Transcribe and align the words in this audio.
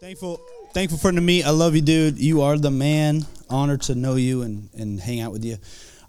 Thankful, 0.00 0.40
thankful 0.72 0.98
for 0.98 1.12
to 1.12 1.20
meet. 1.20 1.44
I 1.44 1.50
love 1.50 1.76
you, 1.76 1.80
dude. 1.80 2.18
You 2.18 2.42
are 2.42 2.58
the 2.58 2.70
man. 2.70 3.26
Honored 3.48 3.82
to 3.82 3.94
know 3.94 4.16
you 4.16 4.42
and, 4.42 4.68
and 4.74 4.98
hang 4.98 5.20
out 5.20 5.30
with 5.30 5.44
you. 5.44 5.56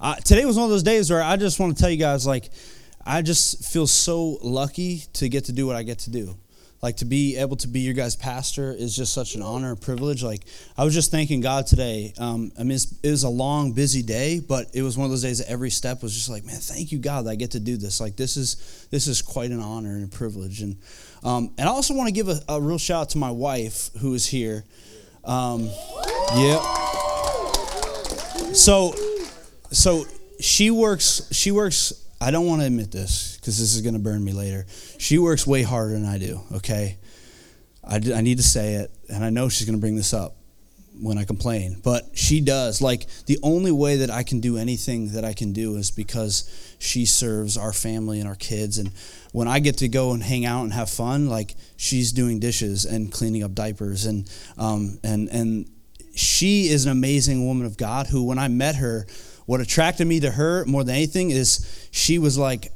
Uh, 0.01 0.15
today 0.15 0.43
was 0.43 0.55
one 0.55 0.65
of 0.65 0.71
those 0.71 0.83
days 0.83 1.11
where 1.11 1.21
I 1.21 1.37
just 1.37 1.59
want 1.59 1.77
to 1.77 1.81
tell 1.81 1.91
you 1.91 1.97
guys, 1.97 2.25
like, 2.25 2.49
I 3.05 3.21
just 3.21 3.63
feel 3.63 3.85
so 3.85 4.39
lucky 4.41 5.03
to 5.13 5.29
get 5.29 5.45
to 5.45 5.51
do 5.51 5.67
what 5.67 5.75
I 5.75 5.83
get 5.83 5.99
to 5.99 6.09
do. 6.09 6.35
Like 6.81 6.97
to 6.97 7.05
be 7.05 7.37
able 7.37 7.55
to 7.57 7.67
be 7.67 7.79
your 7.79 7.93
guys' 7.93 8.15
pastor 8.15 8.71
is 8.71 8.95
just 8.95 9.13
such 9.13 9.35
an 9.35 9.41
honor 9.41 9.71
and 9.71 9.81
privilege. 9.81 10.23
Like 10.23 10.41
I 10.77 10.83
was 10.83 10.93
just 10.93 11.09
thanking 11.09 11.41
God 11.41 11.65
today. 11.65 12.13
Um, 12.19 12.51
I 12.59 12.63
mean, 12.63 12.77
it 13.01 13.09
was 13.09 13.23
a 13.23 13.29
long, 13.29 13.71
busy 13.71 14.03
day, 14.03 14.39
but 14.39 14.67
it 14.73 14.83
was 14.83 14.97
one 14.97 15.05
of 15.05 15.11
those 15.11 15.23
days 15.23 15.39
that 15.39 15.49
every 15.49 15.71
step 15.71 16.03
was 16.03 16.13
just 16.13 16.29
like, 16.29 16.45
man, 16.45 16.57
thank 16.57 16.91
you, 16.91 16.99
God, 16.99 17.25
that 17.25 17.31
I 17.31 17.35
get 17.35 17.51
to 17.51 17.59
do 17.59 17.77
this. 17.77 17.99
Like 17.99 18.15
this 18.15 18.37
is 18.37 18.87
this 18.91 19.07
is 19.07 19.21
quite 19.21 19.51
an 19.51 19.61
honor 19.61 19.95
and 19.95 20.03
a 20.03 20.15
privilege. 20.15 20.61
And 20.61 20.77
um, 21.23 21.51
and 21.57 21.67
I 21.67 21.71
also 21.71 21.95
want 21.95 22.07
to 22.07 22.13
give 22.13 22.29
a, 22.29 22.39
a, 22.47 22.61
real 22.61 22.77
shout 22.77 23.01
out 23.01 23.09
to 23.11 23.17
my 23.17 23.31
wife 23.31 23.89
who 23.99 24.13
is 24.13 24.27
here. 24.27 24.63
Um, 25.23 25.69
yeah. 26.35 26.61
So 28.53 28.93
so 29.71 30.05
she 30.39 30.71
works 30.71 31.27
she 31.31 31.51
works 31.51 32.05
I 32.21 32.31
don't 32.31 32.45
want 32.45 32.61
to 32.61 32.67
admit 32.67 32.91
this 32.91 33.34
because 33.45 33.59
this 33.59 33.75
is 33.75 33.81
going 33.81 33.93
to 33.93 33.99
burn 33.99 34.23
me 34.23 34.33
later. 34.33 34.65
She 34.97 35.19
works 35.19 35.45
way 35.45 35.61
harder 35.61 35.93
than 35.93 36.03
I 36.03 36.17
do, 36.17 36.41
okay? 36.55 36.97
I, 37.83 37.97
I 37.97 38.21
need 38.21 38.37
to 38.37 38.43
say 38.43 38.73
it, 38.73 38.91
and 39.07 39.23
I 39.23 39.29
know 39.29 39.49
she's 39.49 39.67
going 39.67 39.77
to 39.77 39.79
bring 39.79 39.95
this 39.95 40.15
up 40.15 40.35
when 40.99 41.19
I 41.19 41.25
complain, 41.25 41.79
but 41.83 42.09
she 42.15 42.41
does. 42.41 42.81
Like, 42.81 43.05
the 43.27 43.37
only 43.43 43.71
way 43.71 43.97
that 43.97 44.09
I 44.09 44.23
can 44.23 44.39
do 44.39 44.57
anything 44.57 45.11
that 45.11 45.23
I 45.23 45.33
can 45.33 45.53
do 45.53 45.75
is 45.75 45.91
because 45.91 46.75
she 46.79 47.05
serves 47.05 47.55
our 47.55 47.71
family 47.71 48.19
and 48.19 48.27
our 48.27 48.33
kids. 48.33 48.79
And 48.79 48.89
when 49.31 49.47
I 49.47 49.59
get 49.59 49.77
to 49.77 49.87
go 49.87 50.13
and 50.13 50.23
hang 50.23 50.43
out 50.47 50.63
and 50.63 50.73
have 50.73 50.89
fun, 50.89 51.29
like, 51.29 51.53
she's 51.77 52.11
doing 52.13 52.39
dishes 52.39 52.85
and 52.85 53.11
cleaning 53.11 53.43
up 53.43 53.53
diapers. 53.53 54.07
And, 54.07 54.27
um, 54.57 54.97
and, 55.03 55.29
and 55.29 55.69
she 56.15 56.69
is 56.69 56.85
an 56.85 56.91
amazing 56.91 57.45
woman 57.45 57.67
of 57.67 57.77
God 57.77 58.07
who, 58.07 58.23
when 58.23 58.39
I 58.39 58.47
met 58.47 58.77
her, 58.77 59.05
what 59.45 59.61
attracted 59.61 60.07
me 60.07 60.21
to 60.21 60.31
her 60.31 60.65
more 60.65 60.83
than 60.83 60.95
anything 60.95 61.29
is 61.29 61.87
she 61.91 62.17
was 62.17 62.39
like, 62.39 62.71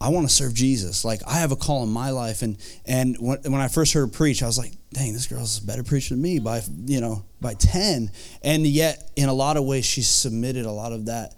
I 0.00 0.10
want 0.10 0.28
to 0.28 0.34
serve 0.34 0.52
Jesus. 0.52 1.04
Like 1.04 1.22
I 1.26 1.34
have 1.34 1.52
a 1.52 1.56
call 1.56 1.82
in 1.82 1.88
my 1.88 2.10
life, 2.10 2.42
and 2.42 2.58
and 2.84 3.16
when, 3.18 3.38
when 3.42 3.60
I 3.60 3.68
first 3.68 3.94
heard 3.94 4.00
her 4.00 4.06
preach, 4.06 4.42
I 4.42 4.46
was 4.46 4.58
like, 4.58 4.72
dang, 4.92 5.12
this 5.12 5.26
girl's 5.26 5.62
a 5.62 5.66
better 5.66 5.82
preacher 5.82 6.14
than 6.14 6.22
me 6.22 6.38
by 6.38 6.62
you 6.84 7.00
know 7.00 7.24
by 7.40 7.54
ten. 7.54 8.10
And 8.42 8.66
yet, 8.66 9.10
in 9.16 9.28
a 9.28 9.34
lot 9.34 9.56
of 9.56 9.64
ways, 9.64 9.86
she 9.86 10.02
submitted 10.02 10.66
a 10.66 10.72
lot 10.72 10.92
of 10.92 11.06
that 11.06 11.34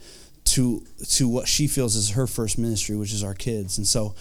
to 0.47 0.85
to 1.11 1.29
what 1.29 1.47
she 1.47 1.69
feels 1.69 1.95
is 1.95 2.11
her 2.11 2.27
first 2.27 2.59
ministry, 2.59 2.97
which 2.97 3.13
is 3.13 3.23
our 3.23 3.35
kids. 3.35 3.79
And 3.79 3.87
so, 3.87 4.15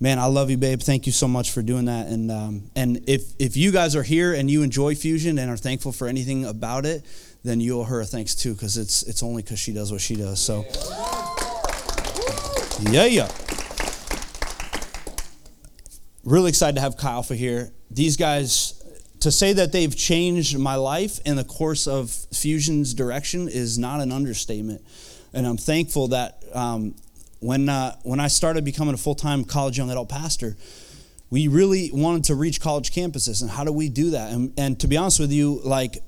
man, 0.00 0.18
I 0.18 0.26
love 0.26 0.50
you, 0.50 0.56
babe. 0.56 0.80
Thank 0.80 1.06
you 1.06 1.12
so 1.12 1.28
much 1.28 1.52
for 1.52 1.62
doing 1.62 1.84
that. 1.84 2.08
And 2.08 2.32
um, 2.32 2.70
and 2.74 3.08
if 3.08 3.34
if 3.38 3.56
you 3.56 3.70
guys 3.70 3.94
are 3.94 4.02
here 4.02 4.34
and 4.34 4.50
you 4.50 4.62
enjoy 4.62 4.96
Fusion 4.96 5.38
and 5.38 5.50
are 5.50 5.56
thankful 5.56 5.92
for 5.92 6.08
anything 6.08 6.46
about 6.46 6.84
it, 6.84 7.04
then 7.44 7.60
you 7.60 7.78
owe 7.78 7.84
her 7.84 8.02
thanks 8.04 8.34
too, 8.34 8.54
because 8.54 8.76
it's 8.76 9.04
it's 9.04 9.22
only 9.22 9.42
because 9.42 9.60
she 9.60 9.72
does 9.72 9.92
what 9.92 10.00
she 10.00 10.16
does. 10.16 10.40
So, 10.40 10.64
yeah, 12.90 13.04
yeah. 13.04 13.30
Really 16.24 16.48
excited 16.48 16.76
to 16.76 16.80
have 16.80 16.96
Chi 16.96 17.10
Alpha 17.10 17.34
here. 17.34 17.70
These 17.90 18.16
guys, 18.16 18.82
to 19.20 19.30
say 19.30 19.52
that 19.52 19.72
they've 19.72 19.94
changed 19.94 20.58
my 20.58 20.74
life 20.74 21.20
in 21.26 21.36
the 21.36 21.44
course 21.44 21.86
of 21.86 22.10
Fusion's 22.32 22.94
direction 22.94 23.48
is 23.48 23.78
not 23.78 24.00
an 24.00 24.10
understatement, 24.10 24.82
and 25.32 25.46
I'm 25.46 25.58
thankful 25.58 26.08
that 26.08 26.42
um, 26.52 26.94
when 27.40 27.68
uh, 27.68 27.96
when 28.04 28.20
I 28.20 28.28
started 28.28 28.64
becoming 28.64 28.94
a 28.94 28.98
full 28.98 29.14
time 29.14 29.44
college 29.44 29.76
young 29.76 29.90
adult 29.90 30.08
pastor 30.08 30.56
we 31.34 31.48
really 31.48 31.90
wanted 31.92 32.22
to 32.22 32.34
reach 32.36 32.60
college 32.60 32.92
campuses. 32.92 33.42
And 33.42 33.50
how 33.50 33.64
do 33.64 33.72
we 33.72 33.88
do 33.88 34.10
that? 34.10 34.32
And, 34.32 34.52
and 34.56 34.78
to 34.78 34.86
be 34.86 34.96
honest 34.96 35.18
with 35.18 35.32
you 35.32 35.60
like 35.64 35.98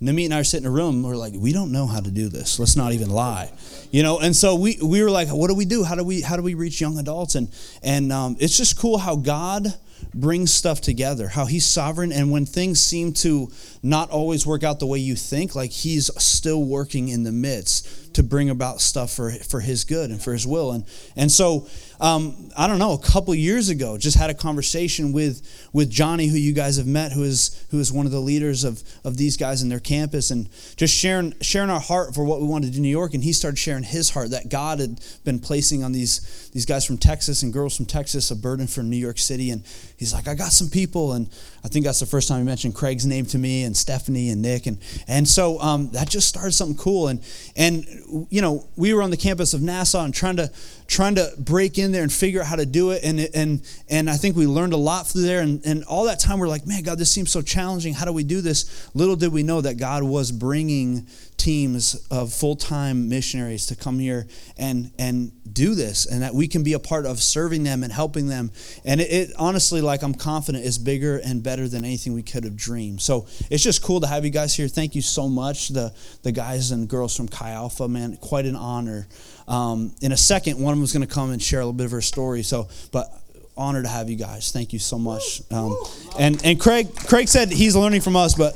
Namit 0.00 0.26
and 0.26 0.34
I 0.34 0.40
are 0.40 0.44
sitting 0.44 0.64
in 0.64 0.70
a 0.70 0.74
room. 0.74 1.02
We're 1.02 1.16
like, 1.16 1.32
we 1.36 1.52
don't 1.52 1.72
know 1.72 1.86
how 1.86 1.98
to 1.98 2.10
do 2.10 2.28
this. 2.28 2.60
Let's 2.60 2.76
not 2.76 2.92
even 2.92 3.10
lie, 3.10 3.50
you 3.90 4.04
know. 4.04 4.20
And 4.20 4.34
so 4.34 4.54
we 4.54 4.78
we 4.80 5.02
were 5.02 5.10
like, 5.10 5.28
what 5.28 5.48
do 5.48 5.54
we 5.54 5.64
do? 5.64 5.82
How 5.82 5.96
do 5.96 6.04
we 6.04 6.20
how 6.20 6.36
do 6.36 6.42
we 6.42 6.54
reach 6.54 6.80
young 6.80 6.98
adults? 6.98 7.34
And 7.34 7.48
and 7.82 8.12
um, 8.12 8.36
it's 8.38 8.56
just 8.56 8.78
cool 8.78 8.98
how 8.98 9.16
God 9.16 9.66
brings 10.14 10.54
stuff 10.54 10.80
together, 10.80 11.26
how 11.26 11.46
He's 11.46 11.66
sovereign, 11.66 12.12
and 12.12 12.30
when 12.30 12.46
things 12.46 12.80
seem 12.80 13.12
to 13.14 13.50
not 13.82 14.10
always 14.10 14.46
work 14.46 14.62
out 14.64 14.80
the 14.80 14.86
way 14.86 14.98
you 14.98 15.14
think, 15.14 15.54
like 15.54 15.70
He's 15.70 16.10
still 16.22 16.64
working 16.64 17.08
in 17.08 17.22
the 17.22 17.32
midst 17.32 18.14
to 18.14 18.22
bring 18.22 18.50
about 18.50 18.80
stuff 18.80 19.12
for 19.12 19.30
for 19.30 19.60
His 19.60 19.84
good 19.84 20.10
and 20.10 20.22
for 20.22 20.32
His 20.32 20.46
will. 20.46 20.72
And 20.72 20.84
and 21.16 21.30
so 21.30 21.66
um, 22.00 22.50
I 22.56 22.68
don't 22.68 22.78
know, 22.78 22.92
a 22.92 22.98
couple 22.98 23.34
years 23.34 23.70
ago, 23.70 23.98
just 23.98 24.16
had 24.16 24.30
a 24.30 24.34
conversation 24.34 25.12
with 25.12 25.68
with 25.72 25.90
Johnny, 25.90 26.28
who 26.28 26.36
you 26.36 26.52
guys 26.52 26.76
have 26.76 26.86
met, 26.86 27.12
who 27.12 27.24
is 27.24 27.66
who 27.70 27.80
is 27.80 27.92
one 27.92 28.06
of 28.06 28.12
the 28.12 28.20
leaders 28.20 28.62
of 28.62 28.82
of 29.04 29.16
these 29.16 29.36
guys 29.36 29.62
in 29.62 29.68
their 29.68 29.80
campus, 29.80 30.30
and 30.30 30.48
just 30.76 30.94
sharing 30.94 31.34
sharing 31.40 31.70
our 31.70 31.80
heart 31.80 32.14
for 32.14 32.24
what 32.24 32.40
we 32.40 32.46
wanted 32.46 32.72
to 32.72 32.76
in 32.76 32.82
New 32.82 32.88
York. 32.88 33.14
And 33.14 33.24
he 33.24 33.32
started 33.32 33.56
sharing 33.56 33.82
his 33.82 34.10
heart 34.10 34.30
that 34.30 34.48
God 34.48 34.78
had 34.78 35.00
been 35.24 35.40
placing 35.40 35.82
on 35.82 35.90
these 35.90 36.50
these 36.52 36.66
guys 36.66 36.84
from 36.84 36.98
Texas 36.98 37.42
and 37.42 37.52
girls 37.52 37.76
from 37.76 37.86
Texas 37.86 38.30
a 38.30 38.36
burden 38.36 38.68
for 38.68 38.82
New 38.82 38.96
York 38.96 39.18
City. 39.18 39.50
And 39.50 39.64
he's 39.98 40.14
like, 40.14 40.28
I 40.28 40.34
got 40.34 40.52
some 40.52 40.70
people, 40.70 41.12
and 41.12 41.28
I 41.64 41.68
think 41.68 41.84
that's 41.84 42.00
the 42.00 42.06
first 42.06 42.28
time 42.28 42.38
he 42.38 42.44
mentioned 42.44 42.74
Craig's 42.74 43.04
name 43.04 43.26
to 43.26 43.38
me, 43.38 43.64
and 43.64 43.76
Stephanie 43.76 44.30
and 44.30 44.40
Nick, 44.40 44.66
and 44.66 44.78
and 45.06 45.28
so 45.28 45.60
um, 45.60 45.90
that 45.90 46.08
just 46.08 46.28
started 46.28 46.52
something 46.52 46.78
cool. 46.78 47.08
And 47.08 47.20
and 47.56 47.84
you 48.30 48.40
know, 48.40 48.68
we 48.76 48.94
were 48.94 49.02
on 49.02 49.10
the 49.10 49.16
campus 49.16 49.52
of 49.52 49.60
NASA 49.60 50.02
and 50.02 50.14
trying 50.14 50.36
to 50.36 50.50
trying 50.88 51.14
to 51.14 51.30
break 51.38 51.76
in 51.76 51.92
there 51.92 52.02
and 52.02 52.12
figure 52.12 52.40
out 52.40 52.46
how 52.46 52.56
to 52.56 52.64
do 52.66 52.90
it. 52.90 53.04
And, 53.04 53.20
and, 53.34 53.62
and 53.88 54.08
I 54.08 54.16
think 54.16 54.36
we 54.36 54.46
learned 54.46 54.72
a 54.72 54.78
lot 54.78 55.06
through 55.06 55.22
there. 55.22 55.42
And, 55.42 55.64
and 55.64 55.84
all 55.84 56.04
that 56.06 56.18
time, 56.18 56.38
we're 56.38 56.48
like, 56.48 56.66
man, 56.66 56.82
God, 56.82 56.98
this 56.98 57.12
seems 57.12 57.30
so 57.30 57.42
challenging. 57.42 57.92
How 57.92 58.06
do 58.06 58.12
we 58.12 58.24
do 58.24 58.40
this? 58.40 58.90
Little 58.94 59.14
did 59.14 59.30
we 59.30 59.42
know 59.42 59.60
that 59.60 59.76
God 59.76 60.02
was 60.02 60.32
bringing 60.32 61.06
teams 61.38 61.94
of 62.10 62.32
full-time 62.32 63.08
missionaries 63.08 63.66
to 63.66 63.76
come 63.76 64.00
here 64.00 64.26
and 64.58 64.90
and 64.98 65.30
do 65.54 65.76
this 65.76 66.04
and 66.04 66.22
that 66.22 66.34
we 66.34 66.48
can 66.48 66.64
be 66.64 66.72
a 66.72 66.80
part 66.80 67.06
of 67.06 67.20
serving 67.20 67.62
them 67.62 67.84
and 67.84 67.92
helping 67.92 68.26
them 68.26 68.50
and 68.84 69.00
it, 69.00 69.10
it, 69.10 69.30
honestly 69.38 69.80
like 69.80 70.02
i'm 70.02 70.12
confident 70.12 70.64
is 70.64 70.78
bigger 70.78 71.18
and 71.18 71.42
better 71.44 71.68
than 71.68 71.84
anything 71.84 72.12
we 72.12 72.24
could 72.24 72.42
have 72.42 72.56
dreamed 72.56 73.00
so 73.00 73.26
it's 73.50 73.62
just 73.62 73.82
cool 73.82 74.00
to 74.00 74.06
have 74.06 74.24
you 74.24 74.30
guys 74.30 74.54
here 74.54 74.66
thank 74.66 74.96
you 74.96 75.00
so 75.00 75.28
much 75.28 75.68
the 75.68 75.94
the 76.22 76.32
guys 76.32 76.72
and 76.72 76.88
girls 76.88 77.16
from 77.16 77.28
chi 77.28 77.50
alpha 77.50 77.86
man 77.86 78.16
quite 78.16 78.44
an 78.44 78.56
honor 78.56 79.06
um, 79.48 79.92
in 80.00 80.12
a 80.12 80.16
second 80.16 80.60
one 80.60 80.72
of 80.72 80.78
them 80.78 80.84
is 80.84 80.92
going 80.92 81.06
to 81.06 81.12
come 81.12 81.30
and 81.30 81.42
share 81.42 81.60
a 81.60 81.64
little 81.64 81.72
bit 81.72 81.86
of 81.86 81.92
her 81.92 82.00
story 82.00 82.42
so 82.42 82.68
but 82.92 83.08
honor 83.56 83.82
to 83.82 83.88
have 83.88 84.08
you 84.08 84.16
guys 84.16 84.52
thank 84.52 84.72
you 84.72 84.78
so 84.78 84.98
much 84.98 85.42
um, 85.50 85.76
and 86.18 86.44
and 86.44 86.60
craig 86.60 86.94
craig 86.94 87.26
said 87.26 87.50
he's 87.50 87.74
learning 87.74 88.00
from 88.00 88.14
us 88.14 88.34
but 88.34 88.54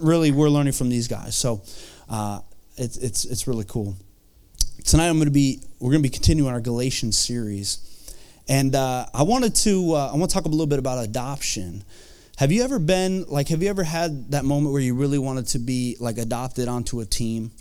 really 0.00 0.32
we're 0.32 0.48
learning 0.48 0.72
from 0.72 0.88
these 0.88 1.06
guys 1.06 1.36
so 1.36 1.62
uh, 2.08 2.40
it's, 2.76 2.96
it's, 2.96 3.24
it's 3.24 3.46
really 3.46 3.64
cool. 3.64 3.96
Tonight 4.84 5.08
I'm 5.08 5.16
going 5.16 5.26
to 5.26 5.32
be, 5.32 5.60
we're 5.80 5.90
going 5.90 6.02
to 6.02 6.08
be 6.08 6.12
continuing 6.12 6.52
our 6.52 6.60
Galatians 6.60 7.16
series. 7.16 7.78
And 8.48 8.74
uh, 8.74 9.06
I 9.14 9.22
wanted 9.22 9.54
to, 9.56 9.94
uh, 9.94 10.10
I 10.12 10.16
want 10.16 10.30
to 10.30 10.34
talk 10.34 10.44
a 10.44 10.48
little 10.48 10.66
bit 10.66 10.78
about 10.78 11.02
adoption. 11.02 11.84
Have 12.36 12.52
you 12.52 12.62
ever 12.62 12.78
been, 12.78 13.24
like, 13.28 13.48
have 13.48 13.62
you 13.62 13.70
ever 13.70 13.84
had 13.84 14.32
that 14.32 14.44
moment 14.44 14.72
where 14.72 14.82
you 14.82 14.94
really 14.94 15.18
wanted 15.18 15.46
to 15.48 15.58
be, 15.58 15.96
like, 16.00 16.18
adopted 16.18 16.68
onto 16.68 17.00
a 17.00 17.06
team? 17.06 17.52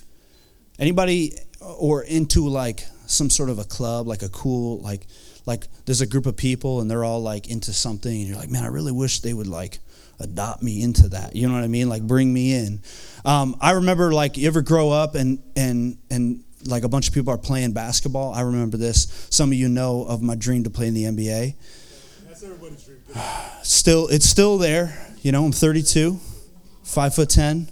Anybody, 0.80 1.34
or 1.62 2.04
into, 2.04 2.48
like, 2.48 2.86
some 3.06 3.30
sort 3.30 3.50
of 3.50 3.60
a 3.60 3.64
club, 3.64 4.08
like 4.08 4.22
a 4.22 4.30
cool, 4.30 4.80
like, 4.80 5.08
like 5.46 5.68
there's 5.86 6.02
a 6.02 6.08
group 6.08 6.26
of 6.26 6.38
people 6.38 6.80
and 6.82 6.90
they're 6.90 7.04
all, 7.04 7.22
like, 7.22 7.48
into 7.50 7.74
something, 7.74 8.12
and 8.12 8.28
you're 8.28 8.38
like, 8.38 8.50
man, 8.50 8.64
I 8.64 8.68
really 8.68 8.92
wish 8.92 9.20
they 9.20 9.34
would, 9.34 9.48
like, 9.48 9.80
adopt 10.20 10.64
me 10.64 10.82
into 10.82 11.10
that. 11.10 11.36
You 11.36 11.48
know 11.48 11.54
what 11.54 11.64
I 11.64 11.68
mean? 11.68 11.90
Like, 11.90 12.04
bring 12.04 12.34
me 12.34 12.54
in. 12.54 12.82
Um, 13.26 13.56
I 13.62 13.72
remember 13.72 14.14
like 14.14 14.38
you 14.38 14.48
ever 14.48 14.62
grow 14.62 14.90
up 14.90 15.16
and 15.16 15.42
and 15.56 15.98
and 16.10 16.44
like 16.66 16.84
a 16.84 16.90
bunch 16.90 17.08
of 17.08 17.14
people 17.14 17.34
are 17.34 17.38
playing 17.38 17.74
basketball. 17.74 18.34
I 18.34 18.42
remember 18.42 18.78
this. 18.78 19.28
Some 19.30 19.52
of 19.52 19.58
you 19.58 19.70
know 19.70 20.04
of 20.06 20.22
my 20.22 20.36
dream 20.36 20.64
to 20.64 20.70
play 20.70 20.88
in 20.88 20.94
the 20.94 21.04
NBA. 21.04 21.56
That's 22.28 22.44
everybody's 22.44 22.84
dream. 22.84 23.00
Still, 23.64 24.08
it's 24.08 24.28
still 24.28 24.58
there. 24.58 24.98
You 25.22 25.32
know, 25.32 25.46
I'm 25.46 25.52
32, 25.54 26.20
five 26.84 27.16
foot 27.16 27.30
ten, 27.30 27.70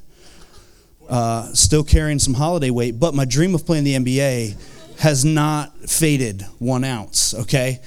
uh, 1.12 1.54
still 1.54 1.84
carrying 1.84 2.18
some 2.18 2.34
holiday 2.34 2.69
weight. 2.69 3.00
But 3.00 3.13
my 3.13 3.25
dream 3.25 3.54
of 3.54 3.66
playing 3.66 3.84
the 3.84 3.96
NBA 3.96 4.56
has 5.00 5.25
not 5.25 5.78
faded 5.90 6.44
one 6.58 6.84
ounce. 6.84 7.34
Okay. 7.34 7.81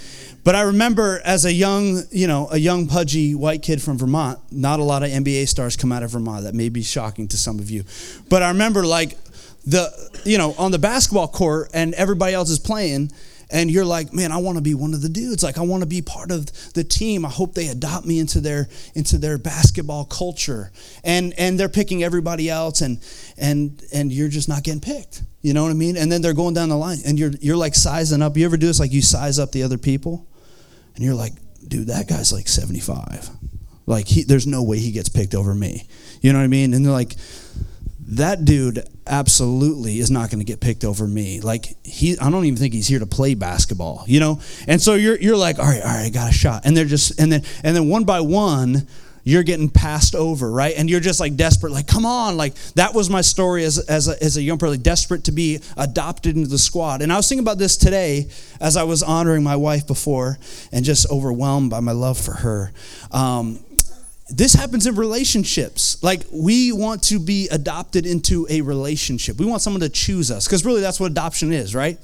But 0.44 0.54
I 0.54 0.62
remember 0.62 1.22
as 1.24 1.46
a 1.46 1.52
young, 1.52 2.02
you 2.10 2.26
know, 2.26 2.48
a 2.50 2.58
young 2.58 2.86
pudgy 2.86 3.34
white 3.34 3.62
kid 3.62 3.80
from 3.80 3.96
Vermont, 3.96 4.38
not 4.52 4.78
a 4.78 4.84
lot 4.84 5.02
of 5.02 5.08
NBA 5.08 5.48
stars 5.48 5.74
come 5.74 5.90
out 5.90 6.02
of 6.02 6.10
Vermont. 6.10 6.44
That 6.44 6.54
may 6.54 6.68
be 6.68 6.82
shocking 6.82 7.26
to 7.28 7.38
some 7.38 7.58
of 7.58 7.70
you. 7.70 7.84
But 8.28 8.42
I 8.42 8.48
remember 8.48 8.84
like 8.84 9.16
the, 9.64 9.90
you 10.24 10.36
know, 10.36 10.54
on 10.58 10.70
the 10.70 10.78
basketball 10.78 11.28
court 11.28 11.70
and 11.72 11.94
everybody 11.94 12.34
else 12.34 12.50
is 12.50 12.58
playing 12.58 13.10
and 13.54 13.70
you're 13.70 13.86
like, 13.86 14.12
man, 14.12 14.32
I 14.32 14.36
want 14.36 14.58
to 14.58 14.62
be 14.62 14.74
one 14.74 14.92
of 14.92 15.00
the 15.00 15.08
dudes. 15.08 15.42
Like 15.42 15.56
I 15.56 15.62
want 15.62 15.82
to 15.82 15.88
be 15.88 16.02
part 16.02 16.30
of 16.30 16.46
the 16.74 16.84
team. 16.84 17.24
I 17.24 17.30
hope 17.30 17.54
they 17.54 17.68
adopt 17.68 18.04
me 18.04 18.18
into 18.18 18.40
their 18.40 18.68
into 18.94 19.16
their 19.16 19.38
basketball 19.38 20.04
culture. 20.04 20.70
And 21.02 21.32
and 21.38 21.58
they're 21.58 21.70
picking 21.70 22.04
everybody 22.04 22.50
else 22.50 22.82
and 22.82 23.00
and 23.38 23.82
and 23.94 24.12
you're 24.12 24.28
just 24.28 24.48
not 24.48 24.62
getting 24.62 24.82
picked. 24.82 25.22
You 25.40 25.54
know 25.54 25.62
what 25.62 25.70
I 25.70 25.74
mean? 25.74 25.96
And 25.96 26.12
then 26.12 26.20
they're 26.20 26.34
going 26.34 26.54
down 26.54 26.68
the 26.68 26.76
line 26.76 26.98
and 27.06 27.18
you're 27.18 27.32
you're 27.40 27.56
like 27.56 27.74
sizing 27.74 28.20
up. 28.20 28.36
You 28.36 28.44
ever 28.44 28.58
do 28.58 28.66
this 28.66 28.80
like 28.80 28.92
you 28.92 29.00
size 29.00 29.38
up 29.38 29.52
the 29.52 29.62
other 29.62 29.78
people? 29.78 30.26
and 30.94 31.04
you're 31.04 31.14
like, 31.14 31.32
dude, 31.66 31.88
that 31.88 32.08
guy's 32.08 32.32
like 32.32 32.48
75. 32.48 33.30
Like, 33.86 34.06
he, 34.06 34.22
there's 34.22 34.46
no 34.46 34.62
way 34.62 34.78
he 34.78 34.92
gets 34.92 35.08
picked 35.08 35.34
over 35.34 35.54
me. 35.54 35.86
You 36.20 36.32
know 36.32 36.38
what 36.38 36.44
I 36.44 36.48
mean? 36.48 36.72
And 36.72 36.84
they're 36.84 36.92
like, 36.92 37.14
that 38.06 38.44
dude 38.44 38.86
absolutely 39.06 39.98
is 39.98 40.10
not 40.10 40.30
going 40.30 40.38
to 40.38 40.44
get 40.44 40.60
picked 40.60 40.84
over 40.84 41.06
me. 41.06 41.40
Like 41.40 41.66
he, 41.84 42.18
I 42.18 42.30
don't 42.30 42.44
even 42.44 42.58
think 42.58 42.74
he's 42.74 42.86
here 42.86 42.98
to 42.98 43.06
play 43.06 43.34
basketball, 43.34 44.04
you 44.06 44.20
know. 44.20 44.40
And 44.66 44.80
so 44.80 44.94
you're 44.94 45.18
you're 45.18 45.36
like, 45.36 45.58
all 45.58 45.64
right, 45.64 45.82
all 45.82 45.88
right, 45.88 46.06
I 46.06 46.10
got 46.10 46.30
a 46.30 46.34
shot. 46.34 46.62
And 46.64 46.76
they're 46.76 46.84
just 46.84 47.18
and 47.20 47.32
then 47.32 47.42
and 47.62 47.74
then 47.74 47.88
one 47.88 48.04
by 48.04 48.20
one, 48.20 48.86
you're 49.24 49.42
getting 49.42 49.70
passed 49.70 50.14
over, 50.14 50.50
right? 50.50 50.74
And 50.76 50.88
you're 50.88 51.00
just 51.00 51.18
like 51.18 51.34
desperate, 51.34 51.72
like, 51.72 51.86
come 51.86 52.04
on. 52.04 52.36
Like, 52.36 52.54
that 52.74 52.94
was 52.94 53.08
my 53.08 53.22
story 53.22 53.64
as, 53.64 53.78
as, 53.78 54.06
a, 54.06 54.22
as 54.22 54.36
a 54.36 54.42
young 54.42 54.58
person, 54.58 54.74
like, 54.74 54.82
desperate 54.82 55.24
to 55.24 55.32
be 55.32 55.60
adopted 55.78 56.36
into 56.36 56.48
the 56.48 56.58
squad. 56.58 57.00
And 57.00 57.10
I 57.10 57.16
was 57.16 57.26
thinking 57.26 57.42
about 57.42 57.58
this 57.58 57.78
today 57.78 58.28
as 58.60 58.76
I 58.76 58.82
was 58.82 59.02
honoring 59.02 59.42
my 59.42 59.56
wife 59.56 59.86
before 59.86 60.38
and 60.72 60.84
just 60.84 61.10
overwhelmed 61.10 61.70
by 61.70 61.80
my 61.80 61.92
love 61.92 62.18
for 62.18 62.32
her. 62.32 62.72
Um, 63.10 63.60
this 64.30 64.54
happens 64.54 64.86
in 64.86 64.94
relationships. 64.94 66.02
Like, 66.02 66.22
we 66.32 66.72
want 66.72 67.02
to 67.04 67.18
be 67.18 67.48
adopted 67.48 68.06
into 68.06 68.46
a 68.48 68.62
relationship. 68.62 69.38
We 69.38 69.46
want 69.46 69.62
someone 69.62 69.80
to 69.80 69.88
choose 69.88 70.30
us, 70.30 70.46
because 70.46 70.64
really 70.64 70.80
that's 70.80 70.98
what 70.98 71.10
adoption 71.10 71.52
is, 71.52 71.74
right? 71.74 71.98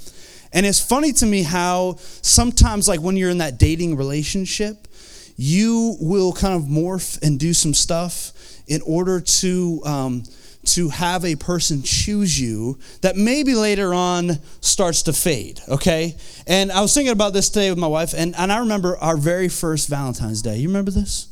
And 0.53 0.67
it's 0.67 0.81
funny 0.81 1.13
to 1.15 1.27
me 1.27 1.43
how 1.43 1.97
sometimes, 2.23 2.89
like, 2.89 3.01
when 3.01 3.17
you're 3.17 3.31
in 3.31 3.39
that 3.39 3.59
dating 3.59 3.97
relationship, 3.97 4.89
you 5.37 5.97
will 6.01 6.33
kind 6.33 6.55
of 6.55 6.69
morph 6.69 7.23
and 7.23 7.41
do 7.41 7.55
some 7.55 7.73
stuff 7.73 8.33
in 8.67 8.83
order 8.83 9.21
to 9.21 9.81
um, 9.87 10.23
to 10.67 10.91
have 10.91 11.25
a 11.25 11.35
person 11.37 11.83
choose 11.83 12.39
you 12.39 12.79
that 13.01 13.17
maybe 13.17 13.55
later 13.55 13.95
on 13.95 14.39
starts 14.61 15.03
to 15.05 15.13
fade 15.15 15.59
okay 15.71 16.15
and 16.47 16.71
i 16.71 16.83
was 16.83 16.93
thinking 16.93 17.13
about 17.13 17.33
this 17.33 17.49
today 17.49 17.71
with 17.71 17.79
my 17.79 17.87
wife 17.87 18.13
and, 18.15 18.37
and 18.37 18.53
i 18.53 18.59
remember 18.59 18.99
our 18.99 19.17
very 19.17 19.49
first 19.49 19.89
valentine's 19.89 20.43
day 20.43 20.59
you 20.59 20.69
remember 20.69 20.91
this 20.91 21.29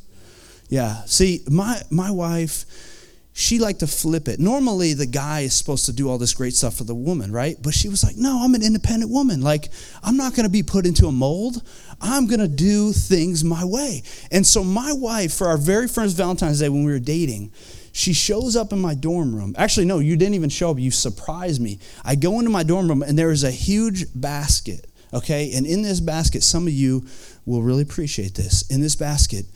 yeah 0.69 1.05
see 1.05 1.43
my 1.49 1.81
my 1.91 2.11
wife 2.11 2.65
she 3.39 3.61
liked 3.61 3.81
to 3.81 3.87
flip 3.87 4.27
it. 4.27 4.41
Normally, 4.41 4.95
the 4.95 5.07
guy 5.07 5.43
is 5.43 5.55
supposed 5.55 5.87
to 5.87 5.93
do 5.93 6.11
all 6.11 6.19
this 6.19 6.35
great 6.35 6.55
stuff 6.55 6.75
for 6.75 6.83
the 6.83 6.95
woman, 6.95 7.31
right? 7.31 7.57
But 7.63 7.73
she 7.73 7.89
was 7.89 8.03
like, 8.03 8.17
no, 8.17 8.43
I'm 8.43 8.57
an 8.57 8.65
independent 8.65 9.13
woman. 9.13 9.43
Like, 9.43 9.69
I'm 10.03 10.17
not 10.17 10.35
going 10.35 10.47
to 10.47 10.51
be 10.51 10.65
put 10.65 10.85
into 10.85 11.07
a 11.07 11.13
mold. 11.13 11.63
I'm 12.01 12.27
going 12.27 12.41
to 12.41 12.49
do 12.49 12.91
things 12.91 13.45
my 13.45 13.65
way. 13.65 14.03
And 14.33 14.45
so, 14.45 14.65
my 14.65 14.93
wife, 14.93 15.33
for 15.35 15.47
our 15.47 15.57
very 15.57 15.87
first 15.87 16.17
Valentine's 16.17 16.59
Day 16.59 16.69
when 16.69 16.83
we 16.83 16.91
were 16.91 16.99
dating, 16.99 17.53
she 17.93 18.13
shows 18.13 18.57
up 18.57 18.73
in 18.73 18.81
my 18.81 18.95
dorm 18.97 19.33
room. 19.33 19.55
Actually, 19.57 19.87
no, 19.87 20.01
you 20.01 20.17
didn't 20.17 20.35
even 20.35 20.51
show 20.51 20.73
up. 20.73 20.81
You 20.81 20.91
surprised 20.91 21.61
me. 21.61 21.79
I 22.05 22.17
go 22.17 22.41
into 22.41 22.51
my 22.51 22.65
dorm 22.65 22.89
room, 22.89 23.03
and 23.03 23.17
there 23.17 23.31
is 23.31 23.45
a 23.45 23.53
huge 23.53 24.07
basket, 24.17 24.85
okay? 25.15 25.53
And 25.55 25.65
in 25.65 25.83
this 25.83 26.01
basket, 26.01 26.43
some 26.43 26.67
of 26.67 26.73
you 26.73 27.07
will 27.47 27.63
really 27.63 27.83
appreciate 27.83 28.35
this. 28.35 28.69
In 28.69 28.81
this 28.81 28.97
basket 28.97 29.47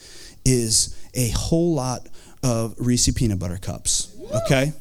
is 0.44 0.96
a 1.14 1.28
whole 1.30 1.74
lot 1.74 2.06
of 2.42 2.74
Reese 2.78 3.10
peanut 3.12 3.38
butter 3.38 3.58
cups, 3.58 4.14
okay? 4.44 4.72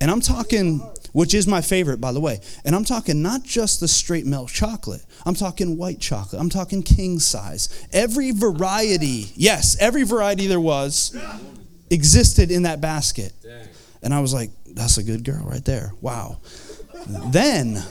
And 0.00 0.10
I'm 0.10 0.20
talking, 0.20 0.78
which 1.12 1.34
is 1.34 1.46
my 1.46 1.60
favorite, 1.60 2.00
by 2.00 2.12
the 2.12 2.20
way. 2.20 2.40
And 2.64 2.74
I'm 2.74 2.84
talking 2.84 3.20
not 3.20 3.42
just 3.42 3.80
the 3.80 3.88
straight 3.88 4.24
milk 4.24 4.48
chocolate. 4.48 5.04
I'm 5.26 5.34
talking 5.34 5.76
white 5.76 6.00
chocolate. 6.00 6.40
I'm 6.40 6.48
talking 6.48 6.82
king 6.82 7.18
size. 7.18 7.86
Every 7.92 8.30
variety, 8.30 9.30
yes, 9.34 9.76
every 9.78 10.04
variety 10.04 10.46
there 10.46 10.60
was 10.60 11.16
existed 11.90 12.50
in 12.50 12.62
that 12.62 12.80
basket. 12.80 13.32
And 14.02 14.14
I 14.14 14.20
was 14.20 14.32
like, 14.32 14.50
that's 14.66 14.96
a 14.96 15.02
good 15.02 15.24
girl 15.24 15.44
right 15.44 15.64
there. 15.64 15.92
Wow. 16.00 16.38
then, 17.06 17.82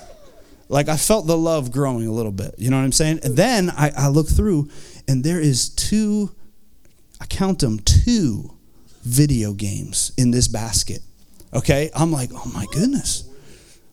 like, 0.67 0.89
I 0.89 0.97
felt 0.97 1.27
the 1.27 1.37
love 1.37 1.71
growing 1.71 2.07
a 2.07 2.11
little 2.11 2.31
bit. 2.31 2.55
You 2.57 2.69
know 2.69 2.77
what 2.77 2.83
I'm 2.83 2.91
saying? 2.91 3.19
And 3.23 3.35
then 3.35 3.69
I, 3.69 3.91
I 3.95 4.07
look 4.07 4.27
through, 4.27 4.69
and 5.07 5.23
there 5.23 5.39
is 5.39 5.69
two, 5.69 6.31
I 7.19 7.25
count 7.25 7.59
them, 7.59 7.79
two 7.79 8.51
video 9.01 9.53
games 9.53 10.11
in 10.17 10.31
this 10.31 10.47
basket. 10.47 11.01
Okay? 11.53 11.89
I'm 11.95 12.11
like, 12.11 12.29
oh 12.33 12.51
my 12.53 12.65
goodness. 12.71 13.25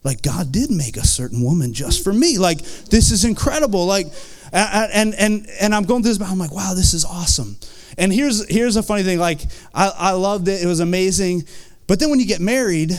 Like, 0.04 0.22
God 0.22 0.52
did 0.52 0.70
make 0.70 0.96
a 0.96 1.04
certain 1.04 1.42
woman 1.42 1.72
just 1.72 2.04
for 2.04 2.12
me. 2.12 2.38
Like, 2.38 2.58
this 2.58 3.10
is 3.10 3.24
incredible. 3.24 3.86
Like, 3.86 4.06
and 4.52 5.14
and 5.16 5.48
and 5.60 5.74
I'm 5.74 5.82
going 5.82 6.04
through 6.04 6.14
this, 6.14 6.30
I'm 6.30 6.38
like, 6.38 6.52
wow, 6.52 6.74
this 6.74 6.94
is 6.94 7.04
awesome. 7.04 7.56
And 7.98 8.12
here's 8.12 8.48
here's 8.48 8.76
a 8.76 8.84
funny 8.84 9.02
thing. 9.02 9.18
Like, 9.18 9.40
I, 9.74 9.92
I 9.96 10.10
loved 10.12 10.46
it. 10.46 10.62
It 10.62 10.66
was 10.66 10.78
amazing. 10.78 11.42
But 11.88 11.98
then 11.98 12.10
when 12.10 12.20
you 12.20 12.26
get 12.26 12.40
married, 12.40 12.92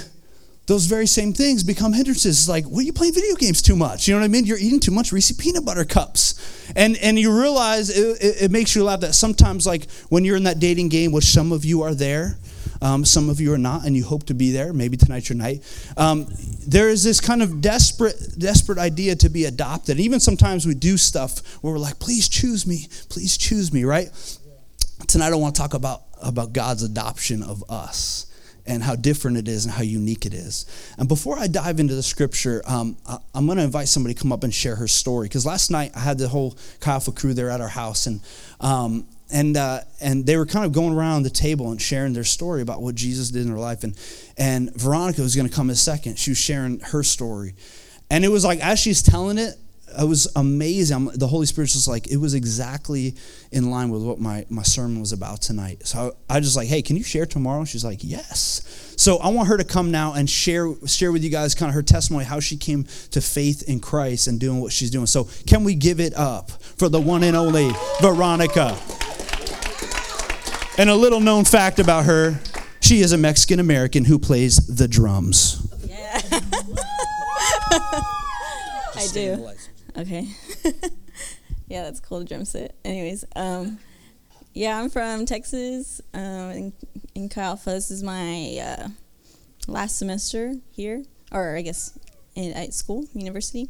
those 0.67 0.85
very 0.85 1.07
same 1.07 1.31
things 1.31 1.63
become 1.63 1.93
hindrances. 1.93 2.39
It's 2.39 2.49
like, 2.49 2.65
well, 2.69 2.81
you 2.81 2.91
play 2.91 3.09
video 3.09 3.35
games 3.35 3.61
too 3.61 3.75
much. 3.75 4.07
You 4.07 4.13
know 4.13 4.19
what 4.19 4.25
I 4.25 4.27
mean? 4.27 4.45
You're 4.45 4.57
eating 4.57 4.81
too 4.81 4.91
much 4.91 5.13
Reese 5.13 5.31
peanut 5.31 5.65
butter 5.65 5.85
cups. 5.85 6.71
And, 6.75 6.97
and 6.97 7.17
you 7.17 7.37
realize 7.37 7.89
it, 7.89 8.21
it, 8.21 8.41
it 8.43 8.51
makes 8.51 8.75
you 8.75 8.83
laugh 8.83 8.99
that 8.99 9.15
sometimes, 9.15 9.65
like 9.65 9.89
when 10.09 10.25
you're 10.25 10.35
in 10.35 10.43
that 10.43 10.59
dating 10.59 10.89
game, 10.89 11.13
which 11.13 11.23
some 11.23 11.53
of 11.53 11.63
you 11.63 11.83
are 11.83 11.93
there, 11.93 12.37
um, 12.81 13.05
some 13.05 13.29
of 13.29 13.39
you 13.39 13.53
are 13.53 13.57
not, 13.57 13.85
and 13.85 13.95
you 13.95 14.03
hope 14.03 14.25
to 14.25 14.33
be 14.33 14.51
there. 14.51 14.73
Maybe 14.73 14.97
tonight's 14.97 15.29
your 15.29 15.37
night. 15.37 15.63
Um, 15.95 16.27
there 16.67 16.89
is 16.89 17.01
this 17.01 17.21
kind 17.21 17.41
of 17.41 17.61
desperate, 17.61 18.17
desperate 18.37 18.77
idea 18.77 19.15
to 19.15 19.29
be 19.29 19.45
adopted. 19.45 20.01
Even 20.01 20.19
sometimes 20.19 20.67
we 20.67 20.75
do 20.75 20.97
stuff 20.97 21.63
where 21.63 21.71
we're 21.71 21.79
like, 21.79 21.97
please 21.97 22.27
choose 22.27 22.67
me, 22.67 22.87
please 23.07 23.37
choose 23.37 23.71
me, 23.71 23.85
right? 23.85 24.09
Tonight 25.07 25.31
I 25.31 25.35
want 25.35 25.55
to 25.55 25.61
talk 25.61 25.73
about, 25.73 26.01
about 26.21 26.51
God's 26.51 26.83
adoption 26.83 27.41
of 27.41 27.63
us 27.69 28.25
and 28.67 28.83
how 28.83 28.95
different 28.95 29.37
it 29.37 29.47
is 29.47 29.65
and 29.65 29.73
how 29.73 29.83
unique 29.83 30.25
it 30.25 30.33
is. 30.33 30.65
And 30.97 31.07
before 31.07 31.37
I 31.37 31.47
dive 31.47 31.79
into 31.79 31.95
the 31.95 32.03
scripture, 32.03 32.61
um, 32.65 32.97
I, 33.07 33.17
am 33.35 33.45
going 33.45 33.57
to 33.57 33.63
invite 33.63 33.87
somebody 33.87 34.13
to 34.13 34.21
come 34.21 34.31
up 34.31 34.43
and 34.43 34.53
share 34.53 34.75
her 34.75 34.87
story. 34.87 35.27
Because 35.27 35.45
last 35.45 35.71
night 35.71 35.91
I 35.95 35.99
had 35.99 36.17
the 36.17 36.27
whole 36.27 36.57
Chi 36.79 36.99
crew 37.15 37.33
there 37.33 37.49
at 37.49 37.61
our 37.61 37.67
house, 37.67 38.07
and 38.07 38.21
um, 38.59 39.07
and 39.31 39.57
uh, 39.57 39.81
and 39.99 40.25
they 40.25 40.37
were 40.37 40.45
kind 40.45 40.65
of 40.65 40.71
going 40.71 40.93
around 40.93 41.23
the 41.23 41.29
table 41.29 41.71
and 41.71 41.81
sharing 41.81 42.13
their 42.13 42.23
story 42.23 42.61
about 42.61 42.81
what 42.81 42.95
Jesus 42.95 43.29
did 43.29 43.41
in 43.43 43.49
their 43.49 43.59
life. 43.59 43.83
And 43.83 43.97
and 44.37 44.73
Veronica 44.75 45.21
was 45.21 45.35
going 45.35 45.47
to 45.47 45.53
come 45.53 45.69
in 45.69 45.73
a 45.73 45.75
second. 45.75 46.17
She 46.19 46.31
was 46.31 46.37
sharing 46.37 46.79
her 46.79 47.03
story, 47.03 47.55
and 48.09 48.23
it 48.23 48.29
was 48.29 48.45
like 48.45 48.59
as 48.59 48.79
she's 48.79 49.01
telling 49.01 49.37
it, 49.37 49.55
it 49.99 50.07
was 50.07 50.27
amazing. 50.35 50.95
I'm, 50.95 51.05
the 51.17 51.27
Holy 51.27 51.45
Spirit's 51.45 51.73
just 51.73 51.87
like, 51.87 52.07
it 52.07 52.17
was 52.17 52.33
exactly 52.33 53.15
in 53.51 53.71
line 53.71 53.89
with 53.89 54.01
what 54.03 54.19
my, 54.19 54.45
my 54.49 54.63
sermon 54.63 54.99
was 54.99 55.11
about 55.11 55.41
tonight. 55.41 55.87
So 55.87 56.15
I, 56.29 56.37
I 56.37 56.39
just 56.39 56.55
like, 56.55 56.67
hey, 56.67 56.81
can 56.81 56.95
you 56.97 57.03
share 57.03 57.25
tomorrow? 57.25 57.65
She's 57.65 57.85
like, 57.85 57.99
yes. 58.03 58.93
So 58.97 59.17
I 59.17 59.29
want 59.29 59.47
her 59.47 59.57
to 59.57 59.63
come 59.63 59.91
now 59.91 60.13
and 60.13 60.29
share, 60.29 60.73
share 60.85 61.11
with 61.11 61.23
you 61.23 61.29
guys 61.29 61.55
kind 61.55 61.69
of 61.69 61.75
her 61.75 61.83
testimony, 61.83 62.25
how 62.25 62.39
she 62.39 62.57
came 62.57 62.83
to 63.11 63.21
faith 63.21 63.63
in 63.67 63.79
Christ 63.79 64.27
and 64.27 64.39
doing 64.39 64.59
what 64.59 64.71
she's 64.71 64.91
doing. 64.91 65.05
So 65.05 65.29
can 65.45 65.63
we 65.63 65.75
give 65.75 65.99
it 65.99 66.13
up 66.15 66.51
for 66.51 66.89
the 66.89 66.99
one 66.99 67.23
and 67.23 67.35
only 67.35 67.71
Veronica? 68.01 68.77
And 70.77 70.89
a 70.89 70.95
little 70.95 71.19
known 71.19 71.43
fact 71.45 71.79
about 71.79 72.05
her, 72.05 72.39
she 72.81 72.99
is 73.01 73.11
a 73.11 73.17
Mexican 73.17 73.59
American 73.59 74.05
who 74.05 74.19
plays 74.19 74.67
the 74.67 74.87
drums. 74.87 75.67
Yeah. 75.87 76.21
I 78.95 79.07
do. 79.13 79.49
Okay. 79.97 80.27
yeah, 81.67 81.81
that's 81.83 81.99
cool 81.99 82.19
to 82.19 82.25
drum 82.25 82.45
set. 82.45 82.75
Anyways, 82.85 83.25
um, 83.35 83.79
yeah, 84.53 84.79
I'm 84.79 84.91
from 84.91 85.25
Texas, 85.25 86.01
um, 86.13 86.51
in, 86.51 86.73
in 87.15 87.29
Alpha. 87.35 87.71
This 87.71 87.89
is 87.89 88.03
my 88.03 88.59
uh, 88.61 88.87
last 89.67 89.97
semester 89.97 90.53
here, 90.69 91.03
or 91.31 91.55
I 91.55 91.63
guess 91.63 91.97
in, 92.35 92.53
at 92.53 92.75
school, 92.75 93.05
university. 93.13 93.69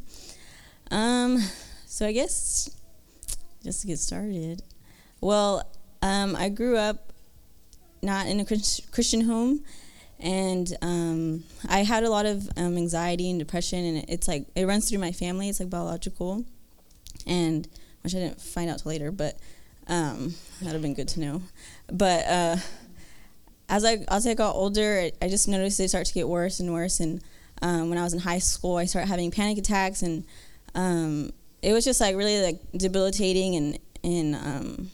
Um, 0.90 1.42
so 1.86 2.06
I 2.06 2.12
guess 2.12 2.76
just 3.64 3.80
to 3.80 3.86
get 3.86 3.98
started, 3.98 4.62
well, 5.22 5.62
um, 6.02 6.36
I 6.36 6.50
grew 6.50 6.76
up 6.76 7.10
not 8.02 8.26
in 8.26 8.38
a 8.38 8.44
Christian 8.44 9.22
home 9.22 9.64
and 10.20 10.76
um, 10.82 11.44
I 11.68 11.84
had 11.84 12.04
a 12.04 12.10
lot 12.10 12.26
of 12.26 12.48
um, 12.56 12.76
anxiety 12.76 13.30
and 13.30 13.38
depression, 13.38 13.84
and 13.84 14.04
it's 14.08 14.26
like 14.26 14.46
it 14.54 14.66
runs 14.66 14.88
through 14.88 14.98
my 14.98 15.12
family. 15.12 15.48
It's 15.48 15.60
like 15.60 15.70
biological, 15.70 16.44
and 17.26 17.68
which 18.02 18.14
I 18.14 18.18
didn't 18.18 18.40
find 18.40 18.68
out 18.68 18.80
till 18.80 18.90
later, 18.90 19.10
but 19.12 19.38
um, 19.86 20.34
that'd 20.60 20.72
have 20.72 20.82
been 20.82 20.94
good 20.94 21.08
to 21.08 21.20
know. 21.20 21.42
But 21.92 22.26
uh, 22.26 22.56
as 23.68 23.84
I 23.84 24.04
as 24.08 24.26
I 24.26 24.34
got 24.34 24.54
older, 24.54 25.10
I 25.22 25.28
just 25.28 25.46
noticed 25.48 25.78
they 25.78 25.86
start 25.86 26.06
to 26.06 26.14
get 26.14 26.28
worse 26.28 26.60
and 26.60 26.72
worse. 26.72 27.00
And 27.00 27.22
um, 27.62 27.88
when 27.88 27.98
I 27.98 28.02
was 28.02 28.12
in 28.12 28.20
high 28.20 28.38
school, 28.38 28.76
I 28.76 28.86
started 28.86 29.08
having 29.08 29.30
panic 29.30 29.58
attacks, 29.58 30.02
and 30.02 30.24
um, 30.74 31.30
it 31.62 31.72
was 31.72 31.84
just 31.84 32.00
like 32.00 32.16
really 32.16 32.42
like 32.42 32.60
debilitating. 32.76 33.56
And 33.56 33.78
and 34.02 34.34
um, 34.34 34.90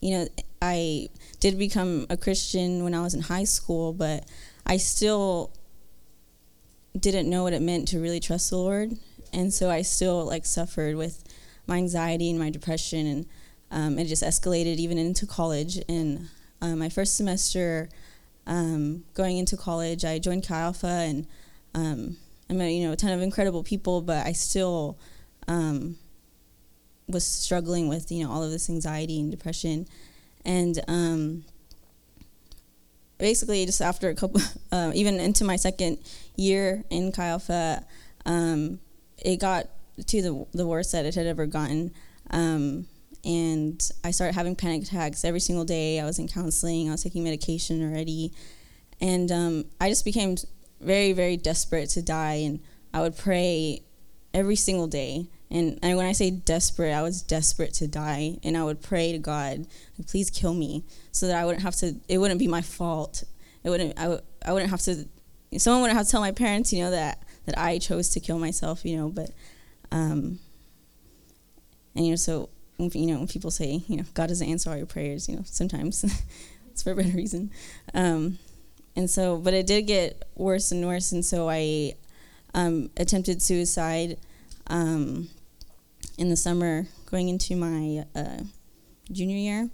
you 0.00 0.18
know, 0.18 0.28
I 0.60 1.08
did 1.40 1.58
become 1.58 2.06
a 2.10 2.16
Christian 2.16 2.82
when 2.84 2.94
I 2.94 3.02
was 3.02 3.14
in 3.14 3.22
high 3.22 3.44
school, 3.44 3.92
but 3.92 4.24
I 4.66 4.76
still 4.76 5.52
didn't 6.98 7.30
know 7.30 7.44
what 7.44 7.52
it 7.52 7.62
meant 7.62 7.88
to 7.88 8.00
really 8.00 8.20
trust 8.20 8.50
the 8.50 8.56
Lord, 8.56 8.92
and 9.32 9.52
so 9.52 9.70
I 9.70 9.82
still 9.82 10.24
like 10.24 10.44
suffered 10.44 10.96
with 10.96 11.24
my 11.66 11.76
anxiety 11.76 12.30
and 12.30 12.38
my 12.38 12.50
depression, 12.50 13.06
and 13.06 13.26
um, 13.70 13.98
it 13.98 14.06
just 14.06 14.22
escalated 14.22 14.76
even 14.76 14.98
into 14.98 15.26
college. 15.26 15.78
And 15.88 16.28
um, 16.60 16.78
my 16.78 16.88
first 16.88 17.16
semester, 17.16 17.88
um, 18.46 19.04
going 19.14 19.38
into 19.38 19.56
college, 19.56 20.04
I 20.04 20.18
joined 20.18 20.46
Chi 20.46 20.58
Alpha, 20.58 20.86
and 20.86 21.26
um, 21.74 22.16
I 22.50 22.54
met 22.54 22.68
you 22.68 22.86
know 22.86 22.92
a 22.92 22.96
ton 22.96 23.12
of 23.12 23.22
incredible 23.22 23.62
people, 23.62 24.00
but 24.00 24.26
I 24.26 24.32
still 24.32 24.98
um, 25.46 25.96
was 27.06 27.24
struggling 27.24 27.88
with 27.88 28.10
you 28.10 28.24
know 28.24 28.32
all 28.32 28.42
of 28.42 28.50
this 28.50 28.68
anxiety 28.68 29.20
and 29.20 29.30
depression 29.30 29.86
and 30.48 30.80
um, 30.88 31.44
basically 33.18 33.66
just 33.66 33.82
after 33.82 34.08
a 34.08 34.14
couple, 34.14 34.40
uh, 34.72 34.90
even 34.94 35.20
into 35.20 35.44
my 35.44 35.56
second 35.56 35.98
year 36.36 36.84
in 36.90 37.12
Chi 37.12 37.26
Alpha, 37.26 37.84
um, 38.24 38.80
it 39.18 39.36
got 39.36 39.68
to 40.06 40.22
the 40.22 40.46
the 40.52 40.66
worst 40.66 40.92
that 40.92 41.04
it 41.04 41.14
had 41.14 41.26
ever 41.26 41.46
gotten. 41.46 41.92
Um, 42.30 42.86
and 43.24 43.90
I 44.02 44.10
started 44.10 44.34
having 44.34 44.56
panic 44.56 44.84
attacks 44.84 45.24
every 45.24 45.40
single 45.40 45.64
day. 45.64 46.00
I 46.00 46.04
was 46.04 46.18
in 46.18 46.28
counseling. 46.28 46.88
I 46.88 46.92
was 46.92 47.02
taking 47.02 47.24
medication 47.24 47.82
already, 47.82 48.32
and 49.00 49.30
um, 49.30 49.64
I 49.80 49.90
just 49.90 50.04
became 50.04 50.36
very, 50.80 51.12
very 51.12 51.36
desperate 51.36 51.90
to 51.90 52.02
die. 52.02 52.40
And 52.46 52.60
I 52.94 53.02
would 53.02 53.18
pray 53.18 53.82
every 54.32 54.56
single 54.56 54.86
day. 54.86 55.26
And, 55.50 55.78
and 55.82 55.96
when 55.96 56.06
I 56.06 56.12
say 56.12 56.30
desperate, 56.30 56.92
I 56.92 57.02
was 57.02 57.22
desperate 57.22 57.72
to 57.74 57.88
die. 57.88 58.38
And 58.42 58.56
I 58.56 58.64
would 58.64 58.82
pray 58.82 59.12
to 59.12 59.18
God, 59.18 59.66
please 60.06 60.30
kill 60.30 60.54
me, 60.54 60.84
so 61.10 61.26
that 61.26 61.36
I 61.36 61.44
wouldn't 61.44 61.62
have 61.62 61.76
to. 61.76 61.96
It 62.08 62.18
wouldn't 62.18 62.38
be 62.38 62.48
my 62.48 62.60
fault. 62.60 63.24
It 63.64 63.70
wouldn't. 63.70 63.98
I, 63.98 64.02
w- 64.02 64.22
I 64.44 64.52
wouldn't 64.52 64.70
have 64.70 64.82
to. 64.82 65.06
Someone 65.56 65.82
wouldn't 65.82 65.96
have 65.96 66.06
to 66.06 66.12
tell 66.12 66.20
my 66.20 66.32
parents, 66.32 66.72
you 66.72 66.84
know, 66.84 66.90
that 66.90 67.22
that 67.46 67.58
I 67.58 67.78
chose 67.78 68.10
to 68.10 68.20
kill 68.20 68.38
myself, 68.38 68.84
you 68.84 68.98
know. 68.98 69.08
But, 69.08 69.30
um, 69.90 70.38
and 71.94 72.04
you 72.04 72.10
know, 72.10 72.16
so 72.16 72.50
you 72.78 73.06
know, 73.06 73.18
when 73.18 73.26
people 73.26 73.50
say, 73.50 73.82
you 73.88 73.96
know, 73.96 74.04
God 74.14 74.28
doesn't 74.28 74.46
answer 74.46 74.70
all 74.70 74.76
your 74.76 74.86
prayers, 74.86 75.28
you 75.28 75.36
know, 75.36 75.42
sometimes 75.44 76.04
it's 76.70 76.82
for 76.82 76.92
a 76.92 76.94
better 76.94 77.16
reason. 77.16 77.50
Um, 77.94 78.38
and 78.94 79.10
so, 79.10 79.38
but 79.38 79.54
it 79.54 79.66
did 79.66 79.82
get 79.82 80.24
worse 80.34 80.70
and 80.72 80.86
worse, 80.86 81.12
and 81.12 81.24
so 81.24 81.48
I 81.48 81.94
um, 82.54 82.90
attempted 82.96 83.40
suicide 83.42 84.18
um, 84.68 85.28
in 86.18 86.28
the 86.28 86.36
summer, 86.36 86.86
going 87.06 87.28
into 87.28 87.56
my 87.56 88.04
uh, 88.14 88.42
junior 89.10 89.36
year, 89.36 89.70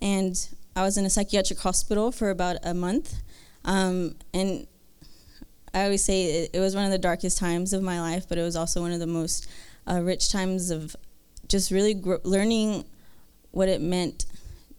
and 0.00 0.48
I 0.74 0.82
was 0.82 0.96
in 0.96 1.04
a 1.04 1.10
psychiatric 1.10 1.58
hospital 1.58 2.12
for 2.12 2.30
about 2.30 2.56
a 2.62 2.72
month, 2.72 3.20
um, 3.64 4.14
and 4.32 4.66
I 5.74 5.84
always 5.84 6.04
say 6.04 6.44
it, 6.44 6.50
it, 6.54 6.60
was 6.60 6.74
one 6.74 6.84
of 6.84 6.92
the 6.92 6.98
darkest 6.98 7.36
times 7.36 7.72
of 7.72 7.82
my 7.82 8.00
life, 8.00 8.26
but 8.28 8.38
it 8.38 8.42
was 8.42 8.56
also 8.56 8.80
one 8.80 8.92
of 8.92 9.00
the 9.00 9.06
most 9.06 9.48
uh, 9.90 10.00
rich 10.00 10.30
times 10.30 10.70
of 10.70 10.94
just 11.48 11.70
really 11.70 11.94
gr- 11.94 12.16
learning 12.22 12.84
what 13.50 13.68
it 13.68 13.80
meant 13.80 14.26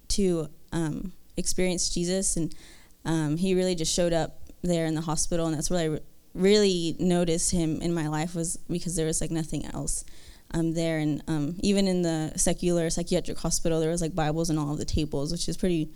to 0.09 0.47
um, 0.71 1.11
experience 1.35 1.93
Jesus, 1.93 2.37
and 2.37 2.55
um, 3.03 3.35
he 3.35 3.55
really 3.55 3.75
just 3.75 3.93
showed 3.93 4.13
up 4.13 4.39
there 4.61 4.85
in 4.85 4.95
the 4.95 5.01
hospital, 5.01 5.47
and 5.47 5.55
that's 5.55 5.69
where 5.69 5.79
I 5.81 5.85
re- 5.85 5.99
really 6.33 6.95
noticed 6.97 7.51
him 7.51 7.81
in 7.81 7.93
my 7.93 8.07
life 8.07 8.35
was 8.35 8.57
because 8.69 8.95
there 8.95 9.05
was 9.05 9.19
like 9.19 9.31
nothing 9.31 9.65
else 9.65 10.05
um, 10.53 10.73
there, 10.73 10.99
and 10.99 11.23
um, 11.27 11.55
even 11.61 11.87
in 11.87 12.01
the 12.01 12.33
secular 12.35 12.89
psychiatric 12.89 13.37
hospital, 13.37 13.79
there 13.79 13.89
was 13.89 14.01
like 14.01 14.15
Bibles 14.15 14.49
on 14.49 14.57
all 14.57 14.71
of 14.71 14.77
the 14.77 14.85
tables, 14.85 15.31
which 15.31 15.49
is 15.49 15.57
pretty 15.57 15.89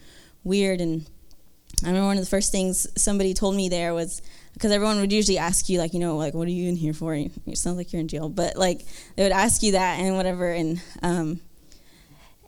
weird. 0.43 0.81
And 0.81 1.07
I 1.83 1.87
remember 1.87 2.07
one 2.07 2.17
of 2.17 2.23
the 2.23 2.29
first 2.29 2.51
things 2.51 2.87
somebody 3.01 3.33
told 3.33 3.55
me 3.55 3.69
there 3.69 3.93
was 3.93 4.21
because 4.53 4.71
everyone 4.71 4.99
would 4.99 5.13
usually 5.13 5.37
ask 5.37 5.69
you 5.69 5.77
like 5.77 5.93
you 5.93 5.99
know 5.99 6.17
like 6.17 6.33
what 6.33 6.47
are 6.47 6.51
you 6.51 6.69
in 6.69 6.75
here 6.75 6.93
for? 6.93 7.13
It 7.13 7.31
sounds 7.53 7.77
like 7.77 7.93
you're 7.93 7.99
in 7.99 8.07
jail. 8.07 8.29
But 8.29 8.55
like 8.55 8.85
they 9.15 9.23
would 9.23 9.31
ask 9.31 9.61
you 9.61 9.73
that 9.73 9.99
and 9.99 10.15
whatever. 10.15 10.51
And 10.51 10.81
um 11.03 11.39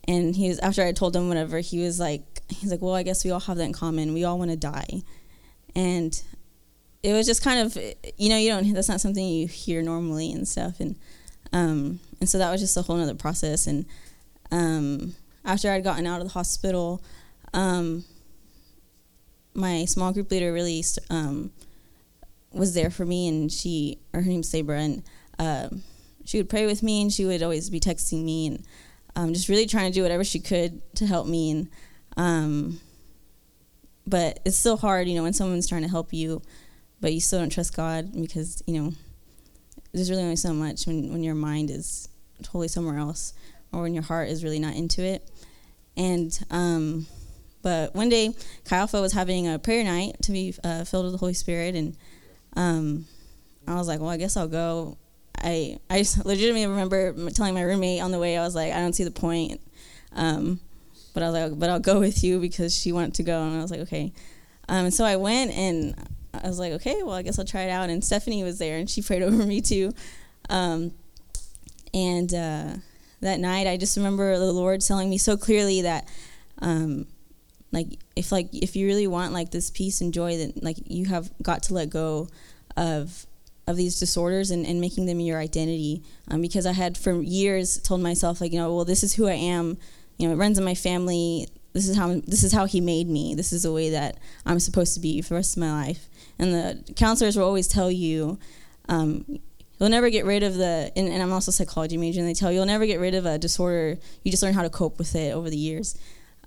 and 0.07 0.35
he 0.35 0.47
was 0.47 0.57
after 0.59 0.81
i 0.83 0.91
told 0.91 1.15
him 1.15 1.27
whatever 1.27 1.59
he 1.59 1.83
was 1.83 1.99
like 1.99 2.23
he's 2.49 2.71
like 2.71 2.81
well 2.81 2.95
i 2.95 3.03
guess 3.03 3.23
we 3.23 3.29
all 3.29 3.39
have 3.41 3.57
that 3.57 3.65
in 3.65 3.73
common. 3.73 4.13
We 4.13 4.23
all 4.23 4.39
want 4.39 4.49
to 4.49 4.57
die. 4.57 5.03
And 5.75 6.19
it 7.03 7.13
was 7.13 7.27
just 7.27 7.43
kind 7.43 7.59
of 7.59 7.77
you 8.17 8.29
know 8.29 8.37
you 8.37 8.49
don't 8.49 8.73
that's 8.73 8.89
not 8.89 9.01
something 9.01 9.25
you 9.25 9.47
hear 9.47 9.83
normally 9.83 10.31
and 10.31 10.47
stuff. 10.47 10.79
And 10.79 10.95
um 11.53 11.99
and 12.19 12.29
so 12.29 12.37
that 12.37 12.51
was 12.51 12.61
just 12.61 12.77
a 12.77 12.81
whole 12.81 12.99
other 12.99 13.15
process 13.15 13.67
and 13.67 13.85
um 14.51 15.15
after 15.45 15.71
i'd 15.71 15.83
gotten 15.83 16.05
out 16.05 16.21
of 16.21 16.27
the 16.27 16.33
hospital 16.33 17.01
um 17.53 18.03
my 19.53 19.85
small 19.85 20.11
group 20.11 20.31
leader 20.31 20.53
really 20.53 20.83
um, 21.09 21.51
was 22.51 22.73
there 22.73 22.89
for 22.89 23.05
me, 23.05 23.27
and 23.27 23.51
she, 23.51 23.99
her 24.13 24.21
name's 24.21 24.49
Sabra, 24.49 24.79
and 24.79 25.03
um, 25.37 25.83
she 26.25 26.37
would 26.37 26.49
pray 26.49 26.65
with 26.65 26.81
me, 26.81 27.01
and 27.01 27.11
she 27.11 27.25
would 27.25 27.43
always 27.43 27.69
be 27.69 27.79
texting 27.79 28.23
me, 28.23 28.47
and 28.47 28.65
um, 29.15 29.33
just 29.33 29.49
really 29.49 29.65
trying 29.65 29.91
to 29.91 29.95
do 29.95 30.01
whatever 30.01 30.23
she 30.23 30.39
could 30.39 30.81
to 30.95 31.05
help 31.05 31.27
me. 31.27 31.67
And 32.15 32.79
but 34.07 34.39
it's 34.43 34.57
still 34.57 34.77
hard, 34.77 35.07
you 35.07 35.15
know, 35.15 35.23
when 35.23 35.33
someone's 35.33 35.67
trying 35.67 35.83
to 35.83 35.87
help 35.87 36.13
you, 36.13 36.41
but 36.99 37.13
you 37.13 37.19
still 37.19 37.39
don't 37.39 37.51
trust 37.51 37.75
God 37.75 38.11
because 38.19 38.63
you 38.65 38.81
know 38.81 38.93
there's 39.93 40.09
really 40.09 40.23
only 40.23 40.35
so 40.35 40.53
much 40.53 40.85
when 40.85 41.11
when 41.11 41.23
your 41.23 41.35
mind 41.35 41.69
is 41.69 42.09
totally 42.43 42.67
somewhere 42.67 42.97
else, 42.97 43.33
or 43.71 43.81
when 43.81 43.93
your 43.93 44.03
heart 44.03 44.29
is 44.29 44.43
really 44.43 44.59
not 44.59 44.75
into 44.75 45.01
it. 45.01 45.29
And 45.97 46.37
um, 46.49 47.07
but 47.61 47.93
one 47.93 48.09
day, 48.09 48.33
Chi 48.65 48.85
was 48.93 49.13
having 49.13 49.47
a 49.47 49.59
prayer 49.59 49.83
night 49.83 50.21
to 50.23 50.31
be 50.31 50.55
uh, 50.63 50.85
filled 50.85 51.05
with 51.05 51.13
the 51.13 51.17
Holy 51.17 51.33
Spirit, 51.33 51.75
and 51.75 51.97
um, 52.55 53.05
I 53.67 53.75
was 53.75 53.87
like, 53.87 53.99
well, 53.99 54.09
I 54.09 54.17
guess 54.17 54.37
I'll 54.37 54.47
go. 54.47 54.97
I 55.37 55.77
I 55.89 56.05
legitimately 56.23 56.67
remember 56.67 57.29
telling 57.31 57.53
my 57.53 57.61
roommate 57.61 58.01
on 58.01 58.11
the 58.11 58.19
way, 58.19 58.37
I 58.37 58.41
was 58.41 58.55
like, 58.55 58.73
I 58.73 58.79
don't 58.79 58.93
see 58.93 59.03
the 59.03 59.11
point. 59.11 59.61
Um, 60.13 60.59
but 61.13 61.23
I 61.23 61.29
was 61.29 61.41
like, 61.41 61.59
but 61.59 61.69
I'll 61.69 61.79
go 61.79 61.99
with 61.99 62.23
you 62.23 62.39
because 62.39 62.77
she 62.77 62.91
wanted 62.91 63.15
to 63.15 63.23
go, 63.23 63.41
and 63.41 63.57
I 63.57 63.61
was 63.61 63.71
like, 63.71 63.81
okay. 63.81 64.13
Um, 64.69 64.91
so 64.91 65.03
I 65.03 65.15
went, 65.15 65.51
and 65.51 65.95
I 66.33 66.47
was 66.47 66.59
like, 66.59 66.73
okay, 66.73 67.01
well, 67.03 67.15
I 67.15 67.21
guess 67.21 67.39
I'll 67.39 67.45
try 67.45 67.63
it 67.63 67.69
out. 67.69 67.89
And 67.89 68.03
Stephanie 68.03 68.43
was 68.43 68.59
there, 68.59 68.77
and 68.77 68.89
she 68.89 69.01
prayed 69.03 69.23
over 69.23 69.45
me 69.45 69.61
too. 69.61 69.93
Um, 70.49 70.93
and 71.93 72.33
uh, 72.33 72.73
that 73.21 73.39
night, 73.39 73.67
I 73.67 73.77
just 73.77 73.97
remember 73.97 74.37
the 74.37 74.51
Lord 74.51 74.81
telling 74.81 75.09
me 75.09 75.17
so 75.17 75.37
clearly 75.37 75.81
that, 75.83 76.07
um, 76.59 77.07
like, 77.71 77.87
if 78.15 78.31
like 78.31 78.49
if 78.53 78.75
you 78.75 78.87
really 78.87 79.07
want 79.07 79.31
like 79.33 79.51
this 79.51 79.69
peace 79.69 80.01
and 80.01 80.13
joy, 80.13 80.37
then 80.37 80.53
like 80.61 80.77
you 80.85 81.05
have 81.05 81.31
got 81.41 81.63
to 81.63 81.73
let 81.73 81.89
go 81.89 82.27
of 82.75 83.25
of 83.69 83.77
these 83.77 83.99
disorders 83.99 84.49
and, 84.49 84.65
and 84.65 84.81
making 84.81 85.05
them 85.05 85.19
your 85.19 85.37
identity. 85.39 86.03
Um, 86.27 86.41
because 86.41 86.65
I 86.65 86.73
had 86.73 86.97
for 86.97 87.21
years 87.21 87.77
told 87.79 88.01
myself 88.01 88.41
like, 88.41 88.51
you 88.51 88.57
know, 88.57 88.73
well, 88.73 88.85
this 88.85 89.03
is 89.03 89.13
who 89.13 89.27
I 89.27 89.33
am. 89.33 89.77
You 90.17 90.27
know, 90.27 90.33
it 90.33 90.37
runs 90.37 90.57
in 90.57 90.65
my 90.65 90.75
family. 90.75 91.47
This 91.73 91.87
is 91.87 91.95
how 91.95 92.07
this 92.25 92.43
is 92.43 92.51
how 92.51 92.65
he 92.65 92.81
made 92.81 93.07
me. 93.07 93.35
This 93.35 93.53
is 93.53 93.63
the 93.63 93.71
way 93.71 93.91
that 93.91 94.17
I'm 94.45 94.59
supposed 94.59 94.95
to 94.95 94.99
be 94.99 95.21
for 95.21 95.29
the 95.29 95.35
rest 95.35 95.55
of 95.55 95.61
my 95.61 95.71
life. 95.71 96.09
And 96.39 96.53
the 96.53 96.93
counselors 96.93 97.37
will 97.37 97.45
always 97.45 97.67
tell 97.67 97.91
you, 97.91 98.39
um, 98.87 99.25
you'll 99.77 99.89
never 99.89 100.09
get 100.09 100.25
rid 100.25 100.41
of 100.43 100.55
the. 100.55 100.91
And, 100.95 101.07
and 101.07 101.21
I'm 101.21 101.31
also 101.31 101.49
a 101.49 101.53
psychology 101.53 101.97
major, 101.97 102.19
and 102.19 102.27
they 102.27 102.33
tell 102.33 102.51
you 102.51 102.57
you'll 102.57 102.65
never 102.65 102.85
get 102.85 102.99
rid 102.99 103.13
of 103.13 103.25
a 103.25 103.37
disorder. 103.37 103.99
You 104.23 104.31
just 104.31 104.41
learn 104.41 104.53
how 104.53 104.63
to 104.63 104.69
cope 104.69 104.97
with 104.97 105.15
it 105.15 105.33
over 105.33 105.49
the 105.49 105.57
years. 105.57 105.97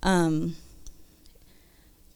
Um, 0.02 0.56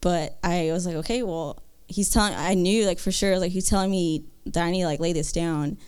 but 0.01 0.39
I 0.43 0.71
was 0.73 0.87
like, 0.87 0.97
okay, 0.97 1.23
well, 1.23 1.63
he's 1.87 2.11
telling. 2.11 2.35
I 2.35 2.55
knew 2.55 2.87
like 2.87 2.99
for 2.99 3.13
sure, 3.13 3.39
like 3.39 3.53
he's 3.53 3.69
telling 3.69 3.91
me 3.91 4.25
that 4.47 4.65
I 4.65 4.71
need 4.71 4.83
to 4.83 4.87
like 4.87 5.01
lay 5.01 5.13
this 5.13 5.33
down. 5.33 5.79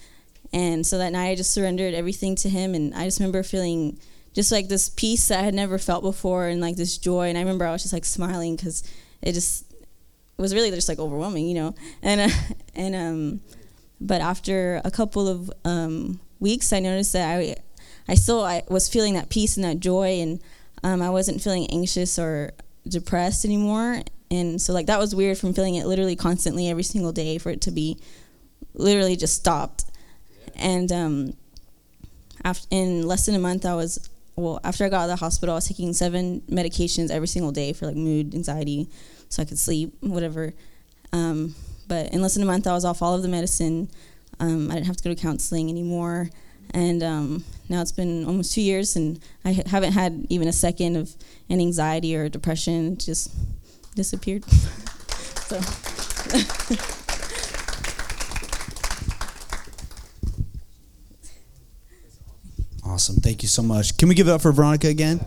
And 0.52 0.86
so 0.86 0.98
that 0.98 1.12
night, 1.12 1.30
I 1.30 1.34
just 1.34 1.52
surrendered 1.52 1.94
everything 1.94 2.36
to 2.36 2.48
him, 2.48 2.74
and 2.74 2.94
I 2.94 3.04
just 3.04 3.18
remember 3.18 3.42
feeling 3.42 3.98
just 4.34 4.52
like 4.52 4.68
this 4.68 4.88
peace 4.88 5.28
that 5.28 5.40
I 5.40 5.42
had 5.42 5.54
never 5.54 5.78
felt 5.78 6.02
before, 6.02 6.46
and 6.46 6.60
like 6.60 6.76
this 6.76 6.98
joy. 6.98 7.28
And 7.28 7.38
I 7.38 7.40
remember 7.40 7.66
I 7.66 7.72
was 7.72 7.82
just 7.82 7.94
like 7.94 8.04
smiling 8.04 8.56
because 8.56 8.82
it 9.22 9.32
just 9.32 9.70
it 9.72 10.42
was 10.42 10.54
really 10.54 10.70
just 10.70 10.88
like 10.88 10.98
overwhelming, 10.98 11.46
you 11.46 11.54
know. 11.54 11.74
And 12.02 12.20
uh, 12.20 12.34
and 12.74 12.94
um, 12.94 13.40
but 14.00 14.20
after 14.20 14.80
a 14.84 14.90
couple 14.90 15.28
of 15.28 15.50
um, 15.64 16.20
weeks, 16.40 16.72
I 16.72 16.80
noticed 16.80 17.12
that 17.14 17.38
I 17.38 17.56
I 18.08 18.14
still 18.14 18.42
I 18.42 18.62
was 18.68 18.88
feeling 18.88 19.14
that 19.14 19.28
peace 19.28 19.56
and 19.56 19.64
that 19.64 19.80
joy, 19.80 20.20
and 20.20 20.40
um, 20.82 21.02
I 21.02 21.10
wasn't 21.10 21.42
feeling 21.42 21.66
anxious 21.70 22.18
or 22.18 22.52
depressed 22.86 23.44
anymore. 23.44 24.02
And 24.30 24.60
so 24.60 24.72
like 24.72 24.86
that 24.86 24.98
was 24.98 25.14
weird 25.14 25.38
from 25.38 25.54
feeling 25.54 25.74
it 25.74 25.86
literally 25.86 26.16
constantly 26.16 26.68
every 26.68 26.82
single 26.82 27.12
day 27.12 27.38
for 27.38 27.50
it 27.50 27.62
to 27.62 27.70
be 27.70 27.98
literally 28.74 29.16
just 29.16 29.34
stopped. 29.34 29.84
And 30.54 30.90
um, 30.92 31.34
after 32.44 32.66
in 32.70 33.06
less 33.06 33.26
than 33.26 33.34
a 33.34 33.38
month, 33.38 33.64
I 33.64 33.74
was 33.74 34.08
well 34.38 34.60
after 34.64 34.84
I 34.84 34.88
got 34.88 35.00
out 35.00 35.04
of 35.04 35.10
the 35.10 35.16
hospital, 35.16 35.54
I 35.54 35.56
was 35.56 35.68
taking 35.68 35.92
seven 35.92 36.40
medications 36.42 37.10
every 37.10 37.28
single 37.28 37.52
day 37.52 37.72
for 37.72 37.86
like 37.86 37.96
mood, 37.96 38.34
anxiety, 38.34 38.88
so 39.28 39.42
I 39.42 39.44
could 39.44 39.58
sleep, 39.58 39.94
whatever. 40.00 40.54
Um, 41.12 41.54
but 41.86 42.12
in 42.12 42.22
less 42.22 42.34
than 42.34 42.42
a 42.42 42.46
month, 42.46 42.66
I 42.66 42.72
was 42.72 42.84
off 42.84 43.02
all 43.02 43.14
of 43.14 43.22
the 43.22 43.28
medicine. 43.28 43.90
Um, 44.40 44.70
I 44.70 44.74
didn't 44.74 44.86
have 44.86 44.96
to 44.98 45.04
go 45.04 45.14
to 45.14 45.20
counseling 45.20 45.68
anymore. 45.68 46.30
And 46.72 47.02
um, 47.02 47.44
now 47.68 47.80
it's 47.80 47.92
been 47.92 48.26
almost 48.26 48.52
two 48.52 48.60
years, 48.60 48.94
and 48.94 49.18
I 49.44 49.62
haven't 49.66 49.92
had 49.92 50.26
even 50.28 50.48
a 50.48 50.52
second 50.52 50.96
of 50.96 51.16
any 51.48 51.64
anxiety 51.64 52.14
or 52.14 52.28
depression. 52.28 52.92
It 52.92 53.00
just 53.00 53.32
disappeared. 53.94 54.44
so. 54.50 55.60
awesome. 62.98 63.14
Thank 63.14 63.44
you 63.44 63.48
so 63.48 63.62
much. 63.62 63.96
Can 63.96 64.08
we 64.08 64.16
give 64.16 64.26
it 64.26 64.32
up 64.32 64.40
for 64.40 64.50
Veronica 64.50 64.88
again? 64.88 65.24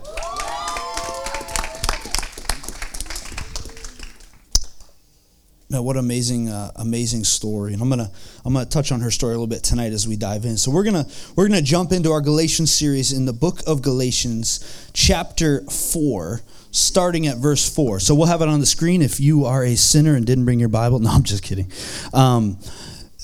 Man, 5.69 5.81
what 5.81 5.95
amazing, 5.95 6.49
uh, 6.49 6.71
amazing 6.75 7.23
story! 7.23 7.71
And 7.71 7.81
I'm 7.81 7.87
gonna, 7.87 8.11
I'm 8.43 8.51
gonna 8.51 8.65
touch 8.65 8.91
on 8.91 8.99
her 8.99 9.09
story 9.09 9.35
a 9.35 9.37
little 9.37 9.47
bit 9.47 9.63
tonight 9.63 9.93
as 9.93 10.05
we 10.05 10.17
dive 10.17 10.43
in. 10.43 10.57
So 10.57 10.69
we're 10.69 10.83
gonna, 10.83 11.07
we're 11.37 11.47
gonna 11.47 11.61
jump 11.61 11.93
into 11.93 12.11
our 12.11 12.19
Galatians 12.19 12.73
series 12.73 13.13
in 13.13 13.23
the 13.23 13.31
book 13.31 13.61
of 13.65 13.81
Galatians, 13.81 14.91
chapter 14.91 15.61
four, 15.61 16.41
starting 16.71 17.25
at 17.25 17.37
verse 17.37 17.73
four. 17.73 18.01
So 18.01 18.13
we'll 18.13 18.27
have 18.27 18.41
it 18.41 18.49
on 18.49 18.59
the 18.59 18.65
screen 18.65 19.01
if 19.01 19.21
you 19.21 19.45
are 19.45 19.63
a 19.63 19.75
sinner 19.77 20.17
and 20.17 20.25
didn't 20.25 20.43
bring 20.43 20.59
your 20.59 20.67
Bible. 20.67 20.99
No, 20.99 21.09
I'm 21.09 21.23
just 21.23 21.41
kidding. 21.41 21.71
Um, 22.13 22.57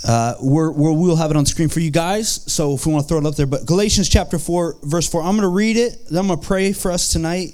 uh, 0.05 0.35
we're, 0.41 0.71
we 0.71 0.91
will 0.91 1.15
have 1.15 1.31
it 1.31 1.37
on 1.37 1.45
screen 1.45 1.69
for 1.69 1.79
you 1.79 1.91
guys. 1.91 2.51
So 2.51 2.73
if 2.73 2.85
we 2.85 2.93
want 2.93 3.05
to 3.05 3.07
throw 3.09 3.17
it 3.17 3.25
up 3.25 3.35
there, 3.35 3.47
but 3.47 3.65
Galatians 3.65 4.09
chapter 4.09 4.37
four, 4.37 4.75
verse 4.83 5.07
four. 5.07 5.21
I'm 5.21 5.35
gonna 5.35 5.47
read 5.47 5.77
it. 5.77 6.07
Then 6.09 6.19
I'm 6.19 6.27
gonna 6.27 6.41
pray 6.41 6.73
for 6.73 6.91
us 6.91 7.09
tonight, 7.09 7.53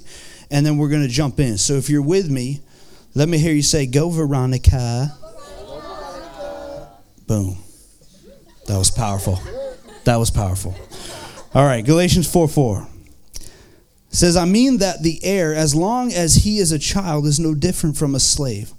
and 0.50 0.64
then 0.64 0.76
we're 0.76 0.90
gonna 0.90 1.08
jump 1.08 1.40
in. 1.40 1.58
So 1.58 1.74
if 1.74 1.88
you're 1.88 2.02
with 2.02 2.30
me. 2.30 2.60
Let 3.16 3.28
me 3.28 3.38
hear 3.38 3.52
you 3.52 3.62
say, 3.62 3.86
Go, 3.86 4.10
Veronica. 4.10 5.16
Boom. 7.28 7.56
That 8.66 8.76
was 8.76 8.90
powerful. 8.90 9.40
That 10.02 10.16
was 10.16 10.30
powerful. 10.32 10.74
All 11.54 11.64
right, 11.64 11.84
Galatians 11.84 12.30
4 12.30 12.48
4 12.48 12.88
says, 14.08 14.36
I 14.36 14.44
mean 14.44 14.78
that 14.78 15.02
the 15.02 15.20
heir, 15.22 15.54
as 15.54 15.74
long 15.74 16.12
as 16.12 16.34
he 16.36 16.58
is 16.58 16.72
a 16.72 16.78
child, 16.78 17.26
is 17.26 17.38
no 17.38 17.54
different 17.54 17.96
from 17.96 18.16
a 18.16 18.20
slave. 18.20 18.72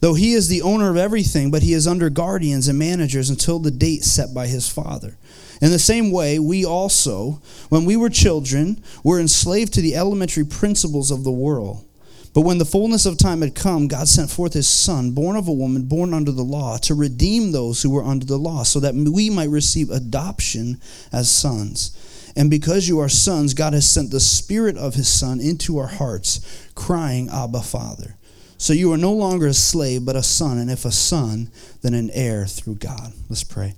Though 0.00 0.14
he 0.14 0.32
is 0.32 0.48
the 0.48 0.62
owner 0.62 0.90
of 0.90 0.96
everything, 0.96 1.50
but 1.50 1.62
he 1.62 1.72
is 1.72 1.86
under 1.86 2.08
guardians 2.08 2.68
and 2.68 2.78
managers 2.78 3.30
until 3.30 3.58
the 3.58 3.70
date 3.70 4.04
set 4.04 4.32
by 4.32 4.46
his 4.46 4.68
father. 4.68 5.16
In 5.60 5.70
the 5.70 5.78
same 5.78 6.12
way, 6.12 6.38
we 6.38 6.64
also, 6.64 7.42
when 7.68 7.84
we 7.84 7.96
were 7.96 8.08
children, 8.08 8.82
were 9.02 9.18
enslaved 9.18 9.74
to 9.74 9.80
the 9.80 9.96
elementary 9.96 10.44
principles 10.44 11.10
of 11.10 11.24
the 11.24 11.32
world. 11.32 11.84
But 12.32 12.42
when 12.42 12.58
the 12.58 12.64
fullness 12.64 13.06
of 13.06 13.18
time 13.18 13.40
had 13.40 13.56
come, 13.56 13.88
God 13.88 14.06
sent 14.06 14.30
forth 14.30 14.52
his 14.52 14.68
Son, 14.68 15.10
born 15.10 15.34
of 15.34 15.48
a 15.48 15.52
woman, 15.52 15.86
born 15.86 16.14
under 16.14 16.30
the 16.30 16.44
law, 16.44 16.76
to 16.78 16.94
redeem 16.94 17.50
those 17.50 17.82
who 17.82 17.90
were 17.90 18.04
under 18.04 18.26
the 18.26 18.38
law, 18.38 18.62
so 18.62 18.78
that 18.78 18.94
we 18.94 19.30
might 19.30 19.50
receive 19.50 19.90
adoption 19.90 20.80
as 21.10 21.28
sons. 21.28 22.32
And 22.36 22.50
because 22.50 22.86
you 22.86 23.00
are 23.00 23.08
sons, 23.08 23.54
God 23.54 23.72
has 23.72 23.88
sent 23.88 24.12
the 24.12 24.20
Spirit 24.20 24.76
of 24.76 24.94
his 24.94 25.08
Son 25.08 25.40
into 25.40 25.78
our 25.78 25.88
hearts, 25.88 26.70
crying, 26.76 27.28
Abba, 27.28 27.62
Father. 27.62 28.14
So 28.58 28.72
you 28.72 28.92
are 28.92 28.98
no 28.98 29.12
longer 29.12 29.46
a 29.46 29.54
slave, 29.54 30.04
but 30.04 30.16
a 30.16 30.22
son, 30.22 30.58
and 30.58 30.68
if 30.68 30.84
a 30.84 30.90
son, 30.90 31.50
then 31.82 31.94
an 31.94 32.10
heir 32.12 32.44
through 32.44 32.74
God. 32.74 33.12
Let's 33.28 33.44
pray. 33.44 33.74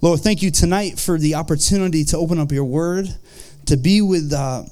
Lord, 0.00 0.20
thank 0.20 0.40
you 0.40 0.52
tonight 0.52 1.00
for 1.00 1.18
the 1.18 1.34
opportunity 1.34 2.04
to 2.04 2.16
open 2.16 2.38
up 2.38 2.52
your 2.52 2.64
word, 2.64 3.08
to 3.66 3.76
be 3.76 4.00
with. 4.00 4.32
Uh, 4.32 4.64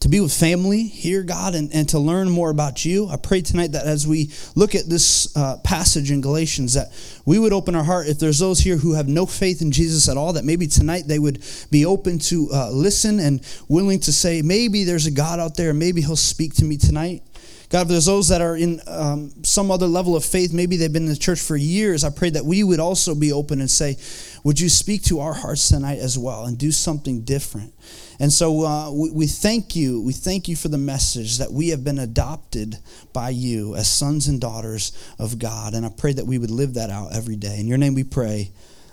to 0.00 0.10
be 0.10 0.20
with 0.20 0.32
family 0.32 0.84
here, 0.84 1.24
God, 1.24 1.56
and, 1.56 1.72
and 1.74 1.88
to 1.88 1.98
learn 1.98 2.28
more 2.30 2.50
about 2.50 2.84
you. 2.84 3.08
I 3.08 3.16
pray 3.16 3.40
tonight 3.40 3.72
that 3.72 3.86
as 3.86 4.06
we 4.06 4.30
look 4.54 4.76
at 4.76 4.88
this 4.88 5.34
uh, 5.36 5.56
passage 5.64 6.12
in 6.12 6.20
Galatians, 6.20 6.74
that 6.74 6.92
we 7.24 7.40
would 7.40 7.52
open 7.52 7.74
our 7.74 7.82
heart. 7.82 8.06
If 8.06 8.20
there's 8.20 8.38
those 8.38 8.60
here 8.60 8.76
who 8.76 8.92
have 8.92 9.08
no 9.08 9.26
faith 9.26 9.62
in 9.62 9.72
Jesus 9.72 10.08
at 10.08 10.16
all, 10.16 10.34
that 10.34 10.44
maybe 10.44 10.68
tonight 10.68 11.04
they 11.08 11.18
would 11.18 11.42
be 11.72 11.86
open 11.86 12.20
to 12.20 12.48
uh, 12.52 12.70
listen 12.70 13.18
and 13.18 13.40
willing 13.68 13.98
to 14.00 14.12
say, 14.12 14.42
maybe 14.42 14.84
there's 14.84 15.06
a 15.06 15.10
God 15.10 15.40
out 15.40 15.56
there, 15.56 15.74
maybe 15.74 16.02
He'll 16.02 16.14
speak 16.14 16.54
to 16.56 16.64
me 16.64 16.76
tonight. 16.76 17.22
God, 17.68 17.88
there's 17.88 18.06
those 18.06 18.28
that 18.28 18.40
are 18.40 18.56
in 18.56 18.80
um, 18.86 19.32
some 19.42 19.70
other 19.70 19.86
level 19.86 20.14
of 20.14 20.24
faith, 20.24 20.52
maybe 20.52 20.76
they've 20.76 20.92
been 20.92 21.04
in 21.04 21.08
the 21.08 21.16
church 21.16 21.40
for 21.40 21.56
years, 21.56 22.04
I 22.04 22.10
pray 22.10 22.30
that 22.30 22.44
we 22.44 22.62
would 22.62 22.78
also 22.80 23.14
be 23.14 23.32
open 23.32 23.60
and 23.60 23.70
say, 23.70 23.96
Would 24.44 24.60
you 24.60 24.68
speak 24.68 25.02
to 25.04 25.20
our 25.20 25.34
hearts 25.34 25.68
tonight 25.68 25.98
as 25.98 26.16
well 26.16 26.44
and 26.44 26.56
do 26.56 26.70
something 26.70 27.22
different? 27.22 27.74
And 28.18 28.32
so 28.32 28.64
uh, 28.64 28.90
we, 28.90 29.10
we 29.10 29.26
thank 29.26 29.76
you. 29.76 30.00
We 30.00 30.12
thank 30.12 30.48
you 30.48 30.56
for 30.56 30.68
the 30.68 30.78
message 30.78 31.38
that 31.38 31.52
we 31.52 31.68
have 31.68 31.84
been 31.84 31.98
adopted 31.98 32.78
by 33.12 33.30
you 33.30 33.74
as 33.74 33.88
sons 33.88 34.28
and 34.28 34.40
daughters 34.40 34.92
of 35.18 35.38
God. 35.38 35.74
And 35.74 35.84
I 35.84 35.90
pray 35.90 36.12
that 36.12 36.24
we 36.24 36.38
would 36.38 36.50
live 36.50 36.74
that 36.74 36.90
out 36.90 37.14
every 37.14 37.36
day. 37.36 37.58
In 37.60 37.66
your 37.66 37.78
name 37.78 37.94
we 37.94 38.04
pray. 38.04 38.50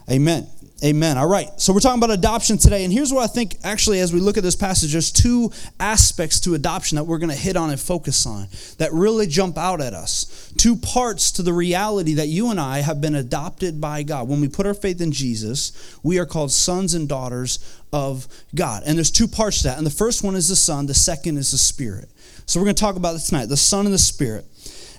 Amen. 0.10 0.48
Amen. 0.84 1.18
All 1.18 1.27
right. 1.27 1.48
So 1.62 1.72
we're 1.72 1.80
talking 1.80 2.03
about 2.03 2.13
adoption 2.13 2.58
today. 2.58 2.84
And 2.84 2.92
here's 2.92 3.13
what 3.13 3.24
I 3.24 3.27
think 3.27 3.56
actually, 3.63 4.01
as 4.01 4.12
we 4.12 4.20
look 4.20 4.38
at 4.38 4.44
this 4.44 4.56
passage, 4.56 4.92
there's 4.92 5.12
two 5.12 5.50
aspects 5.80 6.42
to 6.42 6.56
adoption 6.56 6.98
that 6.98 7.06
we're 7.06 7.20
going 7.20 7.30
to 7.30 7.36
hit 7.36 7.56
on 7.56 7.70
and 7.70 7.80
focus 7.80 8.25
on 8.25 8.48
that 8.80 8.92
really 8.92 9.25
jump 9.25 9.58
out 9.58 9.80
at 9.80 9.94
us. 9.94 10.51
Two 10.58 10.75
parts 10.75 11.32
to 11.34 11.42
the 11.42 11.53
reality 11.53 12.15
that 12.15 12.27
you 12.27 12.51
and 12.51 12.60
I 12.60 12.80
have 12.80 13.00
been 13.00 13.16
adopted 13.16 13.79
by 13.79 14.03
God. 14.03 14.27
When 14.27 14.42
we 14.42 14.50
put 14.50 14.66
our 14.66 14.74
faith 14.74 15.00
in 15.00 15.14
Jesus, 15.14 15.98
we 16.03 16.20
are 16.20 16.25
called 16.25 16.51
sons 16.51 16.94
and 16.94 17.07
daughters 17.07 17.59
of 17.94 18.27
God. 18.53 18.83
And 18.86 18.98
there's 18.98 19.12
two 19.12 19.27
parts 19.27 19.59
to 19.59 19.70
that. 19.70 19.77
And 19.77 19.88
the 19.88 19.92
first 19.92 20.22
one 20.22 20.36
is 20.36 20.50
the 20.50 20.55
Son, 20.57 20.88
the 20.88 20.94
second 20.94 21.38
is 21.38 21.51
the 21.51 21.57
Spirit. 21.57 22.09
So 22.46 22.59
we're 22.59 22.66
going 22.66 22.75
to 22.75 22.81
talk 22.81 22.98
about 22.98 23.14
this 23.14 23.29
tonight 23.29 23.46
the 23.46 23.55
Son 23.55 23.86
and 23.86 23.94
the 23.94 24.00
Spirit. 24.00 24.46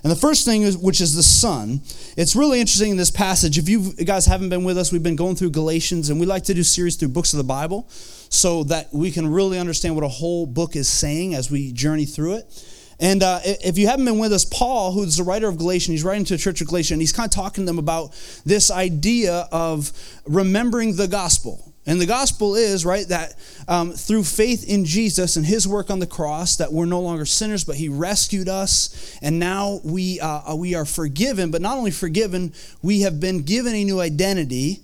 And 0.05 0.11
the 0.11 0.15
first 0.15 0.45
thing, 0.45 0.61
is, 0.61 0.77
which 0.77 1.01
is 1.01 1.15
the 1.15 1.23
Son, 1.23 1.81
it's 2.15 2.35
really 2.35 2.59
interesting 2.59 2.91
in 2.91 2.97
this 2.97 3.09
passage. 3.09 3.57
If 3.57 3.67
you 3.67 3.91
guys 3.93 4.27
haven't 4.27 4.49
been 4.49 4.63
with 4.63 4.77
us, 4.77 4.91
we've 4.91 5.01
been 5.01 5.15
going 5.15 5.35
through 5.35 5.49
Galatians, 5.49 6.11
and 6.11 6.19
we 6.19 6.27
like 6.27 6.43
to 6.43 6.53
do 6.53 6.61
series 6.61 6.95
through 6.95 7.07
books 7.07 7.33
of 7.33 7.37
the 7.37 7.43
Bible 7.43 7.87
so 7.89 8.63
that 8.65 8.93
we 8.93 9.09
can 9.09 9.25
really 9.25 9.57
understand 9.57 9.95
what 9.95 10.03
a 10.03 10.07
whole 10.07 10.45
book 10.45 10.75
is 10.75 10.87
saying 10.87 11.33
as 11.33 11.49
we 11.49 11.71
journey 11.71 12.05
through 12.05 12.35
it. 12.35 12.67
And 12.99 13.23
uh, 13.23 13.39
if 13.43 13.79
you 13.79 13.87
haven't 13.87 14.05
been 14.05 14.19
with 14.19 14.31
us, 14.31 14.45
Paul, 14.45 14.91
who's 14.91 15.17
the 15.17 15.23
writer 15.23 15.47
of 15.47 15.57
Galatians, 15.57 15.93
he's 15.93 16.03
writing 16.03 16.25
to 16.25 16.35
the 16.35 16.37
church 16.37 16.61
of 16.61 16.67
Galatia, 16.67 16.93
and 16.93 17.01
he's 17.01 17.11
kind 17.11 17.25
of 17.25 17.33
talking 17.33 17.63
to 17.63 17.65
them 17.65 17.79
about 17.79 18.13
this 18.45 18.69
idea 18.69 19.47
of 19.51 19.91
remembering 20.27 20.97
the 20.97 21.07
gospel. 21.07 21.74
And 21.87 22.01
the 22.01 22.05
gospel 22.07 22.55
is, 22.55 22.83
right, 22.83 23.07
that 23.09 23.35
um, 23.67 23.91
through 23.91 24.23
faith 24.23 24.67
in 24.67 24.85
Jesus 24.85 25.35
and 25.35 25.45
his 25.45 25.67
work 25.67 25.91
on 25.91 25.99
the 25.99 26.07
cross, 26.07 26.55
that 26.55 26.73
we're 26.73 26.85
no 26.85 26.99
longer 26.99 27.25
sinners, 27.25 27.63
but 27.63 27.75
he 27.75 27.89
rescued 27.89 28.49
us. 28.49 29.17
And 29.21 29.37
now 29.37 29.81
we, 29.83 30.19
uh, 30.19 30.55
we 30.55 30.73
are 30.73 30.85
forgiven, 30.85 31.51
but 31.51 31.61
not 31.61 31.77
only 31.77 31.91
forgiven, 31.91 32.53
we 32.81 33.01
have 33.01 33.19
been 33.19 33.43
given 33.43 33.75
a 33.75 33.83
new 33.83 33.99
identity 33.99 34.81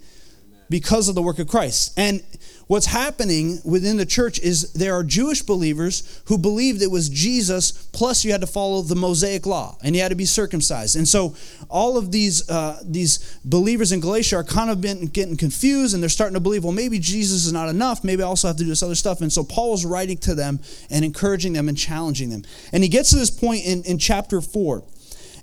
because 0.72 1.10
of 1.10 1.16
the 1.16 1.22
work 1.22 1.38
of 1.38 1.48
Christ. 1.50 1.94
And 1.98 2.24
what's 2.68 2.86
happening 2.86 3.60
within 3.66 3.98
the 3.98 4.06
church 4.06 4.40
is 4.40 4.72
there 4.72 4.94
are 4.96 5.04
Jewish 5.04 5.42
believers 5.42 6.22
who 6.26 6.38
believed 6.38 6.82
it 6.82 6.90
was 6.90 7.10
Jesus, 7.10 7.74
plus 7.92 8.24
you 8.24 8.32
had 8.32 8.40
to 8.40 8.48
follow 8.48 8.82
the 8.82 8.96
Mosaic 8.96 9.46
law 9.46 9.78
and 9.84 9.94
you 9.94 10.02
had 10.02 10.08
to 10.08 10.16
be 10.16 10.24
circumcised. 10.24 10.96
And 10.96 11.06
so 11.06 11.36
all 11.70 11.98
of 11.98 12.14
these, 12.14 12.50
uh, 12.50 12.82
these 12.86 13.38
believers 13.44 13.92
in 13.92 14.00
Galatia 14.00 14.38
are 14.38 14.44
kind 14.46 14.70
of 14.70 14.80
been 14.80 15.08
getting 15.08 15.36
confused 15.36 15.94
and 15.94 16.02
they're 16.02 16.10
starting 16.10 16.36
to 16.36 16.40
believe, 16.40 16.64
well, 16.64 16.72
maybe 16.72 16.98
Jesus 17.00 17.46
is 17.46 17.52
not 17.52 17.68
enough. 17.68 18.06
Maybe 18.06 18.24
I 18.24 18.26
also 18.26 18.48
have 18.48 18.56
to 18.56 18.64
do 18.64 18.70
this 18.70 18.82
other 18.82 18.96
stuff. 18.96 19.20
And 19.20 19.32
so 19.32 19.44
Paul 19.44 19.74
is 19.74 19.86
writing 19.86 20.18
to 20.20 20.34
them 20.34 20.62
and 20.90 21.04
encouraging 21.04 21.52
them 21.52 21.68
and 21.68 21.78
challenging 21.78 22.30
them. 22.30 22.44
And 22.72 22.82
he 22.82 22.90
gets 22.90 23.10
to 23.10 23.18
this 23.18 23.30
point 23.30 23.66
in, 23.66 23.84
in 23.84 23.98
chapter 23.98 24.40
4 24.40 24.84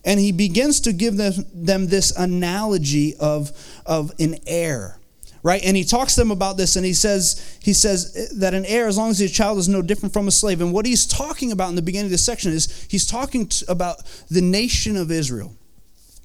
and 0.07 0.19
he 0.19 0.33
begins 0.33 0.81
to 0.81 0.95
give 0.95 1.19
them, 1.19 1.35
them 1.53 1.89
this 1.89 2.17
analogy 2.17 3.15
of, 3.17 3.53
of 3.85 4.11
an 4.19 4.37
heir 4.47 4.98
right? 5.43 5.63
And 5.65 5.77
he 5.77 5.85
talks 5.85 6.15
to 6.15 6.21
them 6.21 6.31
about 6.31 6.57
this 6.57 6.77
and 6.77 6.85
he 6.85 6.95
says 6.95 7.59
he 7.63 7.73
says 7.73 8.31
that 8.39 8.55
an 8.55 8.65
heir 8.65 8.87
as 8.87 8.99
long 8.99 9.11
as 9.11 9.19
his 9.19 9.33
child 9.33 9.59
is 9.59 9.69
no 9.69 9.83
different 9.83 10.13
from 10.13 10.29
a 10.29 10.31
slave. 10.31 10.61
And 10.61 10.73
what 10.73 10.87
he's 10.87 11.07
talking 11.07 11.53
about 11.53 11.69
in 11.71 11.75
the 11.75 11.83
beginning 11.83 12.07
of 12.07 12.11
this 12.11 12.25
section 12.25 12.53
is 12.53 12.87
he's 12.89 13.07
talking 13.07 13.51
about 13.69 14.05
the 14.31 14.43
nation 14.43 14.97
of 14.97 15.11
israel. 15.11 15.55